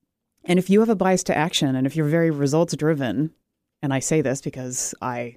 And 0.45 0.59
if 0.59 0.71
you 0.71 0.81
have 0.81 0.89
a 0.89 0.97
bias 0.97 1.23
to 1.25 1.37
action 1.37 1.75
and 1.75 1.87
if 1.87 1.97
you're 1.97 2.09
very 2.09 2.31
results 2.31 2.75
driven, 2.77 3.31
and 3.83 3.93
I 3.93 3.99
say 3.99 4.23
this 4.23 4.41
because 4.41 4.95
I 5.03 5.37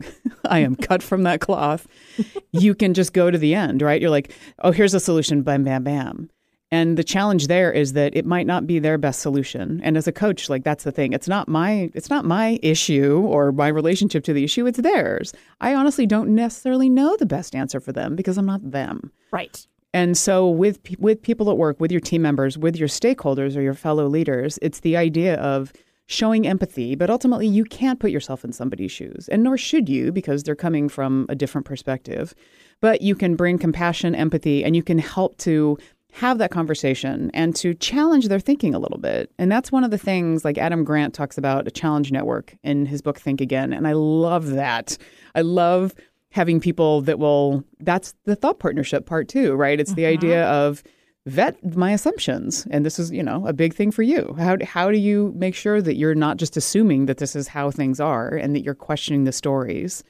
I 0.48 0.60
am 0.60 0.76
cut 0.76 1.02
from 1.02 1.24
that 1.24 1.40
cloth, 1.40 1.86
you 2.52 2.74
can 2.74 2.94
just 2.94 3.12
go 3.12 3.30
to 3.30 3.38
the 3.38 3.54
end, 3.54 3.82
right? 3.82 4.00
You're 4.00 4.10
like, 4.10 4.32
oh, 4.60 4.70
here's 4.70 4.94
a 4.94 5.00
solution, 5.00 5.42
bam, 5.42 5.64
bam, 5.64 5.82
bam. 5.84 6.30
And 6.72 6.96
the 6.96 7.04
challenge 7.04 7.48
there 7.48 7.72
is 7.72 7.94
that 7.94 8.14
it 8.14 8.24
might 8.24 8.46
not 8.46 8.66
be 8.66 8.78
their 8.78 8.96
best 8.96 9.20
solution. 9.20 9.80
And 9.82 9.96
as 9.96 10.06
a 10.06 10.12
coach, 10.12 10.48
like 10.48 10.62
that's 10.62 10.84
the 10.84 10.92
thing. 10.92 11.12
It's 11.12 11.26
not 11.26 11.48
my 11.48 11.90
it's 11.94 12.10
not 12.10 12.24
my 12.24 12.60
issue 12.62 13.22
or 13.26 13.50
my 13.50 13.68
relationship 13.68 14.22
to 14.24 14.32
the 14.32 14.44
issue, 14.44 14.66
it's 14.66 14.78
theirs. 14.78 15.32
I 15.60 15.74
honestly 15.74 16.06
don't 16.06 16.34
necessarily 16.34 16.88
know 16.88 17.16
the 17.16 17.26
best 17.26 17.54
answer 17.54 17.80
for 17.80 17.92
them 17.92 18.14
because 18.14 18.38
I'm 18.38 18.46
not 18.46 18.70
them. 18.70 19.10
Right. 19.32 19.66
And 19.92 20.16
so 20.16 20.48
with 20.48 20.78
with 21.00 21.20
people 21.22 21.50
at 21.50 21.56
work, 21.56 21.80
with 21.80 21.90
your 21.90 22.00
team 22.00 22.22
members, 22.22 22.56
with 22.56 22.76
your 22.76 22.88
stakeholders 22.88 23.56
or 23.56 23.60
your 23.62 23.74
fellow 23.74 24.06
leaders, 24.06 24.58
it's 24.62 24.80
the 24.80 24.96
idea 24.96 25.34
of 25.36 25.72
showing 26.06 26.46
empathy, 26.46 26.96
but 26.96 27.08
ultimately 27.08 27.46
you 27.46 27.64
can't 27.64 28.00
put 28.00 28.10
yourself 28.10 28.44
in 28.44 28.52
somebody's 28.52 28.90
shoes, 28.90 29.28
and 29.30 29.42
nor 29.44 29.56
should 29.56 29.88
you 29.88 30.10
because 30.10 30.42
they're 30.42 30.56
coming 30.56 30.88
from 30.88 31.24
a 31.28 31.36
different 31.36 31.64
perspective. 31.64 32.34
But 32.80 33.00
you 33.02 33.14
can 33.14 33.36
bring 33.36 33.58
compassion, 33.58 34.14
empathy, 34.14 34.64
and 34.64 34.74
you 34.74 34.82
can 34.82 34.98
help 34.98 35.36
to 35.38 35.78
have 36.12 36.38
that 36.38 36.50
conversation 36.50 37.30
and 37.34 37.54
to 37.56 37.74
challenge 37.74 38.28
their 38.28 38.40
thinking 38.40 38.74
a 38.74 38.78
little 38.78 38.98
bit. 38.98 39.30
And 39.38 39.50
that's 39.50 39.70
one 39.70 39.84
of 39.84 39.90
the 39.90 39.98
things 39.98 40.44
like 40.44 40.58
Adam 40.58 40.84
Grant 40.84 41.14
talks 41.14 41.38
about 41.38 41.66
a 41.66 41.70
challenge 41.70 42.10
network 42.12 42.54
in 42.62 42.86
his 42.86 43.02
book 43.02 43.18
Think 43.18 43.40
Again. 43.40 43.72
And 43.72 43.86
I 43.86 43.92
love 43.92 44.48
that. 44.50 44.98
I 45.34 45.42
love 45.42 45.94
having 46.30 46.60
people 46.60 47.00
that 47.02 47.18
will 47.18 47.64
that's 47.80 48.14
the 48.24 48.36
thought 48.36 48.58
partnership 48.58 49.06
part 49.06 49.28
too, 49.28 49.54
right? 49.54 49.80
It's 49.80 49.94
the 49.94 50.02
mm-hmm. 50.02 50.12
idea 50.12 50.46
of 50.46 50.82
vet 51.26 51.76
my 51.76 51.92
assumptions 51.92 52.66
and 52.70 52.84
this 52.84 52.98
is 52.98 53.10
you 53.10 53.22
know 53.22 53.46
a 53.46 53.52
big 53.52 53.74
thing 53.74 53.90
for 53.90 54.02
you 54.02 54.34
how, 54.38 54.56
how 54.64 54.90
do 54.90 54.96
you 54.96 55.34
make 55.36 55.54
sure 55.54 55.82
that 55.82 55.96
you're 55.96 56.14
not 56.14 56.38
just 56.38 56.56
assuming 56.56 57.04
that 57.04 57.18
this 57.18 57.36
is 57.36 57.46
how 57.46 57.70
things 57.70 58.00
are 58.00 58.30
and 58.30 58.56
that 58.56 58.62
you're 58.62 58.74
questioning 58.74 59.24
the 59.24 59.32
stories 59.32 60.02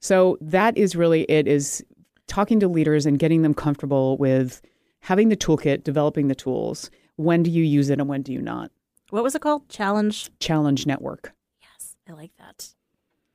so 0.00 0.36
that 0.40 0.76
is 0.76 0.96
really 0.96 1.22
it 1.30 1.46
is 1.46 1.84
talking 2.26 2.58
to 2.58 2.66
leaders 2.66 3.06
and 3.06 3.20
getting 3.20 3.42
them 3.42 3.54
comfortable 3.54 4.16
with 4.18 4.60
having 5.06 5.28
the 5.28 5.36
toolkit, 5.36 5.84
developing 5.84 6.26
the 6.26 6.34
tools. 6.34 6.90
When 7.14 7.44
do 7.44 7.50
you 7.50 7.62
use 7.62 7.90
it 7.90 8.00
and 8.00 8.08
when 8.08 8.22
do 8.22 8.32
you 8.32 8.42
not? 8.42 8.72
What 9.10 9.22
was 9.22 9.36
it 9.36 9.40
called? 9.40 9.68
Challenge? 9.68 10.30
Challenge 10.40 10.84
Network. 10.84 11.32
Yes, 11.62 11.94
I 12.08 12.12
like 12.12 12.32
that. 12.38 12.74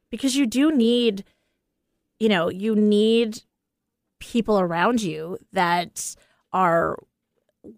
Because 0.10 0.36
you 0.36 0.46
do 0.46 0.74
need, 0.74 1.24
you 2.20 2.28
know, 2.28 2.50
you 2.50 2.76
need 2.76 3.44
people 4.20 4.60
around 4.60 5.02
you 5.02 5.38
that 5.54 6.14
are 6.52 7.00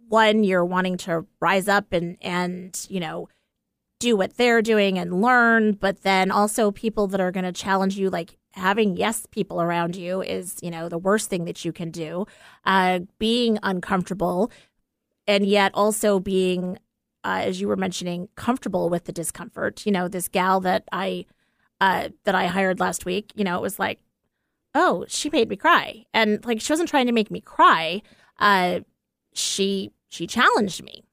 one 0.08 0.44
you're 0.44 0.66
wanting 0.66 0.98
to 0.98 1.28
rise 1.40 1.68
up 1.68 1.94
and 1.94 2.18
and 2.22 2.88
you 2.90 3.00
know 3.00 3.28
do 4.00 4.16
what 4.16 4.38
they're 4.38 4.62
doing 4.62 4.98
and 4.98 5.22
learn 5.22 5.74
but 5.74 6.04
then 6.04 6.32
also 6.32 6.72
people 6.72 7.06
that 7.08 7.20
are 7.20 7.32
going 7.32 7.44
to 7.44 7.52
challenge 7.52 7.98
you 7.98 8.10
like 8.10 8.38
having 8.54 8.96
yes 8.96 9.26
people 9.32 9.62
around 9.62 9.96
you 9.96 10.22
is 10.22 10.58
you 10.62 10.72
know 10.72 10.90
the 10.90 10.98
worst 10.98 11.30
thing 11.30 11.46
that 11.46 11.66
you 11.66 11.72
can 11.72 11.92
do. 11.92 12.26
Uh, 12.66 13.00
being 13.20 13.60
uncomfortable 13.64 14.52
and 15.28 15.46
yet 15.46 15.72
also 15.74 16.20
being 16.20 16.78
uh, 17.24 17.42
as 17.44 17.62
you 17.62 17.68
were 17.68 17.78
mentioning 17.78 18.28
comfortable 18.36 18.90
with 18.90 19.06
the 19.06 19.12
discomfort. 19.12 19.86
You 19.86 19.92
know 19.92 20.08
this 20.08 20.28
gal 20.28 20.60
that 20.62 20.84
i 20.92 21.26
uh, 21.82 22.10
that 22.24 22.36
i 22.36 22.48
hired 22.48 22.80
last 22.80 23.06
week 23.06 23.32
you 23.36 23.44
know 23.44 23.58
it 23.58 23.62
was 23.62 23.80
like 23.80 24.00
oh 24.76 25.06
she 25.08 25.30
made 25.30 25.50
me 25.50 25.56
cry. 25.56 26.06
And 26.14 26.44
like 26.46 26.62
she 26.62 26.72
wasn't 26.72 26.90
trying 26.90 27.08
to 27.08 27.12
make 27.14 27.32
me 27.32 27.42
cry. 27.42 28.02
Uh, 28.40 28.82
she 29.34 29.92
she 30.10 30.28
challenged 30.28 30.84
me 30.84 31.04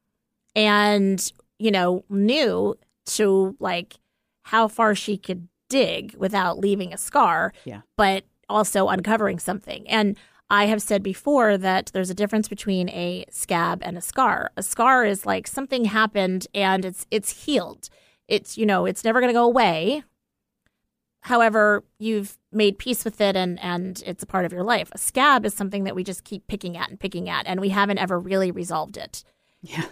and 0.55 1.32
you 1.59 1.70
know 1.70 2.05
knew 2.09 2.76
to 3.07 3.57
like 3.61 3.99
how 4.43 4.68
far 4.68 4.95
she 4.95 5.16
could 5.16 5.49
dig 5.71 6.14
without 6.18 6.59
leaving 6.59 6.93
a 6.93 6.99
scar, 6.99 7.55
yeah. 7.64 7.81
but 7.97 8.25
also 8.51 8.89
uncovering 8.89 9.39
something. 9.39 9.89
And 9.89 10.18
I 10.51 10.66
have 10.66 10.83
said 10.83 11.03
before 11.03 11.57
that 11.57 11.91
there's 11.95 12.11
a 12.11 12.14
difference 12.14 12.49
between 12.49 12.91
a 12.91 13.25
scab 13.31 13.81
and 13.83 13.97
a 13.97 14.03
scar. 14.03 14.51
A 14.57 14.62
scar 14.62 15.07
is 15.07 15.25
like 15.25 15.47
something 15.47 15.87
happened 15.87 16.47
and 16.53 16.85
it's 16.85 17.07
it's 17.11 17.45
healed. 17.45 17.89
It's 18.29 18.59
you 18.59 18.66
know, 18.66 18.85
it's 18.85 19.05
never 19.05 19.21
going 19.21 19.31
to 19.31 19.39
go 19.39 19.45
away. 19.45 20.03
However, 21.23 21.85
you've 21.99 22.37
made 22.51 22.79
peace 22.79 23.05
with 23.05 23.21
it 23.21 23.37
and 23.37 23.61
and 23.61 24.03
it's 24.05 24.25
a 24.25 24.27
part 24.27 24.45
of 24.45 24.53
your 24.53 24.64
life. 24.64 24.91
A 24.93 24.99
scab 24.99 25.47
is 25.47 25.55
something 25.55 25.85
that 25.85 25.95
we 25.95 26.03
just 26.03 26.25
keep 26.25 26.49
picking 26.49 26.77
at 26.77 26.91
and 26.91 26.99
picking 26.99 27.29
at 27.29 27.47
and 27.47 27.61
we 27.61 27.68
haven't 27.68 27.99
ever 27.99 28.18
really 28.18 28.51
resolved 28.51 28.97
it. 28.97 29.23
Yeah. 29.62 29.85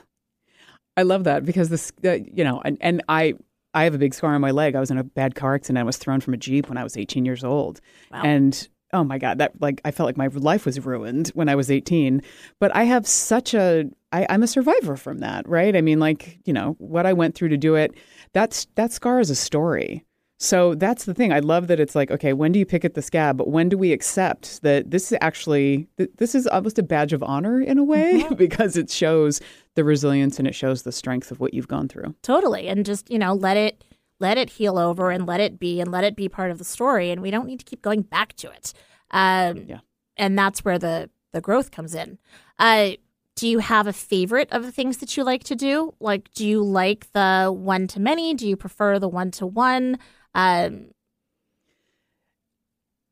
I 0.96 1.02
love 1.02 1.22
that 1.24 1.44
because 1.44 1.68
this, 1.68 1.92
uh, 2.04 2.18
you 2.34 2.42
know, 2.42 2.60
and, 2.64 2.76
and 2.80 3.04
I 3.08 3.34
I 3.78 3.84
have 3.84 3.94
a 3.94 3.98
big 3.98 4.12
scar 4.12 4.34
on 4.34 4.40
my 4.40 4.50
leg. 4.50 4.74
I 4.74 4.80
was 4.80 4.90
in 4.90 4.98
a 4.98 5.04
bad 5.04 5.36
car 5.36 5.54
accident. 5.54 5.78
I 5.78 5.84
was 5.84 5.96
thrown 5.96 6.20
from 6.20 6.34
a 6.34 6.36
Jeep 6.36 6.68
when 6.68 6.76
I 6.76 6.82
was 6.82 6.96
18 6.96 7.24
years 7.24 7.44
old. 7.44 7.80
Wow. 8.10 8.22
And 8.24 8.68
oh 8.92 9.04
my 9.04 9.18
God, 9.18 9.38
that 9.38 9.60
like 9.60 9.80
I 9.84 9.92
felt 9.92 10.06
like 10.06 10.16
my 10.16 10.26
life 10.26 10.66
was 10.66 10.84
ruined 10.84 11.28
when 11.28 11.48
I 11.48 11.54
was 11.54 11.70
18. 11.70 12.22
But 12.58 12.74
I 12.74 12.84
have 12.84 13.06
such 13.06 13.54
a 13.54 13.84
I, 14.12 14.26
I'm 14.28 14.42
a 14.42 14.48
survivor 14.48 14.96
from 14.96 15.18
that, 15.18 15.48
right? 15.48 15.76
I 15.76 15.80
mean, 15.80 16.00
like, 16.00 16.38
you 16.44 16.52
know, 16.52 16.74
what 16.78 17.06
I 17.06 17.12
went 17.12 17.34
through 17.34 17.50
to 17.50 17.56
do 17.56 17.74
it, 17.74 17.94
that's 18.32 18.66
that 18.74 18.92
scar 18.92 19.20
is 19.20 19.30
a 19.30 19.36
story. 19.36 20.04
So 20.40 20.76
that's 20.76 21.04
the 21.04 21.14
thing. 21.14 21.32
I 21.32 21.40
love 21.40 21.66
that 21.66 21.80
it's 21.80 21.96
like, 21.96 22.12
okay, 22.12 22.32
when 22.32 22.52
do 22.52 22.60
you 22.60 22.66
pick 22.66 22.84
at 22.84 22.94
the 22.94 23.02
scab? 23.02 23.36
But 23.36 23.48
when 23.48 23.68
do 23.68 23.76
we 23.76 23.92
accept 23.92 24.62
that 24.62 24.92
this 24.92 25.10
is 25.10 25.18
actually 25.20 25.88
this 25.96 26.34
is 26.36 26.46
almost 26.46 26.78
a 26.78 26.82
badge 26.84 27.12
of 27.12 27.24
honor 27.24 27.60
in 27.60 27.76
a 27.76 27.84
way 27.84 28.22
mm-hmm. 28.22 28.34
because 28.36 28.76
it 28.76 28.88
shows 28.88 29.40
the 29.74 29.82
resilience 29.82 30.38
and 30.38 30.46
it 30.46 30.54
shows 30.54 30.82
the 30.82 30.92
strength 30.92 31.32
of 31.32 31.40
what 31.40 31.54
you've 31.54 31.66
gone 31.66 31.88
through. 31.88 32.14
Totally, 32.22 32.68
and 32.68 32.86
just 32.86 33.10
you 33.10 33.18
know, 33.18 33.34
let 33.34 33.56
it 33.56 33.82
let 34.20 34.38
it 34.38 34.50
heal 34.50 34.78
over 34.78 35.10
and 35.10 35.26
let 35.26 35.40
it 35.40 35.58
be 35.58 35.80
and 35.80 35.90
let 35.90 36.04
it 36.04 36.14
be 36.14 36.28
part 36.28 36.52
of 36.52 36.58
the 36.58 36.64
story, 36.64 37.10
and 37.10 37.20
we 37.20 37.32
don't 37.32 37.46
need 37.46 37.58
to 37.58 37.64
keep 37.64 37.82
going 37.82 38.02
back 38.02 38.34
to 38.36 38.48
it. 38.50 38.72
Um, 39.10 39.64
yeah, 39.66 39.80
and 40.16 40.38
that's 40.38 40.64
where 40.64 40.78
the 40.78 41.10
the 41.32 41.40
growth 41.40 41.72
comes 41.72 41.96
in. 41.96 42.16
Uh, 42.60 42.92
do 43.34 43.48
you 43.48 43.58
have 43.58 43.86
a 43.86 43.92
favorite 43.92 44.48
of 44.52 44.64
the 44.64 44.72
things 44.72 44.98
that 44.98 45.16
you 45.16 45.24
like 45.24 45.44
to 45.44 45.54
do? 45.54 45.94
Like, 46.00 46.32
do 46.34 46.46
you 46.46 46.62
like 46.62 47.10
the 47.12 47.52
one 47.56 47.86
to 47.88 48.00
many? 48.00 48.34
Do 48.34 48.48
you 48.48 48.56
prefer 48.56 48.98
the 48.98 49.08
one 49.08 49.30
to 49.32 49.46
one? 49.46 49.98
Um, 50.34 50.90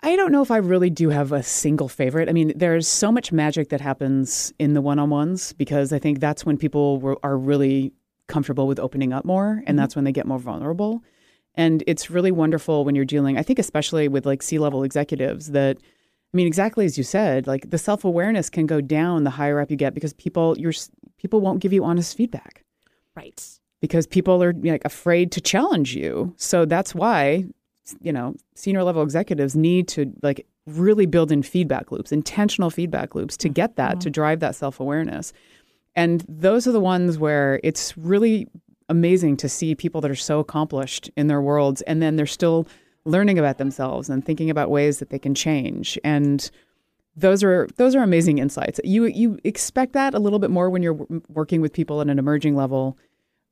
I 0.02 0.14
don't 0.14 0.30
know 0.30 0.42
if 0.42 0.50
I 0.50 0.58
really 0.58 0.90
do 0.90 1.08
have 1.08 1.32
a 1.32 1.42
single 1.42 1.88
favorite. 1.88 2.28
I 2.28 2.32
mean, 2.32 2.52
there's 2.54 2.86
so 2.86 3.10
much 3.10 3.32
magic 3.32 3.70
that 3.70 3.80
happens 3.80 4.52
in 4.58 4.74
the 4.74 4.80
one-on-ones 4.80 5.54
because 5.54 5.92
I 5.92 5.98
think 5.98 6.20
that's 6.20 6.44
when 6.44 6.56
people 6.58 7.00
were, 7.00 7.18
are 7.22 7.36
really 7.36 7.92
comfortable 8.28 8.66
with 8.66 8.78
opening 8.78 9.12
up 9.12 9.24
more, 9.24 9.62
and 9.66 9.78
that's 9.78 9.96
when 9.96 10.04
they 10.04 10.12
get 10.12 10.26
more 10.26 10.38
vulnerable. 10.38 11.02
And 11.54 11.82
it's 11.86 12.10
really 12.10 12.30
wonderful 12.30 12.84
when 12.84 12.94
you're 12.94 13.04
dealing. 13.04 13.38
I 13.38 13.42
think 13.42 13.58
especially 13.58 14.08
with 14.08 14.26
like 14.26 14.42
C-level 14.42 14.82
executives 14.84 15.50
that. 15.52 15.78
I 16.34 16.36
mean, 16.36 16.48
exactly 16.48 16.84
as 16.84 16.98
you 16.98 17.04
said, 17.04 17.46
like 17.46 17.70
the 17.70 17.78
self 17.78 18.04
awareness 18.04 18.50
can 18.50 18.66
go 18.66 18.82
down 18.82 19.24
the 19.24 19.30
higher 19.30 19.58
up 19.58 19.70
you 19.70 19.76
get 19.76 19.94
because 19.94 20.12
people 20.12 20.58
you're 20.58 20.72
people 21.16 21.40
won't 21.40 21.60
give 21.60 21.72
you 21.72 21.82
honest 21.82 22.14
feedback 22.14 22.62
Right. 23.16 23.58
Because 23.80 24.06
people 24.06 24.42
are 24.42 24.52
like 24.52 24.84
afraid 24.84 25.32
to 25.32 25.40
challenge 25.40 25.94
you. 25.94 26.34
So 26.36 26.64
that's 26.64 26.94
why 26.94 27.44
you 28.00 28.12
know 28.12 28.34
senior 28.54 28.82
level 28.82 29.02
executives 29.02 29.54
need 29.54 29.86
to 29.88 30.12
like 30.22 30.46
really 30.66 31.06
build 31.06 31.30
in 31.30 31.42
feedback 31.42 31.92
loops, 31.92 32.12
intentional 32.12 32.70
feedback 32.70 33.14
loops 33.14 33.36
to 33.36 33.48
get 33.48 33.76
that 33.76 34.00
to 34.00 34.08
mm-hmm. 34.08 34.12
drive 34.12 34.40
that 34.40 34.54
self 34.54 34.80
awareness. 34.80 35.32
And 35.94 36.24
those 36.28 36.66
are 36.66 36.72
the 36.72 36.80
ones 36.80 37.18
where 37.18 37.60
it's 37.62 37.96
really 37.96 38.48
amazing 38.88 39.36
to 39.38 39.48
see 39.48 39.74
people 39.74 40.00
that 40.00 40.10
are 40.10 40.14
so 40.14 40.38
accomplished 40.38 41.10
in 41.16 41.26
their 41.26 41.40
worlds 41.40 41.82
and 41.82 42.00
then 42.00 42.16
they're 42.16 42.26
still 42.26 42.68
learning 43.04 43.38
about 43.38 43.58
themselves 43.58 44.08
and 44.08 44.24
thinking 44.24 44.50
about 44.50 44.70
ways 44.70 44.98
that 44.98 45.10
they 45.10 45.18
can 45.18 45.34
change 45.34 45.98
and 46.04 46.50
those 47.16 47.42
are 47.42 47.66
those 47.76 47.94
are 47.94 48.02
amazing 48.02 48.38
insights. 48.38 48.78
You 48.84 49.06
you 49.06 49.38
expect 49.42 49.94
that 49.94 50.14
a 50.14 50.18
little 50.18 50.38
bit 50.38 50.50
more 50.50 50.68
when 50.68 50.82
you're 50.82 50.98
working 51.28 51.60
with 51.60 51.72
people 51.72 52.00
at 52.00 52.08
an 52.08 52.18
emerging 52.18 52.54
level, 52.54 52.98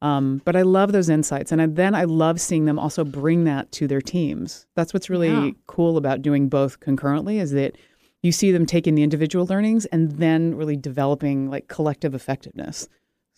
um, 0.05 0.43
but 0.45 0.55
I 0.55 0.63
love 0.63 0.93
those 0.93 1.09
insights, 1.09 1.51
and 1.51 1.63
I, 1.63 1.67
then 1.67 1.95
I 1.95 2.05
love 2.05 2.41
seeing 2.41 2.67
them 2.67 2.79
also 2.79 3.05
bring 3.05 3.45
that 3.45 3.73
to 3.73 3.87
their 3.89 4.01
teams. 4.03 4.67
That's 4.77 4.93
what's 4.93 5.09
really 5.09 5.29
Yeah. 5.31 5.51
cool 5.67 5.97
about 5.97 6.21
doing 6.23 6.49
both 6.49 6.79
concurrently 6.81 7.39
is 7.39 7.53
that 7.53 7.77
you 8.23 8.31
see 8.33 8.53
them 8.53 8.67
taking 8.67 8.95
the 8.95 9.03
individual 9.03 9.47
learnings 9.47 9.87
and 9.87 10.13
then 10.13 10.55
really 10.55 10.77
developing 10.77 11.51
like 11.51 11.69
collective 11.69 12.15
effectiveness. 12.15 12.89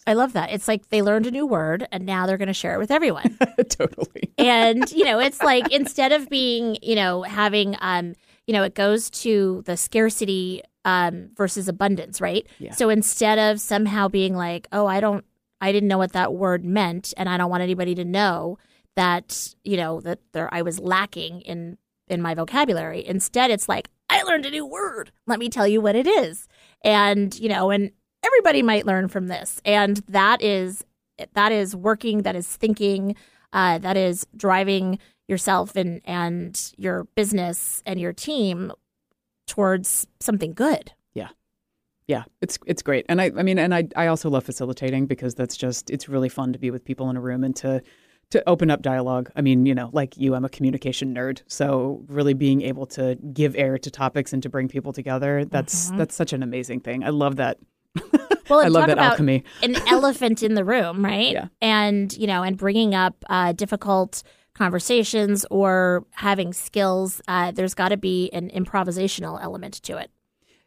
I 0.09 0.13
love 0.15 0.33
that. 0.35 0.51
It's 0.53 0.69
like 0.69 0.89
they 0.91 1.03
learned 1.03 1.27
a 1.27 1.33
new 1.33 1.47
word 1.47 1.89
and 1.91 2.07
now 2.07 2.27
they're 2.27 2.37
going 2.37 2.47
to 2.47 2.53
share 2.55 2.75
it 2.75 2.79
with 2.79 2.93
everyone. 2.93 3.37
totally. 3.69 4.33
and 4.39 4.91
you 4.93 5.05
know 5.05 5.19
it's 5.19 5.43
like 5.53 5.73
instead 5.73 6.13
of 6.13 6.29
being 6.29 6.77
you 6.83 6.95
know 6.95 7.23
having 7.25 7.75
um 7.81 8.15
you 8.47 8.53
know 8.53 8.63
it 8.63 8.75
goes 8.75 9.11
to 9.11 9.63
the 9.67 9.77
scarcity 9.77 10.63
um 10.85 11.31
versus 11.37 11.67
abundance 11.69 12.21
right 12.21 12.47
Yeah. 12.61 12.73
so 12.73 12.89
instead 12.91 13.39
of 13.41 13.61
somehow 13.61 14.07
being 14.09 14.37
like 14.37 14.69
oh 14.73 14.87
i 14.87 15.01
don't 15.01 15.25
i 15.61 15.73
didn't 15.73 15.89
know 15.89 15.99
what 15.99 16.13
that 16.13 16.35
word 16.35 16.65
meant 16.65 17.13
and 17.17 17.29
i 17.29 17.37
don't 17.37 17.51
want 17.51 17.63
anybody 17.63 17.95
to 17.95 18.05
know 18.05 18.59
that 18.95 19.55
you 19.65 19.77
know 19.77 20.01
that 20.01 20.19
there 20.33 20.53
i 20.53 20.63
was 20.63 20.79
lacking 20.79 21.41
in 21.43 21.77
in 22.09 22.23
my 22.23 22.35
vocabulary. 22.35 23.05
Instead 23.07 23.51
it's 23.51 23.69
like 23.69 23.89
i 24.09 24.23
learned 24.23 24.47
a 24.47 24.51
new 24.51 24.67
word. 24.67 25.13
Let 25.27 25.39
me 25.39 25.49
tell 25.49 25.67
you 25.67 25.81
what 25.81 25.97
it 25.97 26.07
is. 26.07 26.49
And 26.85 27.39
you 27.39 27.49
know 27.49 27.71
and 27.71 27.91
everybody 28.25 28.63
might 28.63 28.87
learn 28.87 29.09
from 29.09 29.29
this. 29.29 29.61
And 29.65 29.99
that 30.09 30.43
is 30.43 30.85
that 31.35 31.53
is 31.53 31.75
working 31.75 32.23
that 32.23 32.37
is 32.37 32.47
thinking 32.47 33.17
uh, 33.53 33.79
that 33.79 33.97
is 33.97 34.27
driving 34.37 34.99
yourself 35.29 35.77
and 35.77 36.01
and 36.05 36.73
your 36.77 37.05
business 37.15 37.83
and 37.87 38.01
your 38.01 38.13
team 38.13 38.73
towards 39.47 40.07
something 40.21 40.53
good. 40.53 40.93
Yeah, 42.09 42.25
it's 42.41 42.59
it's 42.67 42.83
great, 42.83 43.05
and 43.09 43.21
I 43.21 43.33
I 43.37 43.43
mean, 43.43 43.59
and 43.59 43.75
I 43.75 43.89
I 43.97 44.07
also 44.07 44.31
love 44.31 44.45
facilitating 44.45 45.07
because 45.07 45.35
that's 45.35 45.57
just 45.57 45.91
it's 45.91 46.09
really 46.09 46.29
fun 46.29 46.53
to 46.53 46.59
be 46.59 46.71
with 46.71 46.85
people 46.85 47.11
in 47.11 47.17
a 47.17 47.21
room 47.21 47.43
and 47.43 47.55
to 47.57 47.83
to 48.31 48.49
open 48.49 48.71
up 48.71 48.83
dialogue. 48.83 49.31
I 49.37 49.41
mean, 49.41 49.67
you 49.67 49.75
know, 49.75 49.91
like 49.93 50.17
you, 50.17 50.35
I'm 50.35 50.45
a 50.45 50.49
communication 50.49 51.15
nerd, 51.15 51.43
so 51.47 52.05
really 52.09 52.35
being 52.35 52.63
able 52.63 52.87
to 52.87 53.17
give 53.33 53.55
air 53.57 53.79
to 53.79 53.91
topics 53.91 54.33
and 54.33 54.43
to 54.43 54.49
bring 54.49 54.69
people 54.69 54.93
together 54.93 55.45
that's 55.45 55.91
that's 55.91 56.15
such 56.15 56.33
an 56.33 56.43
amazing 56.43 56.81
thing. 56.81 57.05
I 57.05 57.11
love 57.11 57.37
that. 57.37 57.59
Well, 58.49 58.61
I 58.61 58.69
love 58.69 58.87
that 58.87 58.93
about 58.93 59.11
alchemy. 59.13 59.43
an 59.65 59.75
elephant 59.89 60.45
in 60.45 60.55
the 60.55 60.65
room, 60.65 61.05
right? 61.05 61.33
Yeah. 61.33 61.49
And 61.61 62.17
you 62.17 62.29
know, 62.29 62.45
and 62.45 62.57
bringing 62.57 62.95
up 62.95 63.17
uh, 63.29 63.51
difficult 63.51 64.23
conversations 64.55 65.45
or 65.51 66.05
having 66.13 66.53
skills. 66.53 67.21
Uh, 67.29 67.51
there's 67.51 67.75
got 67.75 67.89
to 67.91 67.97
be 67.97 68.31
an 68.33 68.51
improvisational 68.51 69.43
element 69.43 69.75
to 69.83 69.97
it. 69.97 70.11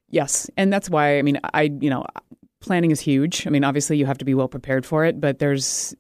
Yes, 0.10 0.50
and 0.58 0.72
that's 0.74 0.90
why 0.90 1.20
I 1.20 1.22
mean, 1.22 1.40
I 1.54 1.64
you 1.80 1.90
know, 1.90 2.06
planning 2.62 2.92
is 2.92 3.00
huge. 3.00 3.46
I 3.46 3.50
mean, 3.50 3.64
obviously 3.64 3.98
you 3.98 4.06
have 4.06 4.18
to 4.20 4.26
be 4.26 4.34
well 4.34 4.48
prepared 4.48 4.86
for 4.86 5.06
it, 5.06 5.20
but 5.20 5.40
there's 5.40 5.96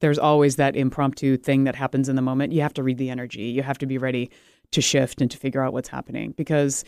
there's 0.00 0.18
always 0.18 0.56
that 0.56 0.76
impromptu 0.76 1.36
thing 1.36 1.64
that 1.64 1.74
happens 1.74 2.08
in 2.08 2.16
the 2.16 2.22
moment. 2.22 2.52
You 2.52 2.62
have 2.62 2.74
to 2.74 2.82
read 2.82 2.98
the 2.98 3.10
energy. 3.10 3.44
You 3.44 3.62
have 3.62 3.78
to 3.78 3.86
be 3.86 3.98
ready 3.98 4.30
to 4.72 4.80
shift 4.80 5.20
and 5.20 5.30
to 5.30 5.38
figure 5.38 5.62
out 5.62 5.72
what's 5.72 5.88
happening 5.88 6.34
because 6.36 6.84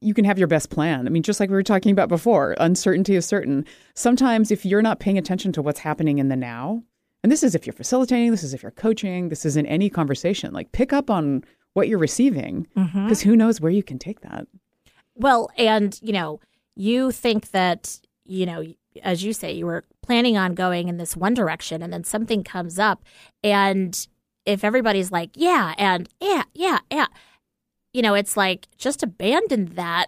you 0.00 0.12
can 0.12 0.24
have 0.24 0.38
your 0.38 0.48
best 0.48 0.70
plan. 0.70 1.06
I 1.06 1.10
mean, 1.10 1.22
just 1.22 1.40
like 1.40 1.48
we 1.48 1.54
were 1.54 1.62
talking 1.62 1.92
about 1.92 2.08
before, 2.08 2.54
uncertainty 2.58 3.14
is 3.14 3.24
certain. 3.24 3.64
Sometimes 3.94 4.50
if 4.50 4.66
you're 4.66 4.82
not 4.82 5.00
paying 5.00 5.16
attention 5.16 5.52
to 5.52 5.62
what's 5.62 5.78
happening 5.78 6.18
in 6.18 6.28
the 6.28 6.36
now, 6.36 6.82
and 7.22 7.32
this 7.32 7.42
is 7.42 7.54
if 7.54 7.66
you're 7.66 7.72
facilitating, 7.72 8.30
this 8.30 8.42
is 8.42 8.52
if 8.52 8.62
you're 8.62 8.72
coaching, 8.72 9.30
this 9.30 9.46
is 9.46 9.56
in 9.56 9.64
any 9.64 9.88
conversation, 9.88 10.52
like 10.52 10.72
pick 10.72 10.92
up 10.92 11.08
on 11.08 11.42
what 11.72 11.88
you're 11.88 11.98
receiving 11.98 12.66
mm-hmm. 12.76 13.04
because 13.04 13.22
who 13.22 13.36
knows 13.36 13.60
where 13.60 13.72
you 13.72 13.82
can 13.82 13.98
take 13.98 14.20
that. 14.20 14.46
Well, 15.14 15.50
and 15.56 15.98
you 16.02 16.12
know, 16.12 16.40
you 16.76 17.12
think 17.12 17.50
that 17.50 18.00
you 18.24 18.46
know, 18.46 18.64
as 19.02 19.22
you 19.24 19.32
say, 19.32 19.52
you 19.52 19.66
were 19.66 19.84
planning 20.02 20.36
on 20.36 20.54
going 20.54 20.88
in 20.88 20.96
this 20.96 21.16
one 21.16 21.34
direction, 21.34 21.82
and 21.82 21.92
then 21.92 22.04
something 22.04 22.42
comes 22.42 22.78
up, 22.78 23.04
and 23.42 24.06
if 24.46 24.64
everybody's 24.64 25.10
like, 25.12 25.30
"Yeah," 25.34 25.74
and 25.78 26.08
"Yeah, 26.20 26.44
yeah, 26.54 26.78
yeah," 26.90 27.06
you 27.92 28.02
know, 28.02 28.14
it's 28.14 28.36
like 28.36 28.66
just 28.76 29.02
abandon 29.02 29.74
that 29.74 30.06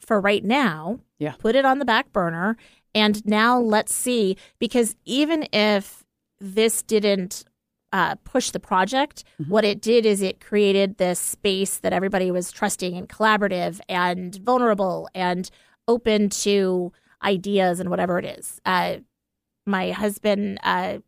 for 0.00 0.20
right 0.20 0.44
now. 0.44 1.00
Yeah. 1.18 1.34
put 1.38 1.54
it 1.54 1.66
on 1.66 1.78
the 1.78 1.84
back 1.84 2.12
burner, 2.12 2.56
and 2.94 3.24
now 3.26 3.58
let's 3.60 3.94
see. 3.94 4.36
Because 4.58 4.96
even 5.04 5.46
if 5.52 6.02
this 6.40 6.82
didn't 6.82 7.44
uh, 7.92 8.14
push 8.24 8.50
the 8.50 8.60
project. 8.60 9.24
What 9.48 9.64
it 9.64 9.80
did 9.80 10.06
is 10.06 10.22
it 10.22 10.40
created 10.40 10.98
this 10.98 11.18
space 11.18 11.78
that 11.78 11.92
everybody 11.92 12.30
was 12.30 12.52
trusting 12.52 12.96
and 12.96 13.08
collaborative 13.08 13.80
and 13.88 14.34
vulnerable 14.36 15.08
and 15.14 15.50
open 15.88 16.28
to 16.30 16.92
ideas 17.22 17.80
and 17.80 17.90
whatever 17.90 18.18
it 18.18 18.24
is. 18.24 18.60
Uh, 18.64 18.98
my 19.66 19.90
husband 19.90 20.58
uh, 20.62 20.98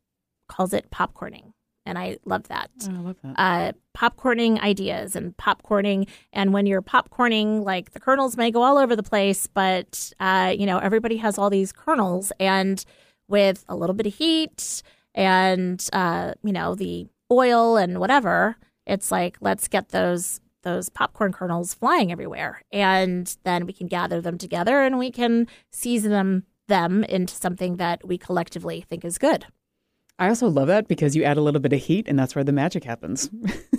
calls 0.48 0.72
it 0.72 0.90
popcorning, 0.90 1.52
and 1.86 1.98
I 1.98 2.18
love 2.24 2.48
that. 2.48 2.70
Oh, 2.84 2.90
I 2.90 2.98
love 2.98 3.16
that. 3.22 3.34
Uh, 3.38 3.72
popcorning 3.96 4.60
ideas 4.60 5.14
and 5.16 5.36
popcorning, 5.36 6.08
and 6.32 6.52
when 6.52 6.66
you're 6.66 6.82
popcorning, 6.82 7.64
like 7.64 7.92
the 7.92 8.00
kernels 8.00 8.36
may 8.36 8.50
go 8.50 8.62
all 8.62 8.76
over 8.76 8.94
the 8.96 9.02
place, 9.02 9.46
but 9.46 10.12
uh, 10.20 10.52
you 10.56 10.66
know 10.66 10.78
everybody 10.78 11.16
has 11.18 11.38
all 11.38 11.48
these 11.50 11.72
kernels, 11.72 12.32
and 12.40 12.84
with 13.28 13.64
a 13.68 13.76
little 13.76 13.94
bit 13.94 14.06
of 14.06 14.14
heat 14.14 14.82
and 15.14 15.86
uh, 15.92 16.32
you 16.42 16.52
know 16.52 16.74
the 16.74 17.06
oil 17.30 17.76
and 17.76 17.98
whatever, 17.98 18.56
it's 18.86 19.10
like 19.10 19.36
let's 19.40 19.68
get 19.68 19.90
those 19.90 20.40
those 20.62 20.88
popcorn 20.88 21.32
kernels 21.32 21.74
flying 21.74 22.12
everywhere, 22.12 22.62
and 22.72 23.36
then 23.44 23.66
we 23.66 23.72
can 23.72 23.86
gather 23.88 24.20
them 24.20 24.38
together 24.38 24.82
and 24.82 24.98
we 24.98 25.10
can 25.10 25.46
season 25.70 26.10
them 26.10 26.44
them 26.68 27.04
into 27.04 27.34
something 27.34 27.76
that 27.76 28.06
we 28.06 28.16
collectively 28.16 28.84
think 28.88 29.04
is 29.04 29.18
good. 29.18 29.46
I 30.18 30.28
also 30.28 30.48
love 30.48 30.68
that 30.68 30.86
because 30.88 31.16
you 31.16 31.24
add 31.24 31.36
a 31.36 31.40
little 31.40 31.60
bit 31.60 31.72
of 31.72 31.80
heat 31.80 32.06
and 32.06 32.18
that's 32.18 32.34
where 32.34 32.44
the 32.44 32.52
magic 32.52 32.84
happens. 32.84 33.28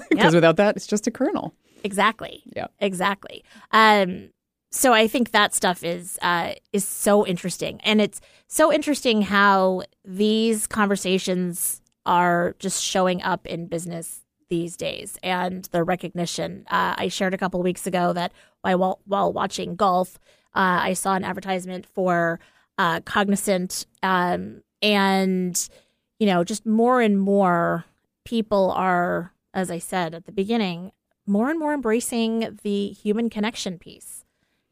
Because 0.09 0.25
Yep. 0.25 0.33
without 0.35 0.57
that, 0.57 0.75
it's 0.75 0.85
just 0.85 1.07
a 1.07 1.11
kernel. 1.11 1.55
Exactly. 1.83 2.43
Yeah. 2.55 2.67
Exactly. 2.79 3.43
Um, 3.71 4.29
so 4.75 4.91
I 4.91 5.07
think 5.07 5.31
that 5.31 5.53
stuff 5.53 5.83
is 5.83 6.17
uh, 6.23 6.53
is 6.73 6.83
so 6.83 7.25
interesting, 7.27 7.79
and 7.83 8.01
it's 8.01 8.19
so 8.47 8.73
interesting 8.73 9.21
how 9.21 9.83
these 10.03 10.65
conversations 10.65 11.79
are 12.07 12.55
just 12.57 12.83
showing 12.83 13.21
up 13.21 13.45
in 13.45 13.67
business 13.67 14.21
these 14.49 14.75
days, 14.75 15.19
and 15.21 15.65
the 15.65 15.83
recognition. 15.83 16.65
Uh, 16.71 16.95
I 16.97 17.07
shared 17.09 17.35
a 17.35 17.37
couple 17.37 17.61
weeks 17.61 17.85
ago 17.85 18.13
that 18.13 18.33
while 18.61 18.99
while 19.05 19.31
watching 19.31 19.75
golf, 19.75 20.19
uh, 20.55 20.81
I 20.81 20.93
saw 20.93 21.13
an 21.13 21.23
advertisement 21.23 21.85
for 21.85 22.39
uh, 22.79 23.01
Cognizant, 23.01 23.85
um, 24.01 24.63
and 24.81 25.69
you 26.17 26.25
know, 26.25 26.43
just 26.43 26.65
more 26.65 26.99
and 26.99 27.19
more 27.19 27.85
people 28.25 28.71
are, 28.71 29.33
as 29.53 29.69
I 29.69 29.77
said 29.77 30.15
at 30.15 30.25
the 30.25 30.31
beginning, 30.31 30.93
more 31.27 31.51
and 31.51 31.59
more 31.59 31.75
embracing 31.75 32.57
the 32.63 32.87
human 32.87 33.29
connection 33.29 33.77
piece 33.77 34.22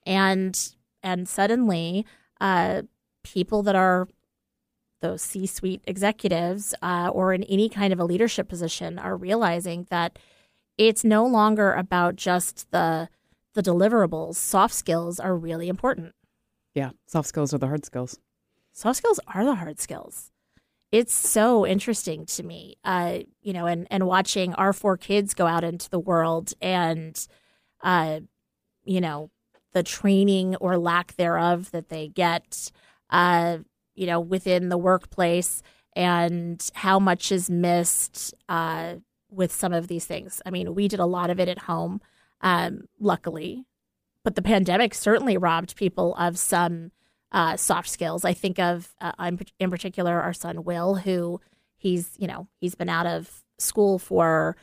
and 0.06 0.74
and 1.04 1.28
suddenly 1.28 2.06
uh, 2.40 2.82
people 3.24 3.64
that 3.64 3.76
are 3.76 4.08
those 5.02 5.22
c-suite 5.22 5.82
executives 5.88 6.76
uh, 6.82 7.10
or 7.12 7.34
in 7.34 7.44
any 7.44 7.70
kind 7.70 7.92
of 7.92 8.00
a 8.00 8.06
leadership 8.06 8.48
position 8.48 9.00
are 9.00 9.18
realizing 9.18 9.88
that 9.90 10.20
it's 10.78 11.04
no 11.04 11.26
longer 11.26 11.74
about 11.74 12.16
just 12.16 12.70
the 12.72 13.10
the 13.54 13.64
deliverables 13.64 14.36
soft 14.36 14.74
skills 14.74 15.20
are 15.20 15.36
really 15.36 15.68
important 15.70 16.14
Yeah, 16.74 16.92
soft 17.08 17.28
skills 17.30 17.54
are 17.54 17.58
the 17.58 17.68
hard 17.68 17.84
skills. 17.86 18.20
soft 18.72 18.98
skills 18.98 19.20
are 19.28 19.44
the 19.44 19.56
hard 19.56 19.80
skills. 19.80 20.32
It's 20.92 21.14
so 21.14 21.66
interesting 21.66 22.26
to 22.28 22.44
me, 22.44 22.76
uh, 22.84 23.20
you 23.42 23.54
know, 23.54 23.66
and, 23.66 23.88
and 23.90 24.06
watching 24.06 24.54
our 24.56 24.74
four 24.74 24.98
kids 24.98 25.34
go 25.34 25.48
out 25.48 25.64
into 25.64 25.90
the 25.90 26.00
world 26.00 26.54
and 26.62 27.16
uh, 27.82 28.20
you 28.84 29.00
know, 29.02 29.32
the 29.74 29.84
training 29.84 30.56
or 30.58 30.78
lack 30.78 31.16
thereof 31.16 31.72
that 31.72 31.90
they 31.90 32.08
get, 32.08 32.72
uh, 33.10 33.60
you 33.96 34.06
know, 34.06 34.20
within 34.20 34.70
the 34.70 34.78
workplace 34.78 35.62
and 35.96 36.70
how 36.74 37.00
much 37.00 37.32
is 37.32 37.50
missed 37.50 38.34
uh, 38.50 38.96
with 39.30 39.52
some 39.52 39.74
of 39.74 39.88
these 39.88 40.06
things. 40.06 40.42
I 40.46 40.50
mean, 40.50 40.74
we 40.76 40.88
did 40.88 41.00
a 41.00 41.06
lot 41.06 41.30
of 41.30 41.40
it 41.40 41.50
at 41.50 41.60
home, 41.60 42.02
um, 42.42 42.86
luckily, 43.00 43.66
but 44.24 44.36
the 44.36 44.42
pandemic 44.42 44.94
certainly 44.94 45.38
robbed 45.38 45.76
people 45.76 46.16
of 46.16 46.38
some 46.38 46.92
uh, 47.32 47.56
soft 47.58 47.90
skills. 47.90 48.26
I 48.26 48.34
think 48.34 48.60
of, 48.60 48.94
uh, 49.00 49.32
in 49.60 49.70
particular, 49.70 50.22
our 50.22 50.34
son 50.34 50.64
Will, 50.64 50.96
who 50.96 51.40
he's, 51.78 52.12
you 52.18 52.28
know, 52.28 52.48
he's 52.60 52.76
been 52.76 52.90
out 52.90 53.08
of 53.08 53.44
school 53.58 54.00
for 54.00 54.56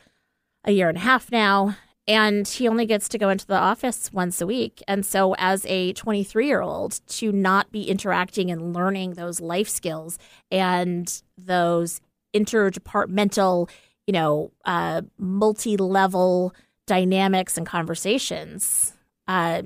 a 0.65 0.71
year 0.71 0.89
and 0.89 0.97
a 0.97 1.01
half 1.01 1.31
now 1.31 1.75
and 2.09 2.47
he 2.47 2.67
only 2.67 2.87
gets 2.87 3.07
to 3.09 3.19
go 3.19 3.29
into 3.29 3.45
the 3.45 3.55
office 3.55 4.11
once 4.11 4.41
a 4.41 4.47
week. 4.47 4.81
And 4.87 5.05
so, 5.05 5.35
as 5.37 5.63
a 5.67 5.93
23 5.93 6.47
year 6.47 6.59
old, 6.59 6.99
to 7.07 7.31
not 7.31 7.71
be 7.71 7.83
interacting 7.83 8.49
and 8.49 8.73
learning 8.73 9.13
those 9.13 9.39
life 9.39 9.69
skills 9.69 10.17
and 10.51 11.21
those 11.37 12.01
interdepartmental, 12.33 13.69
you 14.07 14.13
know, 14.13 14.51
uh, 14.65 15.03
multi 15.19 15.77
level 15.77 16.53
dynamics 16.87 17.57
and 17.57 17.67
conversations, 17.67 18.93
uh, 19.27 19.61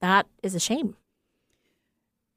that 0.00 0.26
is 0.42 0.56
a 0.56 0.60
shame. 0.60 0.96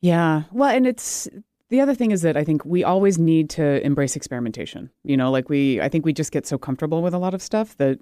Yeah. 0.02 0.44
Well, 0.52 0.70
and 0.70 0.86
it's 0.86 1.28
the 1.70 1.82
other 1.82 1.96
thing 1.96 2.12
is 2.12 2.22
that 2.22 2.38
I 2.38 2.44
think 2.44 2.64
we 2.64 2.84
always 2.84 3.18
need 3.18 3.50
to 3.52 3.84
embrace 3.84 4.16
experimentation. 4.16 4.92
You 5.04 5.18
know, 5.18 5.32
like 5.32 5.50
we, 5.50 5.82
I 5.82 5.90
think 5.90 6.06
we 6.06 6.14
just 6.14 6.32
get 6.32 6.46
so 6.46 6.60
comfortable 6.60 7.02
with 7.02 7.16
a 7.16 7.18
lot 7.18 7.34
of 7.34 7.42
stuff 7.42 7.76
that 7.78 8.00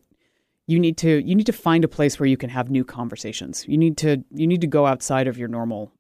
you 0.68 0.80
need 0.80 0.97
to 0.97 1.22
you 1.24 1.36
need 1.36 1.45
to 1.45 1.53
find 1.53 1.84
a 1.84 1.88
place 1.88 2.20
where 2.20 2.28
you 2.28 2.38
can 2.38 2.49
have 2.49 2.70
new 2.70 2.84
conversations. 2.84 3.66
You 3.68 3.78
need 3.78 3.97
to 3.97 4.24
you 4.32 4.47
need 4.47 4.61
to 4.61 4.68
go 4.68 4.86
outside 4.86 5.28
of 5.28 5.38
your 5.38 5.47
normal, 5.47 5.91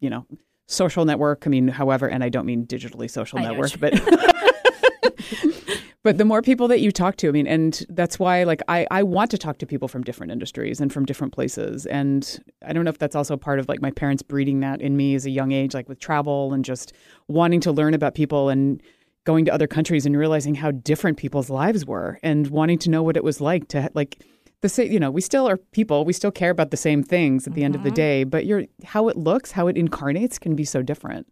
you 0.00 0.10
know, 0.10 0.26
social 0.66 1.04
network. 1.04 1.46
I 1.46 1.50
mean, 1.50 1.68
however, 1.68 2.08
and 2.08 2.22
I 2.22 2.28
don't 2.28 2.46
mean 2.46 2.66
digitally 2.66 3.10
social 3.10 3.40
network, 3.40 3.78
but 3.80 3.94
but 6.04 6.18
the 6.18 6.24
more 6.24 6.42
people 6.42 6.68
that 6.68 6.80
you 6.80 6.92
talk 6.92 7.16
to, 7.16 7.28
I 7.28 7.32
mean, 7.32 7.48
and 7.48 7.84
that's 7.88 8.18
why 8.18 8.44
like 8.44 8.62
I 8.68 8.86
I 8.90 9.02
want 9.02 9.32
to 9.32 9.38
talk 9.38 9.58
to 9.58 9.66
people 9.66 9.88
from 9.88 10.04
different 10.04 10.30
industries 10.30 10.80
and 10.80 10.92
from 10.92 11.06
different 11.06 11.32
places. 11.32 11.86
And 11.86 12.40
I 12.64 12.72
don't 12.72 12.84
know 12.84 12.90
if 12.90 12.98
that's 12.98 13.16
also 13.16 13.36
part 13.36 13.58
of 13.58 13.68
like 13.68 13.82
my 13.82 13.90
parents 13.90 14.22
breeding 14.22 14.60
that 14.60 14.80
in 14.80 14.96
me 14.96 15.16
as 15.16 15.26
a 15.26 15.30
young 15.30 15.50
age, 15.50 15.74
like 15.74 15.88
with 15.88 15.98
travel 15.98 16.52
and 16.52 16.64
just 16.64 16.92
wanting 17.26 17.60
to 17.60 17.72
learn 17.72 17.94
about 17.94 18.14
people 18.14 18.48
and 18.48 18.80
going 19.24 19.44
to 19.46 19.52
other 19.52 19.66
countries 19.66 20.06
and 20.06 20.16
realizing 20.16 20.54
how 20.54 20.70
different 20.70 21.16
people's 21.16 21.50
lives 21.50 21.84
were 21.84 22.18
and 22.22 22.48
wanting 22.48 22.78
to 22.78 22.90
know 22.90 23.02
what 23.02 23.16
it 23.16 23.24
was 23.24 23.40
like 23.40 23.68
to 23.68 23.90
like 23.94 24.22
the 24.60 24.68
same 24.68 24.90
you 24.90 25.00
know 25.00 25.10
we 25.10 25.20
still 25.20 25.48
are 25.48 25.56
people 25.56 26.04
we 26.04 26.12
still 26.12 26.30
care 26.30 26.50
about 26.50 26.70
the 26.70 26.76
same 26.76 27.02
things 27.02 27.46
at 27.46 27.54
the 27.54 27.60
mm-hmm. 27.60 27.66
end 27.66 27.74
of 27.74 27.82
the 27.82 27.88
mm-hmm. 27.88 27.96
day 27.96 28.24
but 28.24 28.46
your 28.46 28.64
how 28.84 29.08
it 29.08 29.16
looks 29.16 29.50
how 29.52 29.66
it 29.66 29.76
incarnates 29.76 30.38
can 30.38 30.54
be 30.54 30.64
so 30.64 30.82
different 30.82 31.26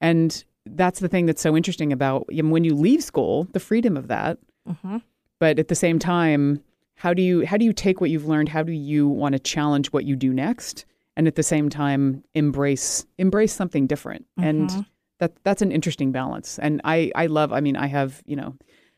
and 0.00 0.44
that's 0.66 1.00
the 1.00 1.08
thing 1.08 1.26
that's 1.26 1.42
so 1.42 1.56
interesting 1.56 1.92
about 1.92 2.26
when 2.32 2.64
you 2.64 2.74
leave 2.74 3.02
school 3.02 3.46
the 3.52 3.60
freedom 3.60 3.96
of 3.96 4.08
that 4.08 4.38
mm-hmm. 4.68 4.98
but 5.38 5.58
at 5.58 5.68
the 5.68 5.74
same 5.74 5.98
time 5.98 6.62
how 6.94 7.12
do 7.12 7.22
you 7.22 7.44
how 7.44 7.56
do 7.56 7.64
you 7.64 7.72
take 7.72 8.00
what 8.00 8.10
you've 8.10 8.26
learned 8.26 8.48
how 8.48 8.62
do 8.62 8.72
you 8.72 9.08
want 9.08 9.32
to 9.32 9.38
challenge 9.38 9.88
what 9.88 10.04
you 10.04 10.16
do 10.16 10.32
next 10.32 10.84
and 11.16 11.26
at 11.26 11.34
the 11.34 11.42
same 11.42 11.68
time 11.68 12.22
embrace 12.34 13.04
embrace 13.18 13.52
something 13.52 13.86
different 13.86 14.24
mm-hmm. 14.38 14.48
and 14.48 14.86
that 15.22 15.32
that's 15.44 15.62
an 15.62 15.70
interesting 15.70 16.10
balance. 16.10 16.58
And 16.58 16.80
I 16.84 17.12
I 17.14 17.26
love. 17.26 17.52
I 17.52 17.60
mean, 17.60 17.76
I 17.76 17.86
have 17.86 18.22
you 18.26 18.34
know 18.34 18.56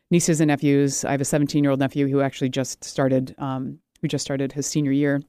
nieces 0.09 0.41
and 0.41 0.47
nephews. 0.47 1.05
I 1.05 1.11
have 1.11 1.21
a 1.21 1.25
17 1.25 1.63
year 1.63 1.69
old 1.69 1.79
nephew 1.79 2.07
who 2.07 2.21
actually 2.21 2.49
just 2.49 2.83
started 2.83 3.35
um, 3.37 3.77
who 4.01 4.07
just 4.07 4.25
started 4.25 4.51
his 4.51 4.65
senior 4.65 4.91
year 4.91 5.21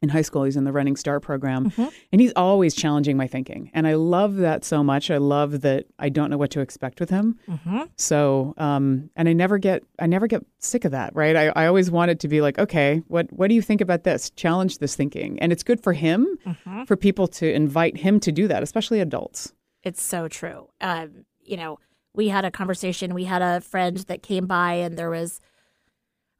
in 0.00 0.08
high 0.08 0.22
school. 0.22 0.44
He's 0.44 0.56
in 0.56 0.64
the 0.64 0.72
Running 0.72 0.96
Start 0.96 1.22
program, 1.22 1.68
mm-hmm. 1.68 1.88
and 2.12 2.20
he's 2.20 2.32
always 2.34 2.74
challenging 2.74 3.18
my 3.18 3.26
thinking, 3.26 3.70
and 3.74 3.86
I 3.86 3.92
love 3.94 4.36
that 4.36 4.64
so 4.64 4.82
much. 4.82 5.10
I 5.10 5.18
love 5.18 5.60
that 5.60 5.84
I 5.98 6.08
don't 6.08 6.30
know 6.30 6.38
what 6.38 6.50
to 6.52 6.60
expect 6.60 6.98
with 6.98 7.10
him. 7.10 7.38
Mm-hmm. 7.46 7.82
So, 7.96 8.54
um, 8.56 9.10
and 9.16 9.28
I 9.28 9.34
never 9.34 9.58
get 9.58 9.82
I 9.98 10.06
never 10.06 10.26
get 10.28 10.46
sick 10.60 10.86
of 10.86 10.92
that. 10.92 11.14
Right? 11.14 11.36
I, 11.36 11.48
I 11.48 11.66
always 11.66 11.90
wanted 11.90 12.20
to 12.20 12.28
be 12.28 12.40
like, 12.40 12.58
okay, 12.58 13.02
what 13.08 13.30
what 13.34 13.48
do 13.48 13.54
you 13.54 13.60
think 13.60 13.82
about 13.82 14.04
this? 14.04 14.30
Challenge 14.30 14.78
this 14.78 14.96
thinking, 14.96 15.38
and 15.40 15.52
it's 15.52 15.62
good 15.62 15.82
for 15.82 15.92
him, 15.92 16.26
mm-hmm. 16.46 16.84
for 16.84 16.96
people 16.96 17.28
to 17.28 17.52
invite 17.52 17.98
him 17.98 18.18
to 18.20 18.32
do 18.32 18.48
that, 18.48 18.62
especially 18.62 19.00
adults. 19.00 19.52
It's 19.88 20.02
so 20.02 20.28
true. 20.28 20.68
Um, 20.82 21.24
you 21.40 21.56
know, 21.56 21.78
we 22.14 22.28
had 22.28 22.44
a 22.44 22.50
conversation. 22.50 23.14
We 23.14 23.24
had 23.24 23.40
a 23.40 23.62
friend 23.62 23.96
that 24.08 24.22
came 24.22 24.46
by, 24.46 24.74
and 24.74 24.98
there 24.98 25.08
was 25.08 25.40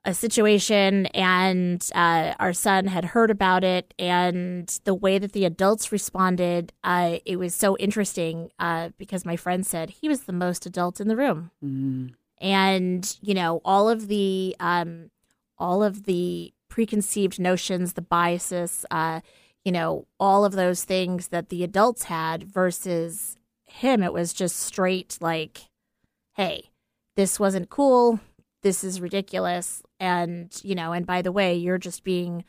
a 0.05 0.13
situation, 0.13 1.07
and 1.07 1.91
uh, 1.95 2.35
our 2.39 2.53
son 2.53 2.87
had 2.87 3.07
heard 3.07 3.31
about 3.31 3.65
it, 3.65 3.95
and 3.99 4.69
the 4.85 4.95
way 4.95 5.19
that 5.19 5.33
the 5.33 5.47
adults 5.47 5.91
responded, 5.91 6.75
uh, 6.85 7.19
it 7.25 7.37
was 7.37 7.55
so 7.55 7.75
interesting 7.79 8.51
uh, 8.59 8.91
because 8.99 9.25
my 9.25 9.37
friend 9.37 9.67
said 9.67 9.91
he 9.91 10.09
was 10.09 10.23
the 10.23 10.33
most 10.33 10.67
adult 10.67 11.01
in 11.01 11.09
the 11.09 11.17
room, 11.17 11.51
mm. 11.65 12.13
and 12.37 13.17
you 13.23 13.33
know, 13.33 13.63
all 13.65 13.89
of 13.89 14.09
the 14.09 14.55
um, 14.61 15.11
all 15.57 15.83
of 15.83 16.05
the 16.05 16.53
preconceived 16.69 17.41
notions, 17.41 17.95
the 17.95 18.03
biases 18.03 18.85
uh, 18.91 19.21
you 19.69 19.73
know, 19.73 20.07
all 20.19 20.47
of 20.47 20.53
those 20.53 20.83
things 20.83 21.29
that 21.29 21.51
the 21.51 21.63
adults 21.63 22.05
had 22.05 22.43
versus 22.43 23.37
him, 23.67 24.03
it 24.03 24.15
was 24.15 24.33
just 24.33 24.57
straight 24.57 25.19
like, 25.21 25.69
hey, 26.37 26.71
this 27.17 27.39
wasn't 27.39 27.69
cool. 27.69 28.19
This 28.63 28.83
is 28.83 28.99
ridiculous. 28.99 29.83
And, 30.01 30.59
you 30.65 30.75
know, 30.75 30.93
and 30.93 31.05
by 31.05 31.21
the 31.21 31.31
way, 31.31 31.55
you're 31.55 31.77
just 31.77 32.03
being 32.03 32.47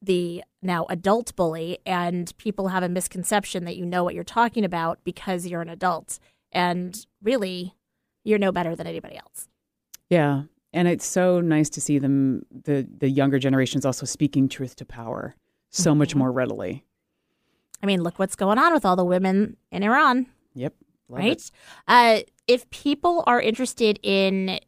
the 0.00 0.42
now 0.62 0.86
adult 0.88 1.36
bully, 1.36 1.76
and 1.84 2.34
people 2.38 2.68
have 2.68 2.82
a 2.82 2.88
misconception 2.88 3.66
that 3.66 3.76
you 3.76 3.84
know 3.84 4.02
what 4.02 4.14
you're 4.14 4.24
talking 4.24 4.64
about 4.64 4.98
because 5.04 5.46
you're 5.46 5.60
an 5.60 5.68
adult. 5.68 6.18
And 6.52 7.04
really, 7.22 7.74
you're 8.24 8.38
no 8.38 8.50
better 8.50 8.74
than 8.74 8.86
anybody 8.86 9.18
else. 9.18 9.46
Yeah. 10.08 10.44
And 10.72 10.88
it's 10.88 11.06
so 11.06 11.42
nice 11.42 11.68
to 11.68 11.82
see 11.82 11.98
them, 11.98 12.46
the, 12.50 12.88
the 12.96 13.10
younger 13.10 13.38
generations 13.38 13.84
also 13.84 14.06
speaking 14.06 14.48
truth 14.48 14.74
to 14.76 14.86
power 14.86 15.36
so 15.70 15.90
mm-hmm. 15.90 15.98
much 16.00 16.14
more 16.14 16.30
readily. 16.30 16.84
I 17.82 17.86
mean, 17.86 18.02
look 18.02 18.18
what's 18.18 18.36
going 18.36 18.58
on 18.58 18.74
with 18.74 18.84
all 18.84 18.96
the 18.96 19.04
women 19.04 19.56
in 19.70 19.82
Iran. 19.82 20.26
Yep. 20.54 20.74
right? 21.08 21.50
Uh, 21.88 22.20
if 22.46 22.68
people 22.70 23.24
are 23.26 23.40
interested 23.40 23.98
in 24.02 24.60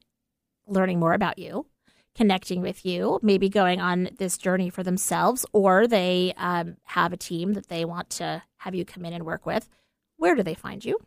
learning 0.66 0.98
more 0.98 1.12
about 1.12 1.38
you, 1.38 1.66
connecting 2.14 2.60
with 2.60 2.84
you, 2.84 3.18
maybe 3.22 3.48
going 3.48 3.80
on 3.80 4.10
this 4.18 4.36
journey 4.36 4.70
for 4.70 4.82
themselves, 4.82 5.44
or 5.52 5.86
they 5.86 6.32
um, 6.36 6.76
have 6.84 7.12
a 7.12 7.16
team 7.16 7.54
that 7.54 7.68
they 7.68 7.84
want 7.84 8.10
to 8.10 8.42
have 8.58 8.74
you 8.74 8.84
come 8.84 9.04
in 9.04 9.12
and 9.12 9.24
work 9.24 9.46
with, 9.46 9.68
where 10.16 10.34
do 10.34 10.42
they 10.42 10.54
find 10.54 10.84
you? 10.84 10.98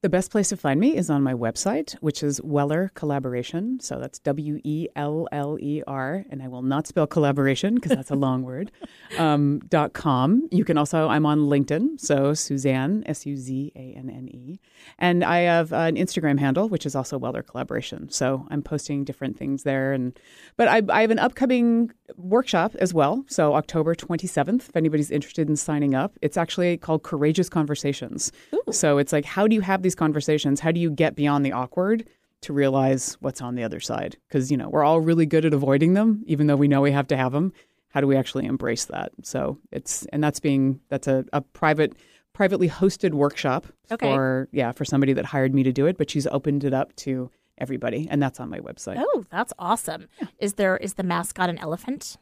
The 0.00 0.08
best 0.08 0.30
place 0.30 0.50
to 0.50 0.56
find 0.56 0.78
me 0.78 0.96
is 0.96 1.10
on 1.10 1.24
my 1.24 1.34
website, 1.34 1.94
which 1.94 2.22
is 2.22 2.40
Weller 2.42 2.92
Collaboration. 2.94 3.80
So 3.80 3.98
that's 3.98 4.20
W 4.20 4.60
E 4.62 4.86
L 4.94 5.26
L 5.32 5.58
E 5.60 5.82
R, 5.88 6.24
and 6.30 6.40
I 6.40 6.46
will 6.46 6.62
not 6.62 6.86
spell 6.86 7.08
collaboration 7.08 7.74
because 7.74 7.90
that's 7.90 8.12
a 8.12 8.14
long 8.26 8.44
word. 8.44 8.70
Um, 9.18 9.58
dot 9.68 9.94
com. 9.94 10.48
You 10.52 10.64
can 10.64 10.78
also 10.78 11.08
I'm 11.08 11.26
on 11.26 11.40
LinkedIn, 11.40 11.98
so 11.98 12.32
Suzanne 12.32 13.02
S 13.06 13.26
U 13.26 13.36
Z 13.36 13.72
A 13.74 13.94
N 13.98 14.08
N 14.08 14.28
E, 14.28 14.60
and 15.00 15.24
I 15.24 15.38
have 15.40 15.72
an 15.72 15.96
Instagram 15.96 16.38
handle 16.38 16.68
which 16.68 16.86
is 16.86 16.94
also 16.94 17.18
Weller 17.18 17.42
Collaboration. 17.42 18.08
So 18.08 18.46
I'm 18.52 18.62
posting 18.62 19.02
different 19.02 19.36
things 19.36 19.64
there, 19.64 19.92
and 19.92 20.16
but 20.56 20.68
I, 20.68 20.80
I 20.90 21.00
have 21.00 21.10
an 21.10 21.18
upcoming 21.18 21.90
workshop 22.16 22.76
as 22.76 22.94
well. 22.94 23.24
So 23.26 23.54
October 23.54 23.96
27th, 23.96 24.68
if 24.68 24.76
anybody's 24.76 25.10
interested 25.10 25.48
in 25.48 25.56
signing 25.56 25.96
up, 25.96 26.16
it's 26.22 26.36
actually 26.36 26.76
called 26.76 27.02
Courageous 27.02 27.48
Conversations. 27.48 28.30
Ooh. 28.54 28.62
So 28.70 28.98
it's 28.98 29.12
like 29.12 29.24
how 29.24 29.48
do 29.48 29.56
you 29.56 29.60
have 29.60 29.82
these 29.82 29.87
conversations, 29.94 30.60
how 30.60 30.72
do 30.72 30.80
you 30.80 30.90
get 30.90 31.14
beyond 31.14 31.44
the 31.44 31.52
awkward 31.52 32.08
to 32.42 32.52
realize 32.52 33.16
what's 33.20 33.40
on 33.40 33.54
the 33.54 33.64
other 33.64 33.80
side? 33.80 34.16
Because, 34.28 34.50
you 34.50 34.56
know, 34.56 34.68
we're 34.68 34.84
all 34.84 35.00
really 35.00 35.26
good 35.26 35.44
at 35.44 35.52
avoiding 35.52 35.94
them, 35.94 36.22
even 36.26 36.46
though 36.46 36.56
we 36.56 36.68
know 36.68 36.80
we 36.80 36.92
have 36.92 37.08
to 37.08 37.16
have 37.16 37.32
them. 37.32 37.52
How 37.88 38.00
do 38.00 38.06
we 38.06 38.16
actually 38.16 38.46
embrace 38.46 38.84
that? 38.86 39.12
So 39.22 39.58
it's, 39.72 40.06
and 40.12 40.22
that's 40.22 40.40
being, 40.40 40.80
that's 40.88 41.08
a, 41.08 41.24
a 41.32 41.40
private, 41.40 41.94
privately 42.34 42.68
hosted 42.68 43.12
workshop 43.14 43.66
okay. 43.90 44.06
for, 44.06 44.48
yeah, 44.52 44.72
for 44.72 44.84
somebody 44.84 45.14
that 45.14 45.24
hired 45.24 45.54
me 45.54 45.62
to 45.64 45.72
do 45.72 45.86
it, 45.86 45.98
but 45.98 46.10
she's 46.10 46.26
opened 46.28 46.64
it 46.64 46.74
up 46.74 46.94
to 46.96 47.30
everybody. 47.56 48.06
And 48.10 48.22
that's 48.22 48.38
on 48.38 48.50
my 48.50 48.60
website. 48.60 48.96
Oh, 48.98 49.24
that's 49.30 49.52
awesome. 49.58 50.06
Yeah. 50.20 50.28
Is 50.38 50.54
there, 50.54 50.76
is 50.76 50.94
the 50.94 51.02
mascot 51.02 51.48
an 51.48 51.58
elephant? 51.58 52.18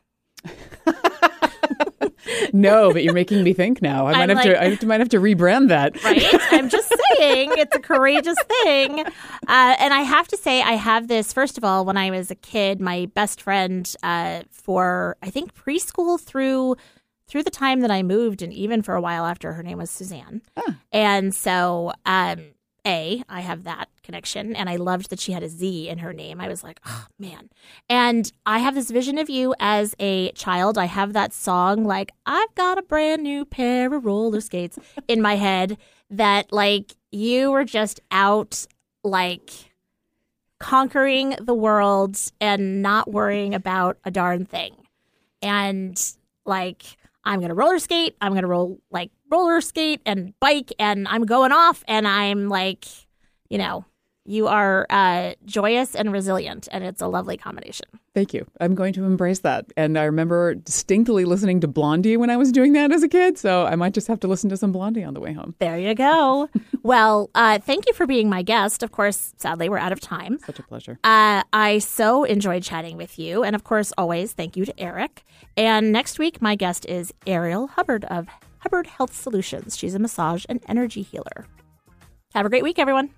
No, 2.52 2.92
but 2.92 3.02
you're 3.02 3.14
making 3.14 3.42
me 3.42 3.52
think 3.52 3.82
now. 3.82 4.06
I 4.06 4.12
might 4.26 4.28
have 4.28 4.38
like, 4.38 4.80
to. 4.80 4.84
I 4.84 4.86
might 4.86 5.00
have 5.00 5.08
to 5.10 5.20
rebrand 5.20 5.68
that. 5.68 6.02
Right. 6.04 6.24
I'm 6.52 6.68
just 6.68 6.88
saying 7.16 7.52
it's 7.56 7.74
a 7.74 7.80
courageous 7.80 8.38
thing, 8.62 9.00
uh, 9.00 9.10
and 9.48 9.94
I 9.94 10.00
have 10.00 10.28
to 10.28 10.36
say 10.36 10.62
I 10.62 10.72
have 10.72 11.08
this. 11.08 11.32
First 11.32 11.58
of 11.58 11.64
all, 11.64 11.84
when 11.84 11.96
I 11.96 12.10
was 12.10 12.30
a 12.30 12.34
kid, 12.34 12.80
my 12.80 13.06
best 13.14 13.40
friend 13.40 13.92
uh, 14.02 14.42
for 14.50 15.16
I 15.22 15.30
think 15.30 15.54
preschool 15.54 16.20
through 16.20 16.76
through 17.28 17.42
the 17.42 17.50
time 17.50 17.80
that 17.80 17.90
I 17.90 18.02
moved, 18.02 18.42
and 18.42 18.52
even 18.52 18.82
for 18.82 18.94
a 18.94 19.00
while 19.00 19.26
after, 19.26 19.52
her 19.52 19.62
name 19.62 19.78
was 19.78 19.90
Suzanne. 19.90 20.42
And 20.92 21.34
so, 21.34 21.92
um, 22.04 22.44
A, 22.86 23.22
I 23.28 23.40
have 23.40 23.64
that 23.64 23.88
connection, 24.02 24.54
and 24.54 24.70
I 24.70 24.76
loved 24.76 25.10
that 25.10 25.18
she 25.18 25.32
had 25.32 25.42
a 25.42 25.48
Z 25.48 25.88
in 25.88 25.98
her 25.98 26.12
name. 26.12 26.40
I 26.40 26.48
was 26.48 26.62
like, 26.62 26.80
oh 26.86 27.06
man. 27.18 27.50
And 27.88 28.30
I 28.46 28.60
have 28.60 28.74
this 28.74 28.90
vision 28.90 29.18
of 29.18 29.28
you 29.28 29.54
as 29.58 29.96
a 29.98 30.30
child. 30.32 30.78
I 30.78 30.84
have 30.84 31.12
that 31.12 31.32
song, 31.32 31.84
like, 31.84 32.12
I've 32.24 32.54
got 32.54 32.78
a 32.78 32.82
brand 32.82 33.22
new 33.22 33.44
pair 33.44 33.92
of 33.92 34.04
roller 34.04 34.40
skates 34.40 34.78
in 35.08 35.20
my 35.20 35.34
head 35.36 35.76
that, 36.08 36.52
like, 36.52 36.94
you 37.10 37.50
were 37.50 37.64
just 37.64 38.00
out, 38.12 38.66
like, 39.02 39.50
conquering 40.60 41.36
the 41.40 41.54
world 41.54 42.16
and 42.40 42.80
not 42.80 43.10
worrying 43.10 43.54
about 43.54 43.98
a 44.04 44.10
darn 44.10 44.46
thing. 44.46 44.74
And, 45.42 46.00
like, 46.44 46.96
I'm 47.26 47.40
going 47.40 47.48
to 47.48 47.54
roller 47.54 47.78
skate. 47.80 48.16
I'm 48.20 48.32
going 48.32 48.42
to 48.42 48.48
roll 48.48 48.80
like 48.90 49.10
roller 49.30 49.60
skate 49.60 50.00
and 50.06 50.32
bike 50.40 50.72
and 50.78 51.08
I'm 51.08 51.26
going 51.26 51.52
off 51.52 51.82
and 51.88 52.06
I'm 52.06 52.48
like, 52.48 52.86
you 53.50 53.58
know, 53.58 53.84
you 54.26 54.48
are 54.48 54.86
uh, 54.90 55.34
joyous 55.44 55.94
and 55.94 56.12
resilient, 56.12 56.68
and 56.72 56.84
it's 56.84 57.00
a 57.00 57.06
lovely 57.06 57.36
combination. 57.36 57.86
Thank 58.16 58.32
you. 58.32 58.46
I'm 58.60 58.74
going 58.74 58.94
to 58.94 59.04
embrace 59.04 59.40
that. 59.40 59.66
And 59.76 59.98
I 59.98 60.04
remember 60.04 60.54
distinctly 60.54 61.26
listening 61.26 61.60
to 61.60 61.68
Blondie 61.68 62.16
when 62.16 62.30
I 62.30 62.38
was 62.38 62.50
doing 62.50 62.72
that 62.72 62.90
as 62.90 63.02
a 63.02 63.08
kid. 63.08 63.36
So 63.36 63.66
I 63.66 63.76
might 63.76 63.92
just 63.92 64.08
have 64.08 64.20
to 64.20 64.26
listen 64.26 64.48
to 64.48 64.56
some 64.56 64.72
Blondie 64.72 65.04
on 65.04 65.12
the 65.12 65.20
way 65.20 65.34
home. 65.34 65.54
There 65.58 65.76
you 65.78 65.94
go. 65.94 66.48
well, 66.82 67.28
uh, 67.34 67.58
thank 67.58 67.86
you 67.86 67.92
for 67.92 68.06
being 68.06 68.30
my 68.30 68.40
guest. 68.40 68.82
Of 68.82 68.90
course, 68.90 69.34
sadly, 69.36 69.68
we're 69.68 69.76
out 69.76 69.92
of 69.92 70.00
time. 70.00 70.38
Such 70.46 70.58
a 70.58 70.62
pleasure. 70.62 70.98
Uh, 71.04 71.42
I 71.52 71.78
so 71.80 72.24
enjoyed 72.24 72.62
chatting 72.62 72.96
with 72.96 73.18
you. 73.18 73.44
And 73.44 73.54
of 73.54 73.64
course, 73.64 73.92
always 73.98 74.32
thank 74.32 74.56
you 74.56 74.64
to 74.64 74.80
Eric. 74.80 75.22
And 75.58 75.92
next 75.92 76.18
week, 76.18 76.40
my 76.40 76.54
guest 76.54 76.86
is 76.86 77.12
Ariel 77.26 77.66
Hubbard 77.66 78.06
of 78.06 78.28
Hubbard 78.60 78.86
Health 78.86 79.14
Solutions. 79.14 79.76
She's 79.76 79.94
a 79.94 79.98
massage 79.98 80.46
and 80.48 80.62
energy 80.66 81.02
healer. 81.02 81.46
Have 82.32 82.46
a 82.46 82.48
great 82.48 82.62
week, 82.62 82.78
everyone. 82.78 83.10